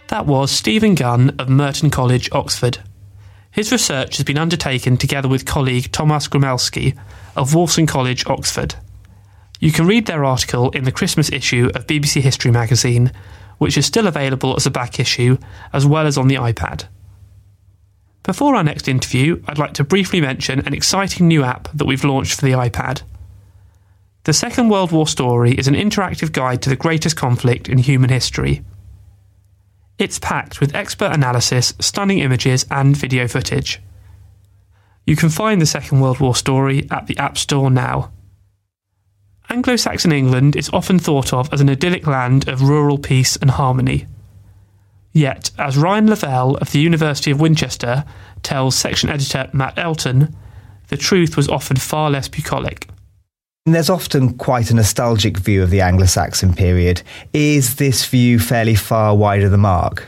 That 0.09 0.25
was 0.25 0.49
Steven 0.49 0.95
Gunn 0.95 1.35
of 1.37 1.49
Merton 1.49 1.91
College, 1.91 2.31
Oxford. 2.31 2.79
His 3.51 3.71
research 3.71 4.17
has 4.17 4.23
been 4.23 4.39
undertaken 4.39 4.97
together 4.97 5.27
with 5.27 5.45
colleague 5.45 5.91
Thomas 5.91 6.27
Gromelski 6.27 6.97
of 7.35 7.51
Wolfson 7.51 7.87
College, 7.87 8.25
Oxford. 8.25 8.73
You 9.59 9.71
can 9.71 9.85
read 9.85 10.07
their 10.07 10.25
article 10.25 10.71
in 10.71 10.83
the 10.83 10.91
Christmas 10.91 11.31
issue 11.31 11.69
of 11.75 11.85
BBC 11.85 12.21
History 12.21 12.49
magazine, 12.49 13.11
which 13.59 13.77
is 13.77 13.85
still 13.85 14.07
available 14.07 14.55
as 14.55 14.65
a 14.65 14.71
back 14.71 14.99
issue 14.99 15.37
as 15.73 15.85
well 15.85 16.07
as 16.07 16.17
on 16.17 16.27
the 16.27 16.35
iPad. 16.37 16.87
Before 18.23 18.55
our 18.55 18.63
next 18.63 18.87
interview, 18.87 19.43
I'd 19.47 19.59
like 19.59 19.75
to 19.75 19.83
briefly 19.83 20.21
mention 20.21 20.61
an 20.61 20.73
exciting 20.73 21.27
new 21.27 21.43
app 21.43 21.69
that 21.71 21.85
we've 21.85 22.03
launched 22.03 22.39
for 22.39 22.47
the 22.47 22.53
iPad. 22.53 23.03
The 24.23 24.33
Second 24.33 24.69
World 24.69 24.91
War 24.91 25.05
Story 25.05 25.51
is 25.51 25.67
an 25.67 25.75
interactive 25.75 26.31
guide 26.31 26.63
to 26.63 26.69
the 26.71 26.75
greatest 26.75 27.15
conflict 27.15 27.69
in 27.69 27.77
human 27.77 28.09
history. 28.09 28.63
It's 29.99 30.17
packed 30.17 30.61
with 30.61 30.73
expert 30.73 31.11
analysis, 31.11 31.73
stunning 31.81 32.19
images, 32.19 32.65
and 32.71 32.95
video 32.95 33.27
footage. 33.27 33.81
You 35.05 35.17
can 35.17 35.27
find 35.27 35.61
the 35.61 35.65
Second 35.65 35.99
World 35.99 36.21
War 36.21 36.33
story 36.35 36.87
at 36.89 37.07
the 37.07 37.17
App 37.17 37.37
Store 37.37 37.69
now. 37.69 38.13
Anglo 39.49 39.75
Saxon 39.75 40.13
England 40.13 40.55
is 40.55 40.69
often 40.71 40.99
thought 40.99 41.33
of 41.33 41.51
as 41.53 41.59
an 41.59 41.69
idyllic 41.69 42.07
land 42.07 42.47
of 42.47 42.61
rural 42.61 42.97
peace 42.97 43.35
and 43.35 43.51
harmony. 43.51 44.05
Yet, 45.11 45.51
as 45.57 45.77
Ryan 45.77 46.07
Lavelle 46.07 46.55
of 46.57 46.71
the 46.71 46.79
University 46.79 47.31
of 47.31 47.41
Winchester 47.41 48.05
tells 48.41 48.75
section 48.75 49.09
editor 49.09 49.49
Matt 49.51 49.77
Elton, 49.77 50.33
the 50.87 50.97
truth 50.97 51.35
was 51.35 51.49
often 51.49 51.75
far 51.75 52.09
less 52.09 52.29
bucolic. 52.29 52.88
There's 53.71 53.89
often 53.89 54.33
quite 54.33 54.71
a 54.71 54.75
nostalgic 54.75 55.37
view 55.37 55.63
of 55.63 55.69
the 55.69 55.81
Anglo 55.81 56.05
Saxon 56.05 56.53
period. 56.53 57.01
Is 57.33 57.75
this 57.75 58.05
view 58.05 58.39
fairly 58.39 58.75
far 58.75 59.15
wide 59.15 59.43
of 59.43 59.51
the 59.51 59.57
mark? 59.57 60.05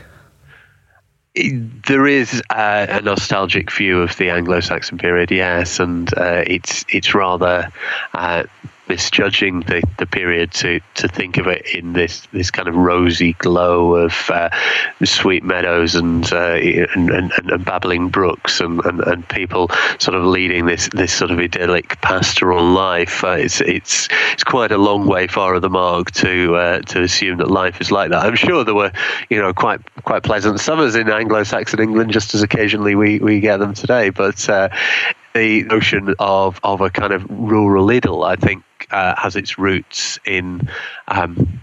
there 1.34 2.06
is 2.06 2.42
a 2.50 3.00
nostalgic 3.02 3.72
view 3.72 4.02
of 4.02 4.16
the 4.18 4.28
Anglo-Saxon 4.28 4.98
period, 4.98 5.30
yes, 5.30 5.80
and 5.80 6.12
uh, 6.18 6.44
it's 6.46 6.84
it's 6.88 7.14
rather 7.14 7.70
uh, 8.12 8.44
misjudging 8.92 9.60
the, 9.60 9.82
the 9.96 10.04
period 10.04 10.52
to, 10.52 10.78
to 10.92 11.08
think 11.08 11.38
of 11.38 11.46
it 11.46 11.64
in 11.74 11.94
this, 11.94 12.26
this 12.32 12.50
kind 12.50 12.68
of 12.68 12.74
rosy 12.74 13.32
glow 13.38 13.94
of 13.94 14.30
uh, 14.30 14.50
sweet 15.02 15.42
meadows 15.42 15.94
and, 15.94 16.30
uh, 16.30 16.58
and, 16.94 17.08
and, 17.08 17.32
and, 17.32 17.64
babbling 17.64 18.10
brooks 18.10 18.60
and, 18.60 18.84
and, 18.84 19.00
and 19.00 19.26
people 19.30 19.70
sort 19.98 20.14
of 20.14 20.24
leading 20.24 20.66
this, 20.66 20.90
this 20.92 21.10
sort 21.10 21.30
of 21.30 21.38
idyllic 21.38 21.98
pastoral 22.02 22.62
life. 22.62 23.24
Uh, 23.24 23.30
it's, 23.30 23.62
it's, 23.62 24.10
it's 24.34 24.44
quite 24.44 24.70
a 24.70 24.76
long 24.76 25.06
way 25.06 25.26
far 25.26 25.54
of 25.54 25.62
the 25.62 25.70
mark 25.70 26.10
to, 26.10 26.54
uh, 26.56 26.82
to 26.82 27.02
assume 27.02 27.38
that 27.38 27.50
life 27.50 27.80
is 27.80 27.90
like 27.90 28.10
that. 28.10 28.26
I'm 28.26 28.36
sure 28.36 28.62
there 28.62 28.74
were, 28.74 28.92
you 29.30 29.40
know, 29.40 29.54
quite, 29.54 29.80
quite 30.04 30.22
pleasant 30.22 30.60
summers 30.60 30.96
in 30.96 31.08
Anglo-Saxon 31.08 31.80
England, 31.80 32.12
just 32.12 32.34
as 32.34 32.42
occasionally 32.42 32.94
we, 32.94 33.20
we 33.20 33.40
get 33.40 33.56
them 33.56 33.72
today. 33.72 34.10
But 34.10 34.46
uh, 34.50 34.68
the 35.34 35.62
notion 35.64 36.14
of, 36.18 36.60
of 36.62 36.80
a 36.80 36.90
kind 36.90 37.12
of 37.12 37.24
rural 37.30 37.90
idyll, 37.90 38.24
I 38.24 38.36
think, 38.36 38.64
uh, 38.92 39.14
has 39.16 39.36
its 39.36 39.58
roots 39.58 40.18
in 40.24 40.68
um, 41.08 41.60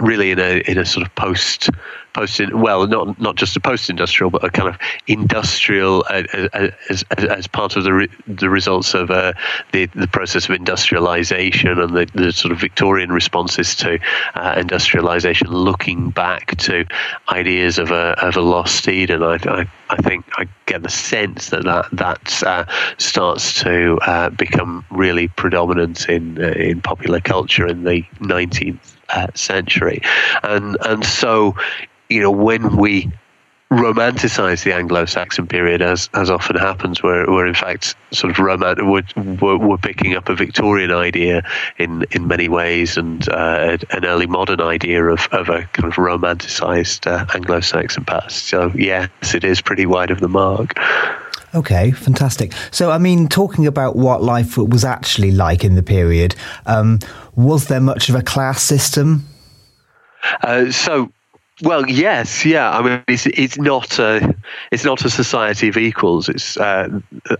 really 0.00 0.30
in 0.30 0.38
a 0.38 0.62
in 0.68 0.78
a 0.78 0.84
sort 0.84 1.06
of 1.06 1.14
post 1.14 1.70
post 2.14 2.40
well 2.52 2.86
not 2.86 3.20
not 3.20 3.36
just 3.36 3.56
a 3.56 3.60
post 3.60 3.90
industrial 3.90 4.30
but 4.30 4.42
a 4.42 4.50
kind 4.50 4.68
of 4.68 4.78
industrial 5.06 6.04
uh, 6.08 6.22
uh, 6.32 6.70
as, 6.88 7.04
as, 7.16 7.24
as 7.24 7.46
part 7.46 7.76
of 7.76 7.84
the 7.84 7.92
re, 7.92 8.08
the 8.26 8.48
results 8.48 8.94
of 8.94 9.10
uh, 9.10 9.32
the 9.72 9.86
the 9.86 10.08
process 10.08 10.48
of 10.48 10.54
industrialization 10.54 11.78
and 11.78 11.96
the, 11.96 12.06
the 12.14 12.32
sort 12.32 12.50
of 12.50 12.60
Victorian 12.60 13.12
responses 13.12 13.74
to 13.76 13.98
uh, 14.34 14.54
industrialization 14.56 15.48
looking 15.48 16.10
back 16.10 16.56
to 16.56 16.84
ideas 17.30 17.78
of 17.78 17.90
a 17.90 18.16
of 18.24 18.36
a 18.36 18.40
lost 18.40 18.88
Eden. 18.88 19.22
I, 19.22 19.38
I, 19.44 19.66
I 19.90 19.96
think 19.96 20.24
I 20.38 20.46
get 20.66 20.82
the 20.82 20.90
sense 20.90 21.50
that 21.50 21.64
that, 21.64 21.86
that 21.92 22.42
uh, 22.42 22.64
starts 22.98 23.62
to 23.62 24.30
become 24.36 24.84
really 24.90 25.28
predominant 25.28 26.08
in 26.08 26.40
in 26.42 26.80
popular 26.80 27.20
culture 27.20 27.66
in 27.66 27.84
the 27.84 28.02
19th 28.20 28.93
uh, 29.10 29.28
century, 29.34 30.00
and 30.42 30.76
and 30.84 31.04
so 31.04 31.54
you 32.08 32.20
know 32.20 32.30
when 32.30 32.76
we 32.76 33.10
romanticize 33.74 34.62
the 34.62 34.72
Anglo-Saxon 34.72 35.46
period, 35.46 35.82
as 35.82 36.08
as 36.14 36.30
often 36.30 36.56
happens, 36.56 37.02
where 37.02 37.46
in 37.46 37.54
fact 37.54 37.96
sort 38.12 38.30
of 38.30 38.36
romant 38.36 38.78
we're, 38.86 39.56
we're, 39.56 39.76
picking 39.78 40.14
up 40.14 40.28
a 40.28 40.34
Victorian 40.34 40.90
idea 40.90 41.42
in 41.78 42.04
in 42.10 42.26
many 42.28 42.48
ways, 42.48 42.96
and 42.96 43.28
uh, 43.28 43.76
an 43.90 44.04
early 44.04 44.26
modern 44.26 44.60
idea 44.60 45.04
of, 45.04 45.26
of 45.32 45.48
a 45.48 45.62
kind 45.72 45.86
of 45.86 45.94
romanticized 45.94 47.06
uh, 47.06 47.26
Anglo-Saxon 47.34 48.04
past. 48.04 48.46
So 48.46 48.70
yes, 48.74 49.34
it 49.34 49.44
is 49.44 49.60
pretty 49.60 49.86
wide 49.86 50.10
of 50.10 50.20
the 50.20 50.28
mark. 50.28 50.78
Okay, 51.54 51.92
fantastic. 51.92 52.52
So, 52.72 52.90
I 52.90 52.98
mean, 52.98 53.28
talking 53.28 53.66
about 53.66 53.94
what 53.94 54.22
life 54.22 54.56
was 54.56 54.84
actually 54.84 55.30
like 55.30 55.64
in 55.64 55.76
the 55.76 55.82
period, 55.82 56.34
um, 56.66 56.98
was 57.36 57.68
there 57.68 57.80
much 57.80 58.08
of 58.08 58.16
a 58.16 58.22
class 58.22 58.60
system? 58.60 59.24
Uh, 60.42 60.70
so, 60.72 61.12
well, 61.62 61.88
yes, 61.88 62.44
yeah. 62.44 62.76
I 62.76 62.82
mean, 62.82 63.04
it's 63.06 63.26
it's 63.26 63.56
not 63.56 64.00
a 64.00 64.34
it's 64.72 64.84
not 64.84 65.04
a 65.04 65.10
society 65.10 65.68
of 65.68 65.76
equals. 65.76 66.28
It's 66.28 66.56
uh, 66.56 66.88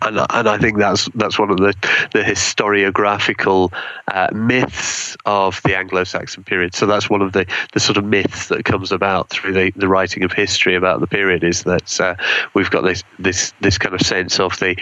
and 0.03 0.21
and 0.31 0.49
I 0.49 0.57
think 0.57 0.79
that's 0.79 1.09
that's 1.17 1.37
one 1.37 1.51
of 1.51 1.57
the 1.57 1.75
the 2.13 2.21
historiographical 2.21 3.73
uh, 4.13 4.29
myths 4.33 5.17
of 5.27 5.61
the 5.65 5.77
Anglo-Saxon 5.77 6.45
period. 6.45 6.77
So 6.77 6.87
that's 6.87 7.11
one 7.11 7.23
of 7.23 7.33
the 7.33 7.45
the 7.73 7.81
sort 7.81 7.97
of 7.97 8.05
myths 8.05 8.47
that 8.49 8.65
comes 8.65 8.93
about 8.93 9.31
through 9.31 9.53
the, 9.53 9.73
the 9.75 9.89
writing 9.89 10.23
of 10.23 10.33
history 10.33 10.77
about 10.77 11.01
the 11.01 11.09
period 11.09 11.43
is 11.43 11.65
that 11.65 12.01
uh, 12.01 12.15
we've 12.55 12.71
got 12.71 12.83
this 12.83 13.03
this 13.19 13.53
this 13.61 13.79
kind 13.79 13.97
of 13.97 14.01
sense 14.01 14.39
of 14.39 14.57
the 14.61 14.77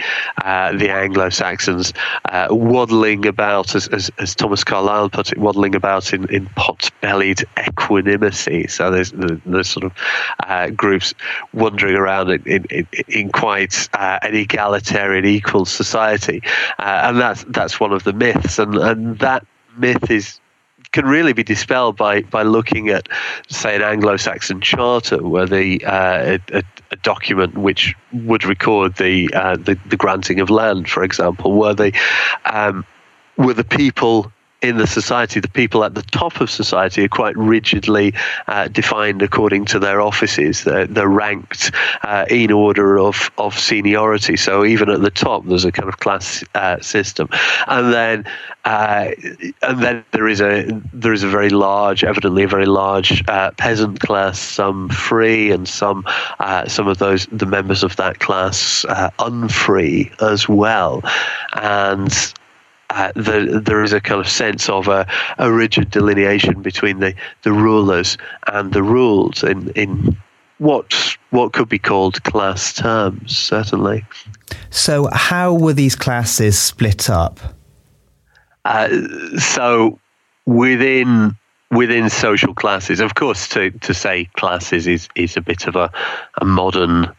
uh, 0.45 0.73
the 0.73 0.91
Anglo-Saxons 0.91 1.91
uh, 2.25 2.47
waddling 2.51 3.25
about, 3.25 3.73
as, 3.73 3.87
as, 3.87 4.11
as 4.19 4.35
Thomas 4.35 4.63
Carlyle 4.63 5.09
put 5.09 5.31
it, 5.31 5.39
waddling 5.39 5.73
about 5.73 6.13
in 6.13 6.29
in 6.31 6.45
pot-bellied 6.55 7.43
equanimity. 7.57 8.67
So 8.67 8.91
there's 8.91 9.11
the, 9.27 9.41
the 9.45 9.63
sort 9.63 9.85
of 9.85 9.93
uh, 10.47 10.69
groups 10.69 11.13
wandering 11.53 11.95
around 11.95 12.29
in, 12.29 12.65
in, 12.65 12.87
in 13.07 13.29
quite 13.31 13.89
uh, 13.93 14.19
an 14.21 14.35
egalitarian, 14.35 15.25
equal 15.25 15.65
society, 15.65 16.41
uh, 16.79 17.01
and 17.05 17.17
that's 17.17 17.43
that's 17.49 17.79
one 17.79 17.91
of 17.91 18.03
the 18.03 18.13
myths, 18.13 18.59
and 18.59 18.75
and 18.75 19.19
that 19.19 19.45
myth 19.77 20.09
is 20.11 20.39
can 20.93 21.05
really 21.05 21.33
be 21.33 21.43
dispelled 21.43 21.97
by 21.97 22.21
by 22.21 22.43
looking 22.43 22.89
at, 22.89 23.09
say, 23.49 23.75
an 23.75 23.81
Anglo-Saxon 23.81 24.61
charter, 24.61 25.21
where 25.21 25.45
the 25.45 25.83
uh, 25.83 26.37
a, 26.51 26.63
a, 26.91 26.95
document 26.97 27.57
which 27.57 27.95
would 28.13 28.45
record 28.45 28.95
the, 28.97 29.33
uh, 29.33 29.57
the, 29.57 29.77
the 29.87 29.97
granting 29.97 30.39
of 30.39 30.51
land, 30.51 30.87
for 30.87 31.03
example, 31.03 31.53
where 31.53 31.73
the 31.73 31.91
um, 32.45 32.85
were 33.37 33.55
the 33.55 33.63
people 33.63 34.31
in 34.63 34.77
the 34.77 34.87
society, 34.87 35.39
the 35.39 35.49
people 35.49 35.83
at 35.83 35.93
the 35.93 36.01
top 36.03 36.39
of 36.39 36.49
society 36.49 37.03
are 37.03 37.09
quite 37.09 37.35
rigidly 37.37 38.13
uh, 38.47 38.69
defined 38.69 39.21
according 39.21 39.65
to 39.65 39.77
their 39.77 39.99
offices. 39.99 40.63
They're, 40.63 40.87
they're 40.87 41.09
ranked 41.09 41.71
uh, 42.03 42.25
in 42.29 42.51
order 42.51 42.97
of, 42.97 43.29
of 43.37 43.59
seniority. 43.59 44.37
So 44.37 44.65
even 44.65 44.89
at 44.89 45.01
the 45.01 45.11
top, 45.11 45.45
there's 45.45 45.65
a 45.65 45.71
kind 45.71 45.89
of 45.89 45.99
class 45.99 46.43
uh, 46.55 46.79
system, 46.79 47.27
and 47.67 47.93
then 47.93 48.25
uh, 48.65 49.11
and 49.61 49.83
then 49.83 50.05
there 50.11 50.29
is 50.29 50.39
a 50.39 50.65
there 50.93 51.11
is 51.11 51.23
a 51.23 51.27
very 51.27 51.49
large, 51.49 52.05
evidently 52.05 52.43
a 52.43 52.47
very 52.47 52.65
large 52.65 53.21
uh, 53.27 53.51
peasant 53.57 53.99
class, 53.99 54.39
some 54.39 54.87
free 54.87 55.51
and 55.51 55.67
some 55.67 56.05
uh, 56.39 56.65
some 56.67 56.87
of 56.87 56.99
those 56.99 57.27
the 57.31 57.45
members 57.45 57.83
of 57.83 57.97
that 57.97 58.19
class 58.19 58.85
unfree 59.19 60.09
as 60.21 60.47
well, 60.47 61.01
and 61.55 62.33
uh, 62.89 63.11
the, 63.15 63.61
there 63.63 63.83
is 63.83 63.93
a 63.93 64.01
kind 64.01 64.19
of 64.19 64.29
sense 64.29 64.69
of 64.69 64.87
a, 64.87 65.07
a 65.37 65.51
rigid 65.51 65.89
delineation 65.89 66.61
between 66.61 66.99
the, 66.99 67.15
the 67.43 67.51
rulers 67.51 68.17
and 68.47 68.73
the 68.73 68.83
ruled 68.83 69.43
in, 69.43 69.69
in 69.71 70.17
what 70.59 71.17
what 71.31 71.51
could 71.51 71.67
be 71.67 71.79
called 71.79 72.23
class 72.23 72.73
terms, 72.73 73.35
certainly. 73.35 74.05
So, 74.69 75.09
how 75.11 75.53
were 75.53 75.73
these 75.73 75.95
classes 75.95 76.57
split 76.57 77.09
up? 77.09 77.39
Uh, 78.63 78.89
so, 79.37 79.99
within 80.45 81.35
within 81.73 82.09
social 82.09 82.53
classes, 82.53 82.99
of 82.99 83.15
course, 83.15 83.47
to, 83.49 83.71
to 83.71 83.93
say 83.93 84.25
classes 84.35 84.87
is, 84.87 85.09
is 85.15 85.35
a 85.35 85.41
bit 85.41 85.67
of 85.67 85.75
a, 85.75 85.91
a 86.39 86.45
modern 86.45 87.11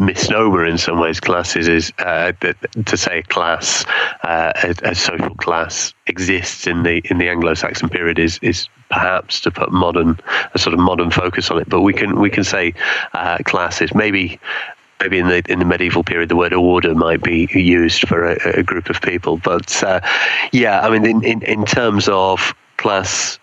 misnomer 0.00 0.66
in 0.66 0.78
some 0.78 0.98
ways. 0.98 1.20
Classes 1.20 1.68
is 1.68 1.92
uh, 1.98 2.32
to 2.32 2.96
say 2.96 3.22
class, 3.22 3.84
uh, 4.24 4.52
a, 4.62 4.90
a, 4.90 4.94
social 4.94 5.34
class 5.36 5.94
exists 6.06 6.66
in 6.66 6.82
the 6.82 7.02
in 7.10 7.18
the 7.18 7.28
Anglo-Saxon 7.28 7.88
period 7.88 8.18
is 8.18 8.38
is 8.42 8.68
perhaps 8.90 9.40
to 9.40 9.50
put 9.50 9.70
modern 9.70 10.18
a 10.54 10.58
sort 10.58 10.74
of 10.74 10.80
modern 10.80 11.10
focus 11.10 11.50
on 11.50 11.60
it. 11.60 11.68
But 11.68 11.82
we 11.82 11.92
can 11.92 12.18
we 12.20 12.30
can 12.30 12.44
say 12.44 12.74
uh, 13.14 13.38
classes 13.44 13.94
maybe. 13.94 14.40
Maybe 15.02 15.18
in 15.18 15.28
the 15.28 15.42
in 15.48 15.60
the 15.60 15.64
medieval 15.64 16.04
period, 16.04 16.28
the 16.28 16.36
word 16.36 16.52
order 16.52 16.94
might 16.94 17.22
be 17.22 17.48
used 17.54 18.06
for 18.06 18.32
a, 18.32 18.58
a 18.58 18.62
group 18.62 18.90
of 18.90 19.00
people. 19.00 19.38
But 19.38 19.82
uh, 19.82 20.02
yeah, 20.52 20.80
I 20.82 20.90
mean, 20.90 21.06
in, 21.06 21.24
in, 21.24 21.42
in 21.42 21.64
terms 21.64 22.06
of 22.06 22.52
class 22.76 23.39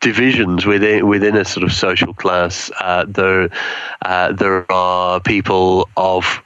divisions 0.00 0.66
within 0.66 1.06
within 1.06 1.36
a 1.36 1.44
sort 1.44 1.64
of 1.64 1.72
social 1.72 2.14
class. 2.14 2.70
Uh, 2.80 3.04
there 3.06 3.50
uh, 4.02 4.32
there 4.32 4.70
are 4.72 5.20
people 5.20 5.88
of 5.96 6.42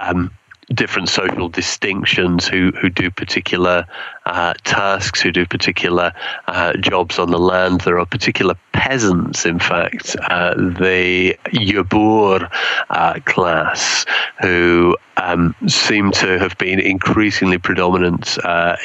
um, 0.00 0.30
different 0.74 1.08
social 1.08 1.48
distinctions 1.48 2.46
who 2.46 2.72
who 2.80 2.88
do 2.88 3.10
particular 3.10 3.86
uh, 4.24 4.54
tasks, 4.64 5.20
who 5.20 5.30
do 5.30 5.46
particular 5.46 6.12
uh, 6.48 6.72
jobs 6.78 7.18
on 7.18 7.30
the 7.30 7.38
land. 7.38 7.82
There 7.82 7.98
are 7.98 8.06
particular 8.06 8.54
peasants, 8.72 9.46
in 9.46 9.58
fact, 9.58 10.16
uh, 10.28 10.54
the 10.54 11.38
gebur 11.52 12.50
uh, 12.90 13.20
class, 13.26 14.06
who 14.40 14.96
um, 15.18 15.54
seem 15.66 16.10
to 16.12 16.38
have 16.38 16.56
been 16.58 16.80
increasingly 16.80 17.58
predominant 17.58 18.38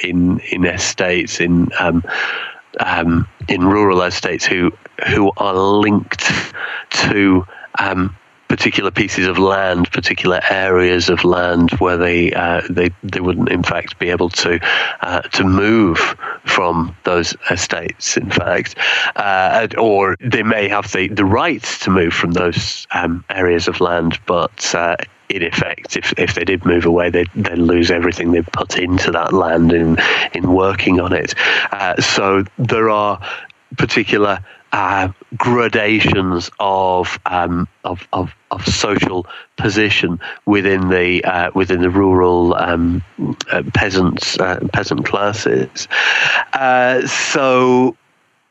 in 0.04 0.40
in 0.52 0.66
estates 0.66 1.40
in 1.40 1.70
um, 1.80 2.04
um, 2.80 3.28
in 3.48 3.66
rural 3.66 4.02
estates 4.02 4.46
who 4.46 4.72
who 5.08 5.32
are 5.38 5.54
linked 5.54 6.32
to 6.90 7.46
um, 7.80 8.16
particular 8.52 8.92
pieces 8.92 9.28
of 9.28 9.38
land, 9.38 9.90
particular 9.94 10.42
areas 10.50 11.08
of 11.08 11.24
land 11.24 11.72
where 11.80 11.96
they 11.96 12.34
uh, 12.34 12.62
they 12.70 12.90
they 13.02 13.22
wouldn't 13.22 13.50
in 13.50 13.64
fact 13.64 13.98
be 13.98 14.10
able 14.10 14.30
to 14.30 14.60
uh, 15.02 15.22
to 15.22 15.46
move 15.46 15.98
from 16.44 16.94
those 17.06 17.34
estates. 17.50 18.18
In 18.18 18.30
fact, 18.30 18.76
uh, 19.16 19.68
or 19.78 20.18
they 20.20 20.44
may 20.44 20.68
have 20.68 20.92
the 20.92 21.08
the 21.08 21.24
right 21.24 21.64
to 21.64 21.90
move 21.90 22.14
from 22.14 22.34
those 22.34 22.86
um, 22.92 23.24
areas 23.30 23.70
of 23.70 23.80
land, 23.80 24.20
but 24.26 24.76
uh, 24.76 24.98
in 25.36 25.44
effect, 25.44 25.98
if, 25.98 26.14
if 26.18 26.36
they 26.36 26.44
did 26.44 26.66
move 26.66 26.86
away, 26.86 27.10
they'd 27.10 27.30
then 27.36 27.66
lose 27.66 27.92
everything 27.92 28.32
they've 28.32 28.46
put 28.54 28.78
into 28.78 29.12
that 29.12 29.34
land 29.34 29.72
in, 29.74 29.98
in 30.34 30.54
working 30.54 31.00
on 31.00 31.14
it. 31.14 31.34
Uh, 31.72 32.00
so 32.02 32.44
there 32.58 32.90
are 32.90 33.20
particular 33.78 34.40
uh, 34.74 35.10
gradations 35.36 36.50
of, 36.60 37.20
um, 37.26 37.68
of, 37.84 38.08
of 38.14 38.34
of 38.52 38.66
social 38.66 39.26
position 39.58 40.20
within 40.46 40.90
the 40.90 41.24
uh, 41.24 41.52
within 41.56 41.82
the 41.82 41.90
rural 41.90 42.54
um, 42.56 43.04
uh, 43.52 43.64
peasants 43.74 44.40
uh, 44.40 44.60
peasant 44.74 45.06
classes. 45.06 45.88
Uh, 46.54 47.06
so 47.08 47.96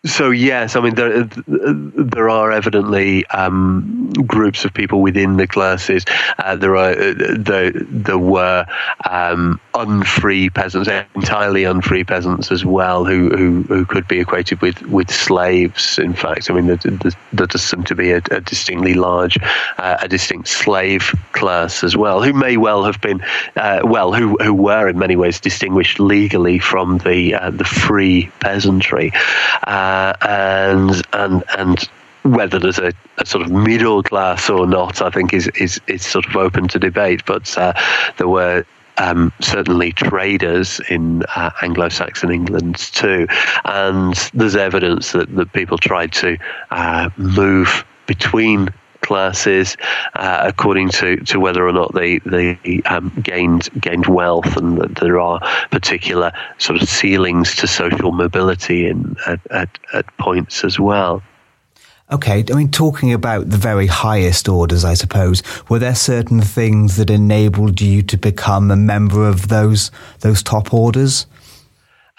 so 0.07 0.31
yes, 0.31 0.77
I 0.77 0.81
mean 0.81 0.95
there 0.95 1.25
there 1.25 2.31
are 2.31 2.51
evidently 2.51 3.27
um, 3.27 4.11
groups 4.27 4.65
of 4.65 4.73
people 4.73 5.03
within 5.03 5.37
the 5.37 5.47
classes. 5.47 6.07
Uh, 6.39 6.57
there 6.57 6.75
are 6.75 6.93
uh, 6.93 7.15
there, 7.37 7.71
there 7.73 8.17
were 8.17 8.65
um, 9.11 9.61
unfree 9.75 10.49
peasants, 10.49 10.89
entirely 11.15 11.65
unfree 11.65 12.05
peasants 12.05 12.51
as 12.51 12.65
well, 12.65 13.05
who, 13.05 13.29
who, 13.37 13.63
who 13.65 13.85
could 13.85 14.09
be 14.09 14.21
equated 14.21 14.63
with, 14.63 14.81
with 14.87 15.11
slaves. 15.11 15.99
In 15.99 16.15
fact, 16.15 16.51
I 16.51 16.55
mean 16.55 16.67
there, 16.67 16.79
there 17.35 17.47
does 17.47 17.63
seem 17.63 17.85
to 17.85 17.95
be 17.95 18.13
a, 18.13 18.23
a 18.31 18.41
distinctly 18.41 18.95
large, 18.95 19.37
uh, 19.77 19.99
a 20.01 20.09
distinct 20.09 20.49
slave 20.49 21.15
class 21.33 21.85
as 21.85 21.95
well, 21.95 22.23
who 22.23 22.33
may 22.33 22.57
well 22.57 22.85
have 22.85 23.03
been 23.03 23.21
uh, 23.57 23.81
well, 23.85 24.15
who 24.15 24.39
who 24.41 24.55
were 24.55 24.89
in 24.89 24.99
many 24.99 25.17
ways 25.17 25.41
distinguished 25.41 26.01
legally 26.01 26.59
from 26.59 26.99
the 26.99 27.35
uh, 27.35 27.51
the 27.51 27.65
free 27.65 28.31
peasantry. 28.41 29.13
Uh, 29.65 29.90
uh, 29.91 30.13
and 30.23 31.03
and 31.13 31.43
and 31.59 31.91
whether 32.23 32.59
there's 32.59 32.79
a, 32.79 32.93
a, 33.19 33.27
sort 33.27 33.45
of 33.45 33.51
middle 33.51 34.03
class 34.03 34.49
or 34.49 34.67
not, 34.67 35.03
I 35.03 35.11
think 35.11 35.33
is 35.33 35.49
is 35.49 35.81
is 35.89 36.07
sort 36.07 36.27
of 36.27 36.37
open 36.37 36.69
to 36.69 36.79
debate. 36.79 37.25
But 37.27 37.57
uh, 37.59 37.73
there 38.19 38.29
were 38.29 38.65
um, 38.99 39.33
certainly 39.41 39.93
traders 39.93 40.81
in 40.89 41.25
uh, 41.35 41.51
Anglo-Saxon 41.63 42.31
England 42.31 42.77
too, 42.77 43.27
and 43.65 44.15
there's 44.35 44.57
evidence 44.57 45.13
that, 45.13 45.35
that 45.35 45.53
people 45.53 45.79
tried 45.79 46.13
to 46.13 46.37
uh, 46.71 47.11
move 47.17 47.85
between 48.07 48.69
classes 49.01 49.77
uh, 50.15 50.43
according 50.45 50.89
to, 50.91 51.17
to 51.17 51.41
whether 51.41 51.67
or 51.67 51.73
not 51.73 51.95
they 51.95 52.19
they 52.21 52.83
um, 52.87 53.13
gained 53.23 53.69
gained 53.81 54.07
wealth, 54.07 54.57
and 54.57 54.79
that 54.79 54.97
there 54.97 55.19
are 55.21 55.41
particular 55.71 56.33
sort 56.59 56.81
of 56.81 56.89
ceilings 56.89 57.57
to 57.57 57.67
social 57.67 58.13
mobility 58.13 58.87
in 58.87 59.17
at, 59.27 59.41
at, 59.51 59.79
at 59.93 60.07
points 60.19 60.65
as 60.65 60.79
well. 60.79 61.23
Okay, 62.13 62.45
I 62.51 62.55
mean, 62.55 62.73
talking 62.73 63.13
about 63.13 63.51
the 63.51 63.57
very 63.57 63.87
highest 63.87 64.49
orders, 64.49 64.85
I 64.85 64.95
suppose, 64.95 65.45
were 65.69 65.79
there 65.79 65.95
certain 65.95 66.41
things 66.41 66.97
that 66.97 67.09
enabled 67.09 67.81
you 67.81 68.03
to 68.03 68.17
become 68.19 68.73
a 68.73 68.77
member 68.77 69.29
of 69.29 69.47
those 69.47 69.93
those 70.21 70.43
top 70.43 70.75
orders? 70.75 71.27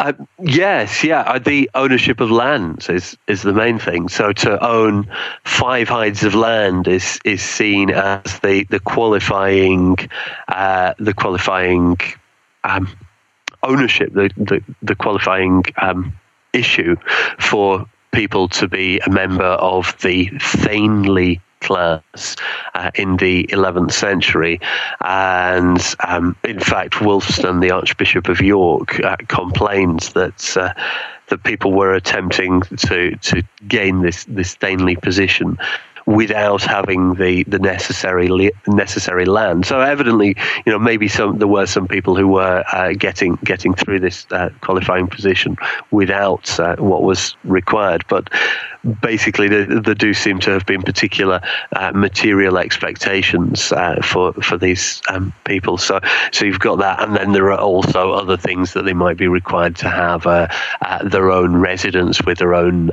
Uh, 0.01 0.13
yes, 0.41 1.03
yeah. 1.03 1.21
Uh, 1.21 1.37
the 1.37 1.69
ownership 1.75 2.21
of 2.21 2.31
land 2.31 2.87
is 2.89 3.15
is 3.27 3.43
the 3.43 3.53
main 3.53 3.77
thing. 3.77 4.09
So 4.09 4.33
to 4.33 4.65
own 4.65 5.07
five 5.43 5.89
hides 5.89 6.23
of 6.23 6.33
land 6.33 6.87
is 6.87 7.19
is 7.23 7.43
seen 7.43 7.91
as 7.91 8.39
the 8.39 8.63
the 8.71 8.79
qualifying 8.79 9.97
uh, 10.47 10.95
the 10.97 11.13
qualifying 11.13 11.99
um, 12.63 12.89
ownership, 13.61 14.11
the 14.11 14.31
the, 14.37 14.63
the 14.81 14.95
qualifying 14.95 15.65
um, 15.79 16.19
issue 16.51 16.95
for 17.37 17.85
people 18.11 18.49
to 18.49 18.67
be 18.67 18.99
a 19.05 19.09
member 19.11 19.43
of 19.43 19.95
the 20.01 20.25
thegnly 20.63 21.41
class 21.61 22.35
uh, 22.73 22.91
in 22.95 23.17
the 23.17 23.45
11th 23.45 23.93
century. 23.93 24.59
And 25.01 25.81
um, 26.07 26.35
in 26.43 26.59
fact, 26.59 26.95
Wulfstan, 26.95 27.61
the 27.61 27.71
Archbishop 27.71 28.27
of 28.27 28.41
York, 28.41 28.99
uh, 29.03 29.17
complains 29.27 30.13
that. 30.13 30.57
Uh, 30.57 30.73
that 31.27 31.45
people 31.45 31.71
were 31.71 31.93
attempting 31.93 32.59
to, 32.75 33.15
to 33.15 33.41
gain 33.65 34.01
this, 34.01 34.25
this 34.25 34.53
thegnly 34.57 35.01
position 35.01 35.57
without 36.05 36.61
having 36.63 37.13
the 37.15 37.43
the 37.43 37.59
necessary 37.59 38.51
necessary 38.67 39.25
land. 39.25 39.65
So 39.65 39.79
evidently, 39.79 40.35
you 40.65 40.71
know, 40.71 40.79
maybe 40.79 41.07
some 41.07 41.37
there 41.37 41.47
were 41.47 41.65
some 41.65 41.87
people 41.87 42.15
who 42.15 42.27
were 42.27 42.63
uh, 42.71 42.93
getting 42.93 43.35
getting 43.43 43.73
through 43.73 43.99
this 43.99 44.25
uh, 44.31 44.49
qualifying 44.61 45.07
position 45.07 45.57
without 45.91 46.59
uh, 46.59 46.75
what 46.77 47.03
was 47.03 47.35
required, 47.43 48.03
but 48.07 48.29
basically 49.01 49.47
there, 49.47 49.65
do 49.95 50.13
seem 50.13 50.39
to 50.39 50.51
have 50.51 50.65
been 50.65 50.81
particular 50.81 51.41
uh, 51.73 51.91
material 51.93 52.57
expectations 52.57 53.71
uh, 53.71 54.01
for 54.03 54.33
for 54.33 54.57
these 54.57 55.01
um, 55.09 55.33
people. 55.45 55.77
So 55.77 55.99
so 56.31 56.45
you've 56.45 56.59
got 56.59 56.79
that, 56.79 57.01
and 57.01 57.15
then 57.15 57.31
there 57.33 57.51
are 57.51 57.59
also 57.59 58.13
other 58.13 58.37
things 58.37 58.73
that 58.73 58.83
they 58.83 58.93
might 58.93 59.17
be 59.17 59.27
required 59.27 59.75
to 59.77 59.89
have 59.89 60.25
uh, 60.25 60.47
their 61.03 61.31
own 61.31 61.57
residence 61.57 62.21
with 62.23 62.39
their 62.39 62.53
own 62.53 62.91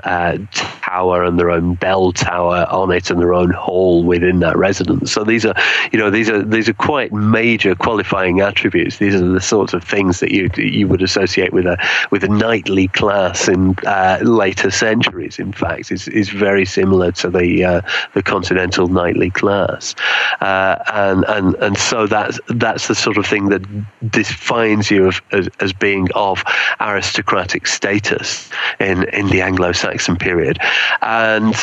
tower 0.53 1.25
and 1.25 1.39
their 1.39 1.51
own 1.51 1.75
bell 1.75 2.13
tower 2.13 2.67
on 2.71 2.91
it 2.91 3.11
and 3.11 3.21
their 3.21 3.35
own 3.35 3.51
hall 3.51 4.03
within 4.05 4.41
that 4.41 4.57
residence. 4.57 5.13
So 5.13 5.25
these 5.25 5.47
are, 5.47 5.55
you 5.93 5.99
know, 5.99 6.11
these 6.11 6.29
are 6.29 6.43
these 6.43 6.69
are 6.69 6.75
quite 6.75 7.13
major 7.13 7.75
qualifying 7.75 8.41
attributes. 8.41 8.99
These 8.99 9.15
are 9.15 9.29
the 9.29 9.41
sorts 9.41 9.73
of 9.73 9.85
things 9.85 10.21
that 10.21 10.33
you 10.33 10.51
you 10.57 10.89
would 10.89 11.03
associate 11.03 11.53
with 11.53 11.67
a 11.67 11.79
with 12.11 12.25
a 12.25 12.29
knightly 12.29 12.89
class 12.89 13.49
in 13.49 13.77
uh, 13.87 14.19
later 14.23 14.71
centuries. 14.71 15.39
In 15.39 15.53
fact, 15.53 15.78
is 15.91 16.09
is 16.09 16.29
very 16.29 16.65
similar 16.65 17.13
to 17.13 17.31
the 17.31 17.65
uh, 17.65 17.81
the 18.15 18.23
continental 18.23 18.89
knightly 18.89 19.31
class, 19.31 19.95
uh, 20.41 20.77
and 20.93 21.25
and 21.29 21.55
and 21.57 21.79
so 21.79 22.07
that's 22.07 22.39
that's 22.49 22.89
the 22.89 22.95
sort 22.95 23.17
of 23.17 23.27
thing 23.27 23.49
that 23.49 23.63
defines 24.11 24.91
you 24.91 25.07
of, 25.07 25.23
as, 25.33 25.49
as 25.61 25.73
being 25.73 26.09
of 26.15 26.43
aristocratic 26.81 27.67
status 27.67 28.51
in 28.81 29.05
in 29.11 29.29
the 29.29 29.41
Anglo-Saxon 29.41 30.17
period, 30.17 30.59
and 31.03 31.55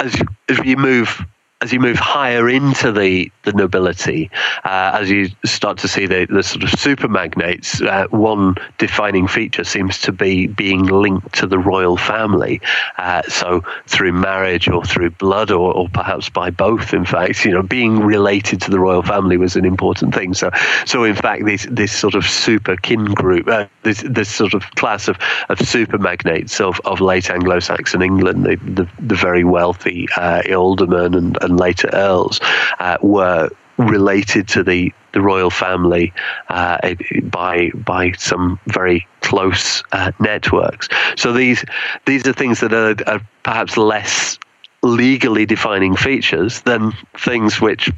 as 0.00 0.20
as 0.48 0.58
you 0.64 0.76
move 0.76 1.24
as 1.62 1.72
you 1.72 1.80
move 1.80 1.96
higher 1.96 2.50
into 2.50 2.92
the, 2.92 3.32
the 3.44 3.52
nobility, 3.52 4.30
uh, 4.64 4.98
as 5.00 5.08
you 5.08 5.30
start 5.46 5.78
to 5.78 5.88
see 5.88 6.04
the, 6.04 6.26
the 6.28 6.42
sort 6.42 6.62
of 6.62 6.70
super 6.78 7.08
magnates, 7.08 7.80
uh, 7.80 8.06
one 8.10 8.54
defining 8.76 9.26
feature 9.26 9.64
seems 9.64 9.98
to 9.98 10.12
be 10.12 10.46
being 10.46 10.84
linked 10.84 11.34
to 11.34 11.46
the 11.46 11.58
royal 11.58 11.96
family. 11.96 12.60
Uh, 12.98 13.22
so 13.22 13.62
through 13.86 14.12
marriage 14.12 14.68
or 14.68 14.84
through 14.84 15.08
blood 15.08 15.50
or, 15.50 15.72
or 15.72 15.88
perhaps 15.88 16.28
by 16.28 16.50
both, 16.50 16.92
in 16.92 17.06
fact, 17.06 17.42
you 17.46 17.52
know, 17.52 17.62
being 17.62 18.00
related 18.00 18.60
to 18.60 18.70
the 18.70 18.78
royal 18.78 19.02
family 19.02 19.38
was 19.38 19.56
an 19.56 19.64
important 19.64 20.14
thing. 20.14 20.34
So, 20.34 20.50
so 20.84 21.04
in 21.04 21.14
fact, 21.14 21.46
this, 21.46 21.66
this 21.70 21.90
sort 21.90 22.14
of 22.14 22.26
super 22.26 22.76
kin 22.76 23.06
group, 23.06 23.48
uh, 23.48 23.66
this, 23.82 24.04
this 24.06 24.28
sort 24.28 24.52
of 24.52 24.62
class 24.72 25.08
of, 25.08 25.16
of 25.48 25.58
super 25.60 25.96
magnates 25.96 26.60
of, 26.60 26.78
of 26.84 27.00
late 27.00 27.30
Anglo-Saxon 27.30 28.02
England, 28.02 28.44
the, 28.44 28.56
the, 28.56 28.86
the 29.00 29.14
very 29.14 29.42
wealthy 29.42 30.06
uh, 30.18 30.42
aldermen 30.54 31.14
and 31.14 31.38
and 31.46 31.55
later 31.56 31.88
earls 31.92 32.40
uh, 32.78 32.98
were 33.02 33.50
related 33.78 34.48
to 34.48 34.62
the, 34.62 34.92
the 35.12 35.20
royal 35.20 35.50
family 35.50 36.12
uh, 36.48 36.94
by 37.24 37.70
by 37.74 38.12
some 38.12 38.58
very 38.66 39.06
close 39.20 39.82
uh, 39.92 40.12
networks. 40.20 40.88
So 41.16 41.32
these 41.32 41.64
these 42.06 42.26
are 42.26 42.32
things 42.32 42.60
that 42.60 42.72
are, 42.72 42.96
are, 43.06 43.20
perhaps 43.42 43.76
less 43.76 44.38
legally 44.82 45.46
defining 45.46 45.96
features 45.96 46.62
than 46.62 46.92
things 47.18 47.60
which 47.60 47.90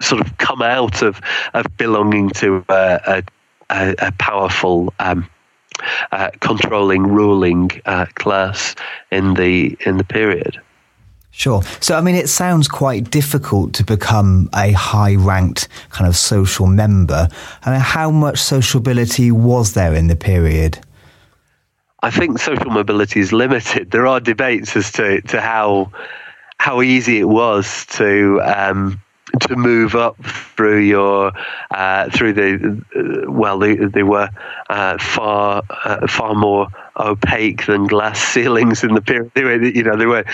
sort 0.00 0.20
of 0.20 0.36
come 0.38 0.62
out 0.62 1.02
of 1.02 1.20
of 1.54 1.66
belonging 1.76 2.30
to 2.30 2.64
a, 2.68 3.22
a, 3.70 3.94
a 3.98 4.12
powerful. 4.12 4.92
Um, 4.98 5.28
uh, 6.10 6.30
controlling, 6.40 7.02
ruling 7.02 7.70
uh, 7.84 8.06
class 8.14 8.74
in 9.10 9.34
the 9.34 9.76
in 9.84 9.98
the 9.98 10.04
period. 10.04 10.58
Sure. 11.36 11.62
So, 11.80 11.98
I 11.98 12.00
mean, 12.00 12.14
it 12.14 12.30
sounds 12.30 12.66
quite 12.66 13.10
difficult 13.10 13.74
to 13.74 13.84
become 13.84 14.48
a 14.54 14.72
high 14.72 15.16
ranked 15.16 15.68
kind 15.90 16.08
of 16.08 16.16
social 16.16 16.66
member. 16.66 17.28
And 17.66 17.82
how 17.82 18.10
much 18.10 18.38
sociability 18.38 19.30
was 19.30 19.74
there 19.74 19.92
in 19.92 20.06
the 20.06 20.16
period? 20.16 20.78
I 22.02 22.10
think 22.10 22.38
social 22.38 22.70
mobility 22.70 23.20
is 23.20 23.34
limited. 23.34 23.90
There 23.90 24.06
are 24.06 24.18
debates 24.18 24.76
as 24.76 24.90
to, 24.92 25.20
to 25.20 25.42
how 25.42 25.92
how 26.58 26.80
easy 26.80 27.18
it 27.18 27.28
was 27.28 27.84
to 27.84 28.40
um, 28.40 28.98
to 29.40 29.56
move 29.56 29.94
up 29.94 30.16
through 30.24 30.80
your 30.80 31.32
uh, 31.70 32.08
through 32.08 32.32
the 32.32 32.82
uh, 32.96 33.30
well 33.30 33.58
they, 33.58 33.74
they 33.74 34.02
were 34.02 34.30
uh, 34.70 34.96
far 34.96 35.62
uh, 35.84 36.06
far 36.06 36.34
more 36.34 36.68
opaque 36.98 37.66
than 37.66 37.86
glass 37.86 38.18
ceilings 38.32 38.82
in 38.82 38.94
the 38.94 39.00
period 39.00 39.30
they 39.34 39.44
were 39.44 39.62
you 39.62 39.82
know 39.82 39.96
there 39.96 40.08
were 40.08 40.24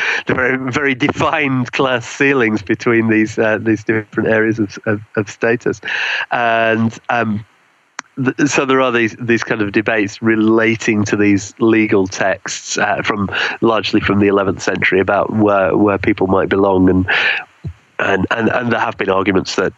very 0.70 0.94
defined 0.94 1.70
glass 1.72 2.06
ceilings 2.06 2.62
between 2.62 3.08
these 3.08 3.38
uh, 3.38 3.58
these 3.58 3.84
different 3.84 4.28
areas 4.28 4.58
of, 4.58 4.78
of, 4.86 5.00
of 5.16 5.30
status. 5.30 5.80
And 6.30 6.98
um, 7.08 7.44
so 8.46 8.64
there 8.64 8.80
are 8.80 8.92
these 8.92 9.16
these 9.18 9.42
kind 9.42 9.62
of 9.62 9.72
debates 9.72 10.20
relating 10.22 11.04
to 11.04 11.16
these 11.16 11.54
legal 11.58 12.06
texts 12.06 12.78
uh, 12.78 13.02
from 13.02 13.30
largely 13.60 14.00
from 14.00 14.20
the 14.20 14.26
11th 14.26 14.60
century 14.60 15.00
about 15.00 15.34
where 15.36 15.76
where 15.76 15.98
people 15.98 16.26
might 16.26 16.48
belong 16.48 16.88
and 16.90 17.06
and, 17.98 18.26
and 18.30 18.50
and 18.50 18.72
there 18.72 18.80
have 18.80 18.98
been 18.98 19.10
arguments 19.10 19.56
that 19.56 19.72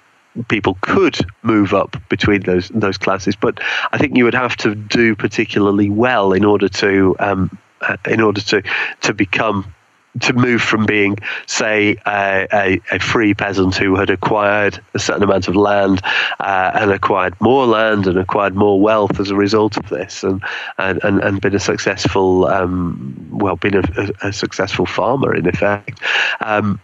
people 0.48 0.76
could 0.80 1.18
move 1.42 1.74
up 1.74 1.96
between 2.08 2.42
those 2.42 2.68
those 2.70 2.98
classes, 2.98 3.36
but 3.36 3.60
I 3.92 3.98
think 3.98 4.16
you 4.16 4.24
would 4.24 4.34
have 4.34 4.56
to 4.58 4.74
do 4.74 5.14
particularly 5.14 5.90
well 5.90 6.32
in 6.32 6.44
order 6.44 6.68
to 6.68 7.16
um, 7.18 7.58
uh, 7.80 7.96
in 8.08 8.20
order 8.20 8.40
to 8.40 8.62
to 9.02 9.14
become 9.14 9.74
to 10.20 10.32
move 10.32 10.62
from 10.62 10.86
being, 10.86 11.18
say, 11.46 11.96
a, 12.06 12.46
a, 12.52 12.80
a, 12.92 12.98
free 13.00 13.34
peasant 13.34 13.74
who 13.74 13.96
had 13.96 14.10
acquired 14.10 14.80
a 14.94 14.98
certain 14.98 15.24
amount 15.24 15.48
of 15.48 15.56
land 15.56 16.00
uh, 16.38 16.70
and 16.74 16.92
acquired 16.92 17.34
more 17.40 17.66
land 17.66 18.06
and 18.06 18.16
acquired 18.16 18.54
more 18.54 18.80
wealth 18.80 19.18
as 19.18 19.30
a 19.30 19.34
result 19.34 19.76
of 19.76 19.88
this, 19.88 20.22
and 20.22 20.42
and, 20.78 21.02
and, 21.02 21.40
been 21.40 21.54
a 21.54 21.60
successful, 21.60 22.46
um, 22.46 23.28
well, 23.32 23.56
been 23.56 23.74
a, 23.74 24.10
a, 24.22 24.32
successful 24.32 24.86
farmer 24.86 25.34
in 25.34 25.48
effect. 25.48 26.00
Um, 26.40 26.80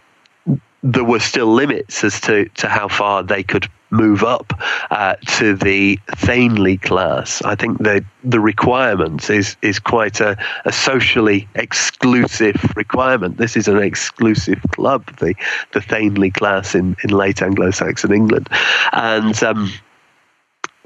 there 0.83 1.03
were 1.03 1.19
still 1.19 1.53
limits 1.53 2.03
as 2.03 2.19
to, 2.21 2.45
to 2.49 2.67
how 2.67 2.87
far 2.87 3.23
they 3.23 3.43
could 3.43 3.69
move 3.91 4.23
up 4.23 4.53
uh, 4.89 5.15
to 5.27 5.55
the 5.55 5.97
thegnly 6.11 6.81
class. 6.81 7.41
I 7.43 7.55
think 7.55 7.77
the 7.79 8.03
the 8.23 8.39
requirement 8.39 9.29
is 9.29 9.57
is 9.61 9.79
quite 9.79 10.19
a, 10.21 10.37
a 10.65 10.71
socially 10.71 11.47
exclusive 11.55 12.55
requirement. 12.75 13.37
This 13.37 13.55
is 13.55 13.67
an 13.67 13.77
exclusive 13.77 14.61
club, 14.71 15.05
the 15.17 15.35
the 15.73 15.81
thegnly 15.81 16.33
class 16.33 16.73
in, 16.73 16.95
in 17.03 17.11
late 17.11 17.41
Anglo-Saxon 17.41 18.13
England, 18.13 18.49
and. 18.93 19.41
Um, 19.43 19.71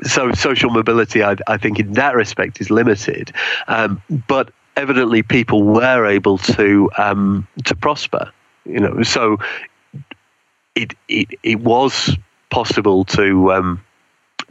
so 0.04 0.34
social 0.34 0.72
mobility, 0.72 1.24
I, 1.24 1.38
I, 1.48 1.56
think, 1.56 1.80
in 1.80 1.94
that 1.94 2.16
respect, 2.16 2.60
is 2.60 2.70
limited. 2.70 3.32
Um, 3.70 4.02
but 4.28 4.52
evidently 4.76 5.24
people 5.24 5.64
were 5.64 6.06
able 6.06 6.38
to 6.38 6.92
um, 6.98 7.48
to 7.64 7.76
prosper. 7.76 8.30
You 8.66 8.82
know, 8.82 9.04
so 9.04 9.38
it 10.76 10.94
it 11.08 11.30
it 11.44 11.60
was 11.60 12.18
possible 12.50 13.06
to 13.06 13.52
um, 13.54 13.82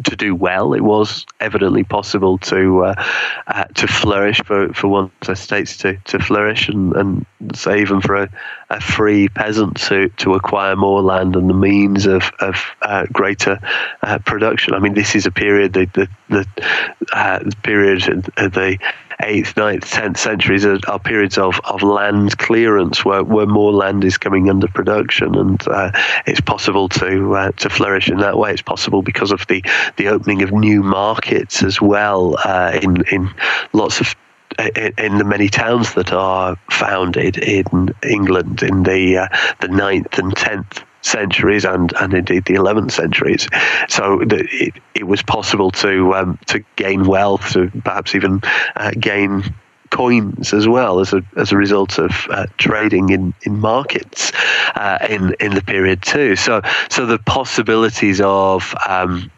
to 0.02 0.16
do 0.16 0.34
well. 0.34 0.74
It 0.74 0.80
was 0.80 1.24
evidently 1.40 1.84
possible 1.84 2.38
to 2.38 2.84
uh, 2.84 3.04
uh, 3.46 3.64
to 3.64 3.86
flourish 3.86 4.40
for, 4.44 4.72
for 4.72 4.88
one's 4.88 5.10
estates 5.28 5.76
to, 5.78 5.96
to 5.96 6.18
flourish 6.18 6.68
and, 6.68 6.94
and 6.96 7.26
say 7.54 7.80
even 7.80 8.00
for 8.00 8.16
a, 8.16 8.30
a 8.70 8.80
free 8.80 9.28
peasant 9.28 9.76
to, 9.82 10.08
to 10.08 10.34
acquire 10.34 10.74
more 10.74 11.02
land 11.02 11.36
and 11.36 11.48
the 11.48 11.54
means 11.54 12.06
of, 12.06 12.30
of 12.40 12.56
uh, 12.82 13.06
greater 13.12 13.60
uh, 14.02 14.18
production. 14.18 14.74
I 14.74 14.80
mean, 14.80 14.94
this 14.94 15.14
is 15.14 15.26
a 15.26 15.30
period, 15.30 15.74
the, 15.74 15.86
the, 15.94 16.08
the, 16.28 16.66
uh, 17.12 17.50
period 17.62 18.08
of 18.36 18.52
the 18.52 18.78
8th, 19.24 19.54
9th, 19.54 19.84
10th 19.84 20.16
centuries 20.18 20.64
are, 20.64 20.78
are, 20.86 20.98
periods 20.98 21.38
of, 21.38 21.60
of 21.64 21.82
land 21.82 22.36
clearance 22.38 23.04
where, 23.04 23.24
where 23.24 23.46
more 23.46 23.72
land 23.72 24.04
is 24.04 24.18
coming 24.18 24.50
under 24.50 24.68
production 24.68 25.34
and 25.34 25.66
uh, 25.68 25.90
it's 26.26 26.40
possible 26.40 26.88
to 26.90 27.34
uh, 27.34 27.50
to 27.52 27.70
flourish 27.70 28.08
in 28.08 28.18
that 28.18 28.38
way. 28.38 28.52
It's 28.52 28.62
possible 28.62 29.02
because 29.02 29.32
of 29.32 29.46
the, 29.46 29.64
the 29.96 30.08
opening 30.08 30.42
of 30.42 30.52
new 30.52 30.82
markets 30.82 31.62
as 31.62 31.80
well 31.80 32.36
uh, 32.44 32.78
in, 32.82 33.04
in 33.10 33.30
lots 33.72 34.00
of 34.00 34.14
in 34.58 35.18
the 35.18 35.24
many 35.24 35.48
towns 35.48 35.94
that 35.94 36.12
are 36.12 36.56
founded 36.70 37.38
in 37.38 37.92
England 38.08 38.62
in 38.62 38.84
the 38.84 39.18
uh, 39.18 39.28
the 39.60 39.68
ninth 39.68 40.16
and 40.18 40.36
tenth 40.36 40.84
centuries 41.04 41.64
and, 41.64 41.92
and 42.00 42.14
indeed 42.14 42.44
the 42.46 42.54
11th 42.54 42.92
centuries. 42.92 43.48
So 43.88 44.20
the, 44.26 44.46
it, 44.50 44.74
it 44.94 45.04
was 45.04 45.22
possible 45.22 45.70
to 45.72 46.14
um, 46.14 46.38
to 46.46 46.64
gain 46.76 47.04
wealth, 47.04 47.52
to 47.52 47.70
perhaps 47.84 48.14
even 48.14 48.40
uh, 48.76 48.92
gain 48.98 49.54
coins 49.90 50.52
as 50.52 50.66
well 50.66 50.98
as 50.98 51.12
a 51.12 51.22
as 51.36 51.52
a 51.52 51.56
result 51.56 51.98
of 51.98 52.26
uh, 52.30 52.46
trading 52.58 53.10
in 53.10 53.32
in 53.42 53.60
markets 53.60 54.32
uh, 54.74 54.98
in 55.08 55.34
in 55.40 55.54
the 55.54 55.62
period 55.62 56.02
too. 56.02 56.36
So 56.36 56.62
so 56.90 57.06
the 57.06 57.18
possibilities 57.18 58.20
of 58.20 58.74
um, 58.88 59.30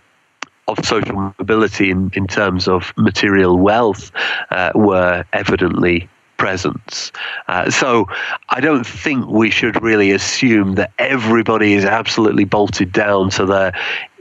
of 0.69 0.85
social 0.85 1.15
mobility 1.39 1.91
in, 1.91 2.11
in 2.15 2.27
terms 2.27 2.67
of 2.67 2.93
material 2.97 3.57
wealth 3.57 4.11
uh, 4.51 4.73
were 4.75 5.25
evidently 5.33 6.09
presence. 6.37 7.13
Uh, 7.49 7.71
so 7.71 8.07
I 8.51 8.61
don't 8.61 8.87
think 8.87 9.27
we 9.27 9.51
should 9.51 9.83
really 9.83 10.11
assume 10.11 10.75
that 10.75 10.93
everybody 10.99 11.75
is 11.75 11.85
absolutely 11.85 12.45
bolted 12.45 12.93
down 12.93 13.31
to 13.31 13.47
the 13.47 13.73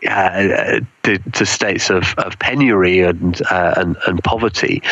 uh, 0.07 0.79
to, 1.03 1.17
to, 1.17 1.45
states 1.45 1.89
of, 1.89 2.13
of 2.19 2.37
penury 2.37 3.01
and, 3.01 3.41
uh, 3.49 3.73
and, 3.77 3.97
and 4.05 4.23
poverty. 4.23 4.83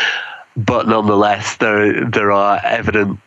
But 0.56 0.88
nonetheless, 0.88 1.58
there 1.58 2.10
there 2.10 2.32
are 2.32 2.60
evident 2.64 3.20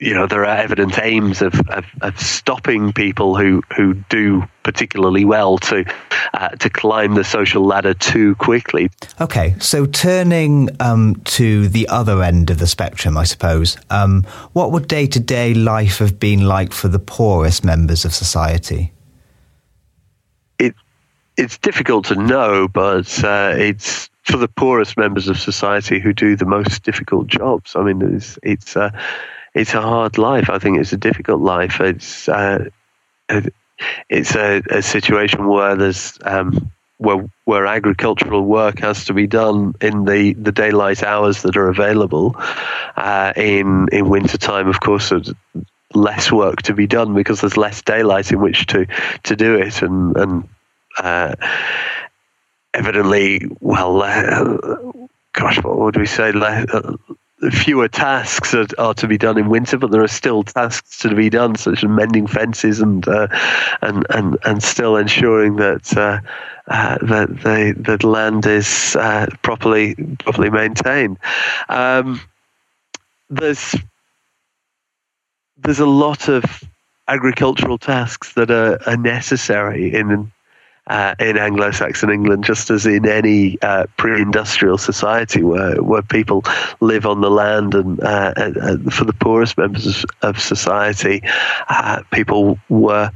you 0.00 0.14
know 0.14 0.26
there 0.26 0.44
are 0.44 0.56
evident 0.56 0.98
aims 1.02 1.42
of, 1.42 1.54
of, 1.70 1.84
of, 2.02 2.20
stopping 2.20 2.92
people 2.92 3.36
who, 3.36 3.62
who 3.76 3.94
do 4.08 4.44
particularly 4.62 5.24
well 5.24 5.58
to 5.58 5.84
uh, 6.34 6.50
to 6.50 6.70
climb 6.70 7.14
the 7.14 7.24
social 7.24 7.64
ladder 7.64 7.94
too 7.94 8.34
quickly. 8.36 8.90
Okay, 9.20 9.56
so 9.58 9.86
turning 9.86 10.68
um, 10.80 11.16
to 11.24 11.68
the 11.68 11.88
other 11.88 12.22
end 12.22 12.50
of 12.50 12.58
the 12.58 12.66
spectrum, 12.66 13.16
I 13.16 13.24
suppose, 13.24 13.76
um, 13.90 14.24
what 14.52 14.70
would 14.72 14.86
day 14.86 15.06
to 15.08 15.20
day 15.20 15.54
life 15.54 15.98
have 15.98 16.20
been 16.20 16.46
like 16.46 16.72
for 16.72 16.88
the 16.88 17.00
poorest 17.00 17.64
members 17.64 18.04
of 18.04 18.14
society? 18.14 18.92
It 20.60 20.74
it's 21.36 21.58
difficult 21.58 22.04
to 22.06 22.14
know, 22.14 22.68
but 22.68 23.24
uh, 23.24 23.54
it's 23.56 24.10
for 24.22 24.36
the 24.36 24.48
poorest 24.48 24.96
members 24.96 25.26
of 25.26 25.40
society 25.40 25.98
who 25.98 26.12
do 26.12 26.36
the 26.36 26.44
most 26.44 26.84
difficult 26.84 27.26
jobs. 27.26 27.74
I 27.74 27.82
mean, 27.82 28.00
it's 28.14 28.38
it's. 28.44 28.76
Uh, 28.76 28.90
it's 29.58 29.74
a 29.74 29.82
hard 29.82 30.18
life. 30.18 30.48
I 30.50 30.58
think 30.58 30.78
it's 30.78 30.92
a 30.92 30.96
difficult 30.96 31.40
life. 31.40 31.80
It's 31.80 32.28
uh, 32.28 32.66
it's 34.08 34.34
a, 34.36 34.62
a, 34.70 34.82
situation 34.82 35.48
where 35.48 35.74
there's 35.74 36.16
um, 36.22 36.70
where 36.98 37.28
where 37.44 37.66
agricultural 37.66 38.44
work 38.44 38.78
has 38.78 39.04
to 39.06 39.14
be 39.14 39.26
done 39.26 39.74
in 39.80 40.04
the, 40.04 40.34
the 40.34 40.52
daylight 40.52 41.02
hours 41.02 41.42
that 41.42 41.56
are 41.56 41.68
available. 41.68 42.36
Uh, 42.96 43.32
in 43.36 43.88
in 43.90 44.08
winter 44.08 44.38
time, 44.38 44.68
of 44.68 44.78
course, 44.80 45.10
there's 45.10 45.32
less 45.92 46.30
work 46.30 46.62
to 46.62 46.74
be 46.74 46.86
done 46.86 47.14
because 47.14 47.40
there's 47.40 47.56
less 47.56 47.82
daylight 47.82 48.30
in 48.30 48.40
which 48.40 48.66
to 48.66 48.86
to 49.24 49.34
do 49.34 49.56
it, 49.56 49.82
and 49.82 50.16
and 50.16 50.48
uh, 50.98 51.34
evidently, 52.74 53.42
well, 53.60 54.02
uh, 54.02 54.56
gosh, 55.32 55.60
what 55.64 55.78
would 55.78 55.96
we 55.96 56.06
say? 56.06 56.30
Uh, 56.30 56.96
fewer 57.50 57.88
tasks 57.88 58.54
are, 58.54 58.66
are, 58.78 58.94
to 58.94 59.06
be 59.06 59.16
done 59.16 59.38
in 59.38 59.48
winter, 59.48 59.78
but 59.78 59.90
there 59.90 60.02
are 60.02 60.08
still 60.08 60.42
tasks 60.42 60.98
to 60.98 61.14
be 61.14 61.30
done, 61.30 61.54
such 61.56 61.84
as 61.84 61.88
mending 61.88 62.26
fences 62.26 62.80
and 62.80 63.06
uh, 63.06 63.28
and 63.80 64.06
and 64.10 64.38
and 64.44 64.62
still 64.62 64.96
ensuring 64.96 65.56
that 65.56 65.96
uh, 65.96 66.20
uh, 66.68 66.98
that 67.02 67.28
the 67.42 67.74
that 67.78 68.04
land 68.04 68.46
is 68.46 68.96
uh, 68.96 69.26
properly 69.42 69.94
properly 70.18 70.50
maintained. 70.50 71.18
Um, 71.68 72.20
there's 73.30 73.74
there's 75.58 75.80
a 75.80 75.86
lot 75.86 76.28
of 76.28 76.44
agricultural 77.08 77.78
tasks 77.78 78.34
that 78.34 78.50
are, 78.50 78.78
are 78.86 78.96
necessary 78.96 79.94
in 79.94 80.30
uh, 80.88 81.14
in 81.18 81.36
Anglo-Saxon 81.36 82.10
England, 82.10 82.44
just 82.44 82.70
as 82.70 82.86
in 82.86 83.06
any 83.06 83.60
uh, 83.62 83.86
pre-industrial 83.96 84.78
society 84.78 85.42
where 85.42 85.82
where 85.82 86.02
people 86.02 86.42
live 86.80 87.06
on 87.06 87.20
the 87.20 87.30
land, 87.30 87.74
and, 87.74 88.00
uh, 88.00 88.32
and 88.36 88.92
for 88.92 89.04
the 89.04 89.12
poorest 89.12 89.58
members 89.58 90.04
of 90.22 90.40
society, 90.40 91.22
uh, 91.68 92.02
people 92.12 92.58
were 92.68 93.10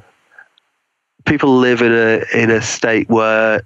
people 1.24 1.56
live 1.56 1.82
in 1.82 1.92
a 1.92 2.24
in 2.34 2.50
a 2.50 2.60
state 2.60 3.08
where 3.08 3.62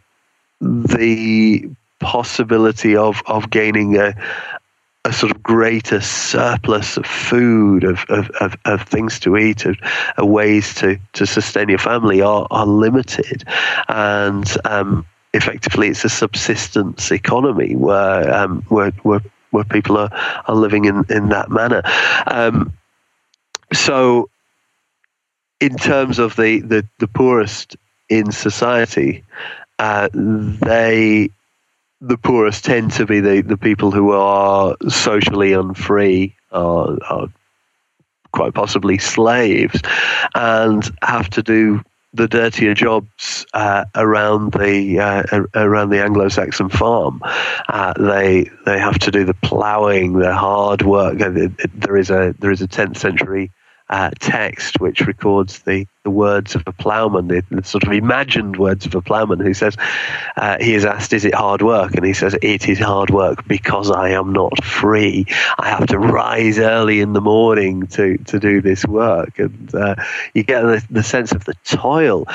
the 0.61 1.68
possibility 1.98 2.96
of 2.96 3.22
of 3.26 3.50
gaining 3.50 3.96
a 3.96 4.14
a 5.07 5.12
sort 5.12 5.30
of 5.30 5.42
greater 5.42 6.00
surplus 6.00 6.96
of 6.96 7.07
food, 7.07 7.84
of, 7.84 8.04
of, 8.09 8.28
of, 8.40 8.57
of 8.64 8.82
things 8.82 9.20
to 9.20 9.36
eat, 9.36 9.64
of, 9.64 9.76
of, 10.16 10.28
ways 10.28 10.74
to, 10.74 10.98
to 11.12 11.24
sustain 11.24 11.68
your 11.68 11.78
family 11.78 12.20
are, 12.20 12.46
are 12.50 12.66
limited. 12.66 13.44
And 13.88 14.52
um, 14.64 15.07
effectively, 15.32 15.88
it's 15.88 16.04
a 16.04 16.09
subsistence 16.09 17.12
economy 17.12 17.76
where, 17.76 18.34
um, 18.34 18.62
where, 18.68 18.90
where, 19.04 19.22
where 19.52 19.64
people 19.64 19.96
are, 19.96 20.11
are 20.48 20.54
living 20.57 20.86
in, 20.86 21.04
in 21.09 21.28
that 21.28 21.50
manner. 21.50 21.82
Um, 22.26 22.72
so, 23.72 24.28
in 25.61 25.76
terms 25.76 26.18
of 26.18 26.34
the, 26.36 26.61
the, 26.61 26.86
the 26.98 27.09
poorest 27.09 27.76
in 28.09 28.32
society, 28.32 29.24
uh, 29.78 30.09
they 30.12 31.30
the 32.07 32.16
poorest 32.16 32.64
tend 32.64 32.92
to 32.92 33.07
be 33.07 33.20
the, 33.20 33.42
the 33.42 33.57
people 33.57 33.90
who 33.90 34.12
are 34.12 34.76
socially 34.88 35.52
unfree, 35.52 36.34
are, 36.52 36.96
are 37.09 37.28
quite 38.32 38.54
possibly 38.54 38.98
slaves, 38.98 39.80
and 40.34 40.90
have 41.02 41.28
to 41.30 41.42
do 41.42 41.82
the 42.14 42.28
dirtier 42.28 42.74
jobs 42.74 43.44
uh, 43.52 43.84
around 43.94 44.52
the 44.52 44.98
uh, 44.98 45.44
around 45.54 45.90
the 45.90 46.02
Anglo-Saxon 46.02 46.70
farm. 46.70 47.20
Uh, 47.68 47.92
they 47.98 48.50
they 48.64 48.78
have 48.78 48.98
to 49.00 49.11
do 49.11 49.24
the 49.24 49.34
ploughing, 49.34 50.14
the 50.14 50.34
hard 50.34 50.82
work. 50.82 51.18
There 51.18 51.96
is 51.96 52.11
a 52.11 52.34
there 52.38 52.50
is 52.50 52.62
a 52.62 52.68
10th 52.68 52.96
century 52.96 53.50
uh, 53.89 54.11
text 54.18 54.80
which 54.80 55.01
records 55.03 55.61
the, 55.61 55.87
the 56.03 56.11
words 56.11 56.55
of 56.55 56.62
a 56.66 56.72
ploughman, 56.72 57.28
the, 57.28 57.43
the, 57.51 57.62
sort 57.62 57.84
of 57.84 57.93
imagined 57.93 58.57
words 58.57 58.84
of 58.84 58.95
a 58.95 59.01
ploughman 59.01 59.39
who 59.39 59.55
says, 59.55 59.76
uh, 60.37 60.57
he 60.61 60.74
is 60.74 60.84
asked, 60.84 61.12
Is 61.12 61.24
it 61.24 61.34
hard 61.34 61.62
work? 61.62 61.95
And 61.95 62.05
he 62.05 62.12
says, 62.12 62.37
It 62.43 62.68
is 62.68 62.78
hard 62.78 63.11
work 63.11 63.47
because 63.47 63.91
I 63.91 64.11
am 64.11 64.32
not 64.32 64.64
free. 64.64 65.26
I 65.59 65.68
have 65.68 65.87
to 65.89 65.99
rise 65.99 66.59
early 66.59 67.01
in 67.01 67.12
the 67.12 67.20
morning 67.20 67.87
to, 67.89 68.18
to 68.18 68.41
do 68.41 68.61
this 68.61 68.84
work. 68.87 69.39
And 69.39 69.72
uh, 69.74 69.95
you 70.34 70.43
get 70.43 70.62
the, 70.62 70.84
the 70.91 71.03
sense 71.03 71.32
of 71.32 71.45
the 71.45 71.55
toil 71.64 72.26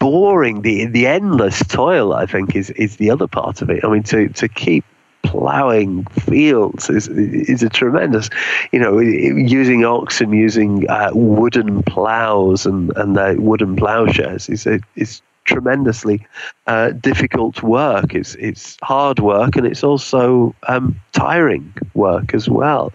boring, 0.00 0.62
the 0.62 0.86
the 0.86 1.06
endless 1.06 1.62
toil, 1.68 2.12
I 2.12 2.26
think, 2.26 2.56
is 2.56 2.70
is 2.70 2.96
the 2.96 3.10
other 3.10 3.28
part 3.28 3.62
of 3.62 3.70
it. 3.70 3.84
I 3.84 3.88
mean, 3.88 4.02
to 4.04 4.28
to 4.30 4.48
keep 4.48 4.84
plowing 5.22 6.04
fields 6.06 6.90
is 6.90 7.08
is 7.08 7.62
a 7.62 7.68
tremendous, 7.68 8.30
you 8.72 8.78
know, 8.78 8.98
using 8.98 9.84
oxen, 9.84 10.32
using 10.32 10.88
uh, 10.88 11.10
wooden 11.12 11.82
plows 11.84 12.66
and 12.66 12.92
and 12.96 13.16
the 13.16 13.36
wooden 13.38 13.76
plowshares 13.76 14.48
is 14.48 14.66
is 14.96 15.22
tremendously 15.44 16.26
uh, 16.66 16.90
difficult 16.90 17.62
work. 17.62 18.14
It's 18.14 18.34
it's 18.36 18.76
hard 18.82 19.18
work 19.18 19.56
and 19.56 19.66
it's 19.66 19.82
also 19.82 20.54
um, 20.68 21.00
tiring 21.12 21.72
work 21.94 22.34
as 22.34 22.48
well. 22.48 22.92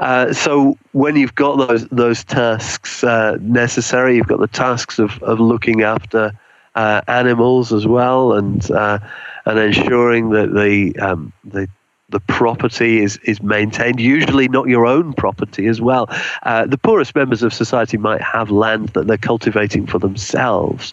Uh, 0.00 0.32
so 0.32 0.76
when 0.92 1.16
you've 1.16 1.34
got 1.34 1.56
those 1.68 1.86
those 1.88 2.24
tasks 2.24 3.02
uh, 3.02 3.38
necessary, 3.40 4.16
you've 4.16 4.28
got 4.28 4.40
the 4.40 4.48
tasks 4.48 4.98
of 4.98 5.22
of 5.22 5.40
looking 5.40 5.82
after 5.82 6.32
uh, 6.74 7.00
animals 7.08 7.72
as 7.72 7.86
well 7.86 8.34
and 8.34 8.70
uh, 8.70 8.98
and 9.46 9.58
ensuring 9.58 10.30
that 10.30 10.52
the 10.52 10.98
um, 11.00 11.32
the 11.44 11.68
the 12.08 12.20
property 12.20 13.02
is, 13.02 13.18
is 13.24 13.42
maintained, 13.42 14.00
usually 14.00 14.48
not 14.48 14.68
your 14.68 14.86
own 14.86 15.12
property 15.12 15.66
as 15.66 15.80
well. 15.80 16.06
Uh, 16.44 16.64
the 16.64 16.78
poorest 16.78 17.14
members 17.16 17.42
of 17.42 17.52
society 17.52 17.96
might 17.96 18.22
have 18.22 18.50
land 18.50 18.90
that 18.90 19.08
they're 19.08 19.16
cultivating 19.16 19.86
for 19.86 19.98
themselves, 19.98 20.92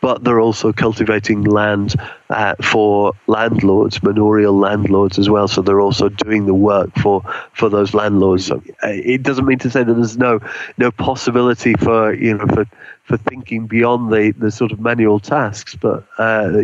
but 0.00 0.24
they're 0.24 0.40
also 0.40 0.72
cultivating 0.72 1.44
land 1.44 1.94
uh, 2.30 2.54
for 2.62 3.12
landlords, 3.26 4.02
manorial 4.02 4.58
landlords 4.58 5.18
as 5.18 5.28
well. 5.28 5.48
So 5.48 5.60
they're 5.60 5.80
also 5.80 6.08
doing 6.08 6.46
the 6.46 6.54
work 6.54 6.90
for, 6.96 7.22
for 7.52 7.68
those 7.68 7.92
landlords. 7.92 8.46
So 8.46 8.62
uh, 8.82 8.88
it 8.88 9.22
doesn't 9.22 9.44
mean 9.44 9.58
to 9.60 9.70
say 9.70 9.84
that 9.84 9.94
there's 9.94 10.16
no 10.16 10.40
no 10.78 10.90
possibility 10.90 11.74
for 11.74 12.14
you 12.14 12.38
know 12.38 12.46
for 12.46 12.64
for 13.04 13.18
thinking 13.18 13.66
beyond 13.66 14.10
the, 14.10 14.32
the 14.38 14.50
sort 14.50 14.72
of 14.72 14.80
manual 14.80 15.20
tasks, 15.20 15.74
but 15.74 16.06
uh, 16.16 16.62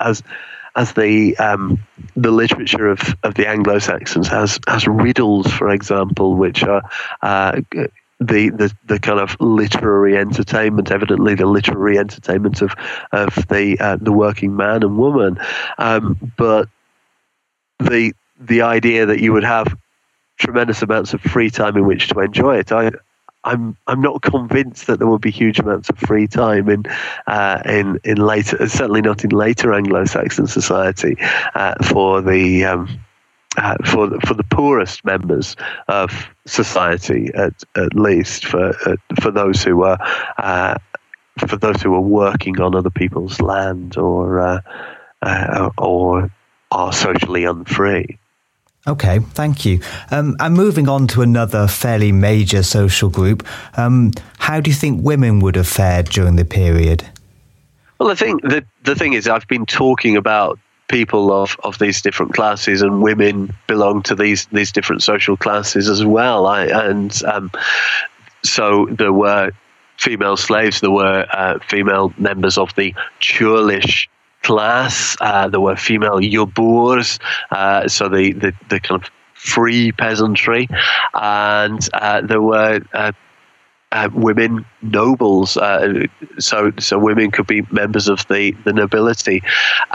as 0.00 0.22
as 0.76 0.92
the 0.94 1.36
um, 1.38 1.78
the 2.16 2.30
literature 2.30 2.88
of, 2.88 3.00
of 3.22 3.34
the 3.34 3.46
Anglo 3.46 3.78
Saxons 3.78 4.28
has 4.28 4.58
has 4.66 4.86
riddles, 4.86 5.50
for 5.52 5.70
example, 5.70 6.34
which 6.34 6.62
are 6.64 6.82
uh, 7.22 7.60
the, 8.20 8.50
the 8.50 8.72
the 8.86 8.98
kind 8.98 9.20
of 9.20 9.36
literary 9.40 10.16
entertainment, 10.16 10.90
evidently 10.90 11.34
the 11.34 11.46
literary 11.46 11.98
entertainment 11.98 12.62
of 12.62 12.74
of 13.12 13.34
the 13.48 13.76
uh, 13.80 13.96
the 14.00 14.12
working 14.12 14.56
man 14.56 14.82
and 14.82 14.98
woman, 14.98 15.38
um, 15.78 16.32
but 16.36 16.68
the 17.78 18.12
the 18.40 18.62
idea 18.62 19.06
that 19.06 19.20
you 19.20 19.32
would 19.32 19.44
have 19.44 19.76
tremendous 20.38 20.82
amounts 20.82 21.14
of 21.14 21.20
free 21.20 21.50
time 21.50 21.76
in 21.76 21.86
which 21.86 22.08
to 22.08 22.18
enjoy 22.20 22.56
it. 22.56 22.72
I 22.72 22.90
I'm 23.44 23.76
I'm 23.86 24.00
not 24.00 24.22
convinced 24.22 24.86
that 24.86 24.98
there 24.98 25.08
will 25.08 25.18
be 25.18 25.30
huge 25.30 25.58
amounts 25.58 25.88
of 25.88 25.98
free 25.98 26.26
time 26.26 26.68
in 26.68 26.84
uh, 27.26 27.62
in 27.66 28.00
in 28.04 28.16
later 28.16 28.68
certainly 28.68 29.02
not 29.02 29.24
in 29.24 29.30
later 29.30 29.72
Anglo-Saxon 29.72 30.46
society 30.46 31.16
uh, 31.54 31.74
for 31.84 32.20
the 32.20 32.64
um, 32.64 33.00
uh, 33.56 33.76
for 33.84 34.08
the, 34.08 34.20
for 34.26 34.34
the 34.34 34.44
poorest 34.44 35.04
members 35.04 35.56
of 35.88 36.28
society 36.46 37.30
at 37.34 37.62
at 37.76 37.94
least 37.94 38.46
for 38.46 38.74
uh, 38.86 38.96
for 39.20 39.30
those 39.30 39.62
who 39.62 39.84
are 39.84 39.98
uh, 40.38 40.76
for 41.46 41.56
those 41.56 41.80
who 41.82 41.94
are 41.94 42.00
working 42.00 42.60
on 42.60 42.74
other 42.74 42.90
people's 42.90 43.40
land 43.40 43.96
or 43.96 44.40
uh, 44.40 45.70
or 45.78 46.30
are 46.70 46.92
socially 46.92 47.44
unfree. 47.44 48.18
Okay, 48.86 49.18
thank 49.18 49.64
you. 49.64 49.80
Um, 50.10 50.36
and 50.40 50.54
moving 50.54 50.88
on 50.88 51.06
to 51.08 51.22
another 51.22 51.66
fairly 51.66 52.12
major 52.12 52.62
social 52.62 53.08
group, 53.08 53.46
um, 53.78 54.12
how 54.38 54.60
do 54.60 54.70
you 54.70 54.76
think 54.76 55.02
women 55.02 55.40
would 55.40 55.56
have 55.56 55.68
fared 55.68 56.10
during 56.10 56.36
the 56.36 56.44
period? 56.44 57.04
Well, 57.98 58.10
I 58.10 58.14
think 58.14 58.42
the 58.42 58.64
the 58.82 58.94
thing 58.94 59.14
is, 59.14 59.26
I've 59.26 59.48
been 59.48 59.64
talking 59.64 60.16
about 60.16 60.58
people 60.88 61.32
of, 61.32 61.56
of 61.64 61.78
these 61.78 62.02
different 62.02 62.34
classes, 62.34 62.82
and 62.82 63.00
women 63.00 63.54
belong 63.66 64.02
to 64.02 64.14
these 64.14 64.46
these 64.46 64.70
different 64.70 65.02
social 65.02 65.36
classes 65.36 65.88
as 65.88 66.04
well. 66.04 66.46
I, 66.46 66.66
and 66.66 67.22
um, 67.24 67.50
so 68.42 68.86
there 68.90 69.12
were 69.12 69.52
female 69.96 70.36
slaves, 70.36 70.80
there 70.80 70.90
were 70.90 71.26
uh, 71.32 71.58
female 71.60 72.12
members 72.18 72.58
of 72.58 72.74
the 72.74 72.94
churlish 73.20 74.10
class. 74.44 75.16
Uh, 75.20 75.48
there 75.48 75.60
were 75.60 75.74
female 75.74 76.20
geburs, 76.20 77.18
uh, 77.50 77.88
so 77.88 78.08
the, 78.08 78.32
the, 78.32 78.52
the, 78.68 78.78
kind 78.78 79.02
of 79.02 79.10
free 79.34 79.90
peasantry, 79.90 80.68
and 81.14 81.88
uh, 81.94 82.20
there 82.20 82.42
were. 82.42 82.80
Uh, 82.92 83.12
uh, 83.92 84.08
women 84.12 84.66
nobles, 84.82 85.56
uh, 85.56 86.04
so 86.40 86.72
so 86.80 86.98
women 86.98 87.30
could 87.30 87.46
be 87.46 87.62
members 87.70 88.08
of 88.08 88.26
the 88.26 88.50
the 88.64 88.72
nobility, 88.72 89.40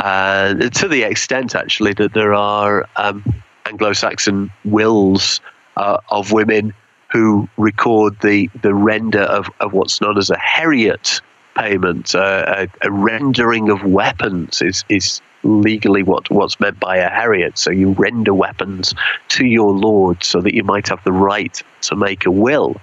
and 0.02 0.74
to 0.74 0.88
the 0.88 1.04
extent 1.04 1.54
actually 1.54 1.92
that 1.92 2.14
there 2.14 2.34
are 2.34 2.88
um, 2.96 3.22
Anglo-Saxon 3.66 4.50
wills 4.64 5.42
of 5.76 6.32
women 6.32 6.74
who 7.12 7.50
record 7.58 8.18
the 8.22 8.50
the 8.62 8.74
render 8.74 9.24
of, 9.24 9.50
of 9.60 9.74
what's 9.74 10.00
known 10.00 10.18
as 10.18 10.30
a 10.30 10.38
heriot, 10.38 11.20
payment, 11.60 12.16
uh, 12.16 12.68
a, 12.82 12.88
a, 12.88 12.92
rendering 12.92 13.70
of 13.70 13.84
weapons 13.84 14.62
is, 14.62 14.84
is 14.90 15.22
legally 15.44 16.04
what, 16.04 16.30
what's 16.30 16.60
meant 16.60 16.80
by 16.80 16.98
a 16.98 17.10
heriot. 17.10 17.58
So 17.58 17.72
you 17.72 17.92
render 17.92 18.34
weapons 18.34 18.94
to 19.30 19.46
your 19.46 19.72
lord 19.72 20.24
so 20.24 20.42
that 20.42 20.54
you 20.54 20.64
might 20.64 20.88
have 20.90 21.04
the 21.04 21.12
right 21.12 21.62
to 21.82 21.96
make 21.96 22.26
a 22.26 22.32
will. 22.32 22.80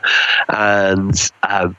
And 0.49 1.15
um, 1.43 1.77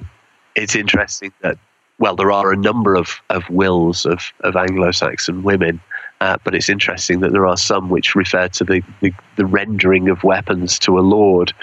it's 0.55 0.75
interesting 0.75 1.33
that, 1.41 1.57
well, 1.99 2.15
there 2.15 2.31
are 2.31 2.51
a 2.51 2.57
number 2.57 2.95
of, 2.95 3.21
of 3.29 3.49
wills 3.49 4.05
of, 4.05 4.31
of 4.41 4.55
Anglo 4.55 4.91
Saxon 4.91 5.43
women 5.43 5.81
uh, 6.22 6.38
but 6.43 6.55
it's 6.55 6.70
interesting 6.70 7.20
that 7.20 7.32
there 7.32 7.45
are 7.45 7.57
some 7.57 7.89
which 7.89 8.15
refer 8.15 8.47
to 8.47 8.63
the, 8.63 8.82
the, 9.01 9.11
the 9.36 9.45
rendering 9.45 10.09
of 10.09 10.24
weapons 10.24 10.80
to 10.80 10.97
a 10.97 11.01
lord 11.01 11.53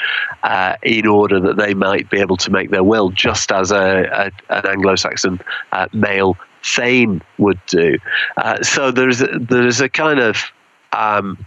uh, 0.42 0.76
in 0.82 1.06
order 1.06 1.40
that 1.40 1.56
they 1.56 1.74
might 1.74 2.08
be 2.10 2.18
able 2.18 2.36
to 2.36 2.50
make 2.50 2.70
their 2.70 2.84
will, 2.84 3.10
just 3.10 3.50
as 3.50 3.70
a, 3.70 4.30
a 4.48 4.54
an 4.54 4.66
Anglo 4.66 4.94
Saxon 4.94 5.40
uh, 5.72 5.88
male 5.92 6.36
thane 6.62 7.20
would 7.38 7.60
do. 7.66 7.98
Uh, 8.36 8.62
so 8.62 8.90
there's, 8.90 9.22
there's 9.40 9.80
a 9.80 9.88
kind 9.88 10.20
of 10.20 10.52
um, 10.92 11.44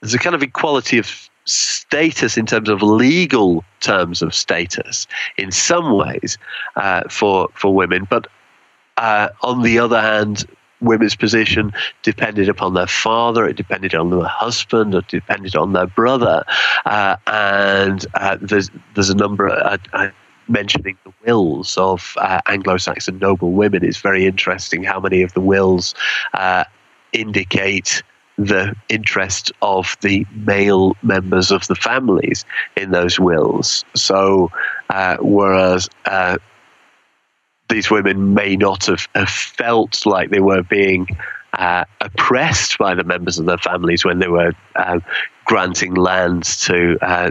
there's 0.00 0.14
a 0.14 0.18
kind 0.18 0.34
of 0.34 0.42
equality 0.42 0.98
of 0.98 1.28
status 1.44 2.36
in 2.36 2.46
terms 2.46 2.68
of 2.68 2.82
legal 2.82 3.64
terms 3.80 4.22
of 4.22 4.34
status 4.34 5.06
in 5.38 5.50
some 5.50 5.96
ways 5.96 6.38
uh, 6.76 7.02
for 7.08 7.48
for 7.54 7.74
women, 7.74 8.06
but 8.08 8.26
uh, 8.96 9.28
on 9.42 9.62
the 9.62 9.78
other 9.78 10.00
hand, 10.00 10.46
women's 10.80 11.16
position 11.16 11.72
depended 12.02 12.48
upon 12.48 12.74
their 12.74 12.86
father, 12.86 13.46
it 13.46 13.56
depended 13.56 13.94
on 13.94 14.10
their 14.10 14.24
husband, 14.24 14.94
it 14.94 15.08
depended 15.08 15.56
on 15.56 15.72
their 15.72 15.86
brother, 15.86 16.44
uh, 16.84 17.16
and 17.26 18.06
uh, 18.14 18.36
there's 18.40 18.70
there's 18.94 19.10
a 19.10 19.16
number. 19.16 19.48
Of, 19.48 19.80
uh, 19.92 20.08
mentioning 20.48 20.96
the 21.04 21.12
wills 21.24 21.76
of 21.76 22.14
uh, 22.18 22.40
Anglo-Saxon 22.46 23.18
noble 23.18 23.50
women 23.50 23.84
it's 23.84 23.98
very 23.98 24.26
interesting. 24.26 24.84
How 24.84 25.00
many 25.00 25.22
of 25.22 25.32
the 25.32 25.40
wills 25.40 25.92
uh, 26.34 26.64
indicate 27.12 28.02
the 28.38 28.74
interest 28.88 29.50
of 29.62 29.96
the 30.02 30.26
male 30.34 30.94
members 31.02 31.50
of 31.50 31.66
the 31.66 31.74
families 31.74 32.44
in 32.76 32.90
those 32.90 33.18
wills? 33.18 33.84
So, 33.94 34.50
uh, 34.90 35.16
whereas 35.20 35.88
these 37.68 37.90
women 37.90 38.34
may 38.34 38.56
not 38.56 38.86
have, 38.86 39.08
have 39.14 39.28
felt 39.28 40.06
like 40.06 40.30
they 40.30 40.40
were 40.40 40.62
being 40.62 41.06
uh, 41.54 41.84
oppressed 42.00 42.78
by 42.78 42.94
the 42.94 43.04
members 43.04 43.38
of 43.38 43.46
their 43.46 43.58
families 43.58 44.04
when 44.04 44.18
they 44.18 44.28
were 44.28 44.52
uh, 44.76 45.00
granting 45.44 45.94
lands 45.94 46.64
to 46.66 46.98
uh, 47.02 47.30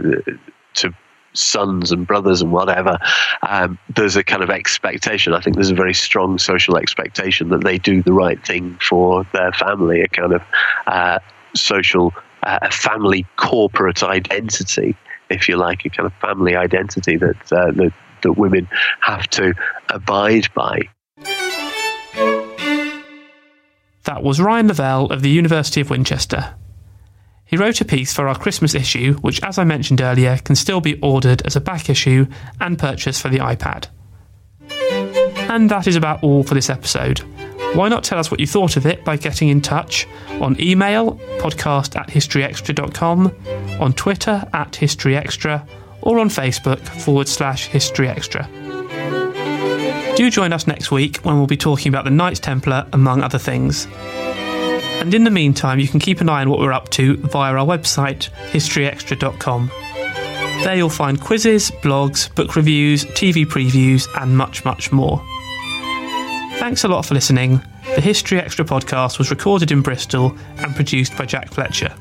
to 0.74 0.92
sons 1.32 1.92
and 1.92 2.06
brothers 2.06 2.42
and 2.42 2.50
whatever. 2.50 2.98
Um, 3.42 3.78
there's 3.94 4.16
a 4.16 4.24
kind 4.24 4.42
of 4.42 4.50
expectation. 4.50 5.32
I 5.32 5.40
think 5.40 5.56
there's 5.56 5.70
a 5.70 5.74
very 5.74 5.94
strong 5.94 6.38
social 6.38 6.76
expectation 6.76 7.50
that 7.50 7.62
they 7.62 7.78
do 7.78 8.02
the 8.02 8.12
right 8.12 8.44
thing 8.44 8.76
for 8.80 9.24
their 9.32 9.52
family. 9.52 10.00
A 10.00 10.08
kind 10.08 10.32
of 10.32 10.42
uh, 10.86 11.18
social, 11.54 12.12
uh, 12.42 12.58
a 12.62 12.70
family 12.70 13.26
corporate 13.36 14.02
identity, 14.02 14.96
if 15.30 15.48
you 15.48 15.56
like, 15.56 15.84
a 15.84 15.90
kind 15.90 16.06
of 16.06 16.14
family 16.14 16.56
identity 16.56 17.16
that 17.16 17.52
uh, 17.52 17.70
that 17.72 17.92
that 18.22 18.32
women 18.32 18.68
have 19.00 19.28
to 19.30 19.54
abide 19.88 20.48
by. 20.54 20.80
That 24.04 24.22
was 24.22 24.40
Ryan 24.40 24.68
Lavelle 24.68 25.06
of 25.06 25.22
the 25.22 25.30
University 25.30 25.80
of 25.80 25.90
Winchester. 25.90 26.54
He 27.44 27.56
wrote 27.56 27.80
a 27.80 27.84
piece 27.84 28.12
for 28.12 28.28
our 28.28 28.38
Christmas 28.38 28.74
issue, 28.74 29.14
which, 29.14 29.42
as 29.42 29.58
I 29.58 29.64
mentioned 29.64 30.00
earlier, 30.00 30.38
can 30.38 30.56
still 30.56 30.80
be 30.80 30.98
ordered 31.00 31.42
as 31.46 31.56
a 31.56 31.60
back 31.60 31.88
issue 31.88 32.26
and 32.60 32.78
purchased 32.78 33.22
for 33.22 33.28
the 33.28 33.38
iPad. 33.38 33.86
And 35.48 35.70
that 35.70 35.86
is 35.86 35.96
about 35.96 36.22
all 36.22 36.42
for 36.42 36.54
this 36.54 36.70
episode. 36.70 37.20
Why 37.74 37.88
not 37.88 38.04
tell 38.04 38.18
us 38.18 38.30
what 38.30 38.40
you 38.40 38.46
thought 38.46 38.76
of 38.76 38.86
it 38.86 39.04
by 39.04 39.16
getting 39.16 39.48
in 39.48 39.60
touch 39.60 40.06
on 40.40 40.60
email, 40.60 41.16
podcast 41.38 41.94
at 41.94 42.08
historyextra.com, 42.08 43.80
on 43.80 43.92
Twitter 43.92 44.48
at 44.52 44.72
historyextra, 44.72 45.66
or 46.06 46.20
on 46.20 46.28
Facebook 46.28 46.78
forward 47.02 47.26
slash 47.26 47.66
History 47.66 48.08
Extra. 48.08 48.48
Do 50.16 50.30
join 50.30 50.52
us 50.52 50.66
next 50.66 50.92
week 50.92 51.16
when 51.18 51.36
we'll 51.36 51.48
be 51.48 51.56
talking 51.56 51.90
about 51.90 52.04
the 52.04 52.10
Knights 52.10 52.38
Templar, 52.40 52.86
among 52.92 53.22
other 53.22 53.38
things. 53.38 53.86
And 55.00 55.12
in 55.12 55.24
the 55.24 55.30
meantime, 55.30 55.80
you 55.80 55.88
can 55.88 55.98
keep 56.00 56.20
an 56.20 56.28
eye 56.28 56.40
on 56.40 56.48
what 56.48 56.60
we're 56.60 56.72
up 56.72 56.88
to 56.90 57.16
via 57.16 57.52
our 57.52 57.66
website, 57.66 58.30
historyextra.com. 58.52 59.70
There 60.62 60.76
you'll 60.76 60.88
find 60.88 61.20
quizzes, 61.20 61.70
blogs, 61.82 62.32
book 62.34 62.54
reviews, 62.54 63.04
TV 63.04 63.44
previews, 63.44 64.06
and 64.20 64.38
much, 64.38 64.64
much 64.64 64.92
more. 64.92 65.22
Thanks 66.58 66.84
a 66.84 66.88
lot 66.88 67.04
for 67.04 67.14
listening. 67.14 67.60
The 67.96 68.00
History 68.00 68.40
Extra 68.40 68.64
podcast 68.64 69.18
was 69.18 69.30
recorded 69.30 69.72
in 69.72 69.82
Bristol 69.82 70.36
and 70.58 70.74
produced 70.74 71.16
by 71.16 71.26
Jack 71.26 71.52
Fletcher. 71.52 71.92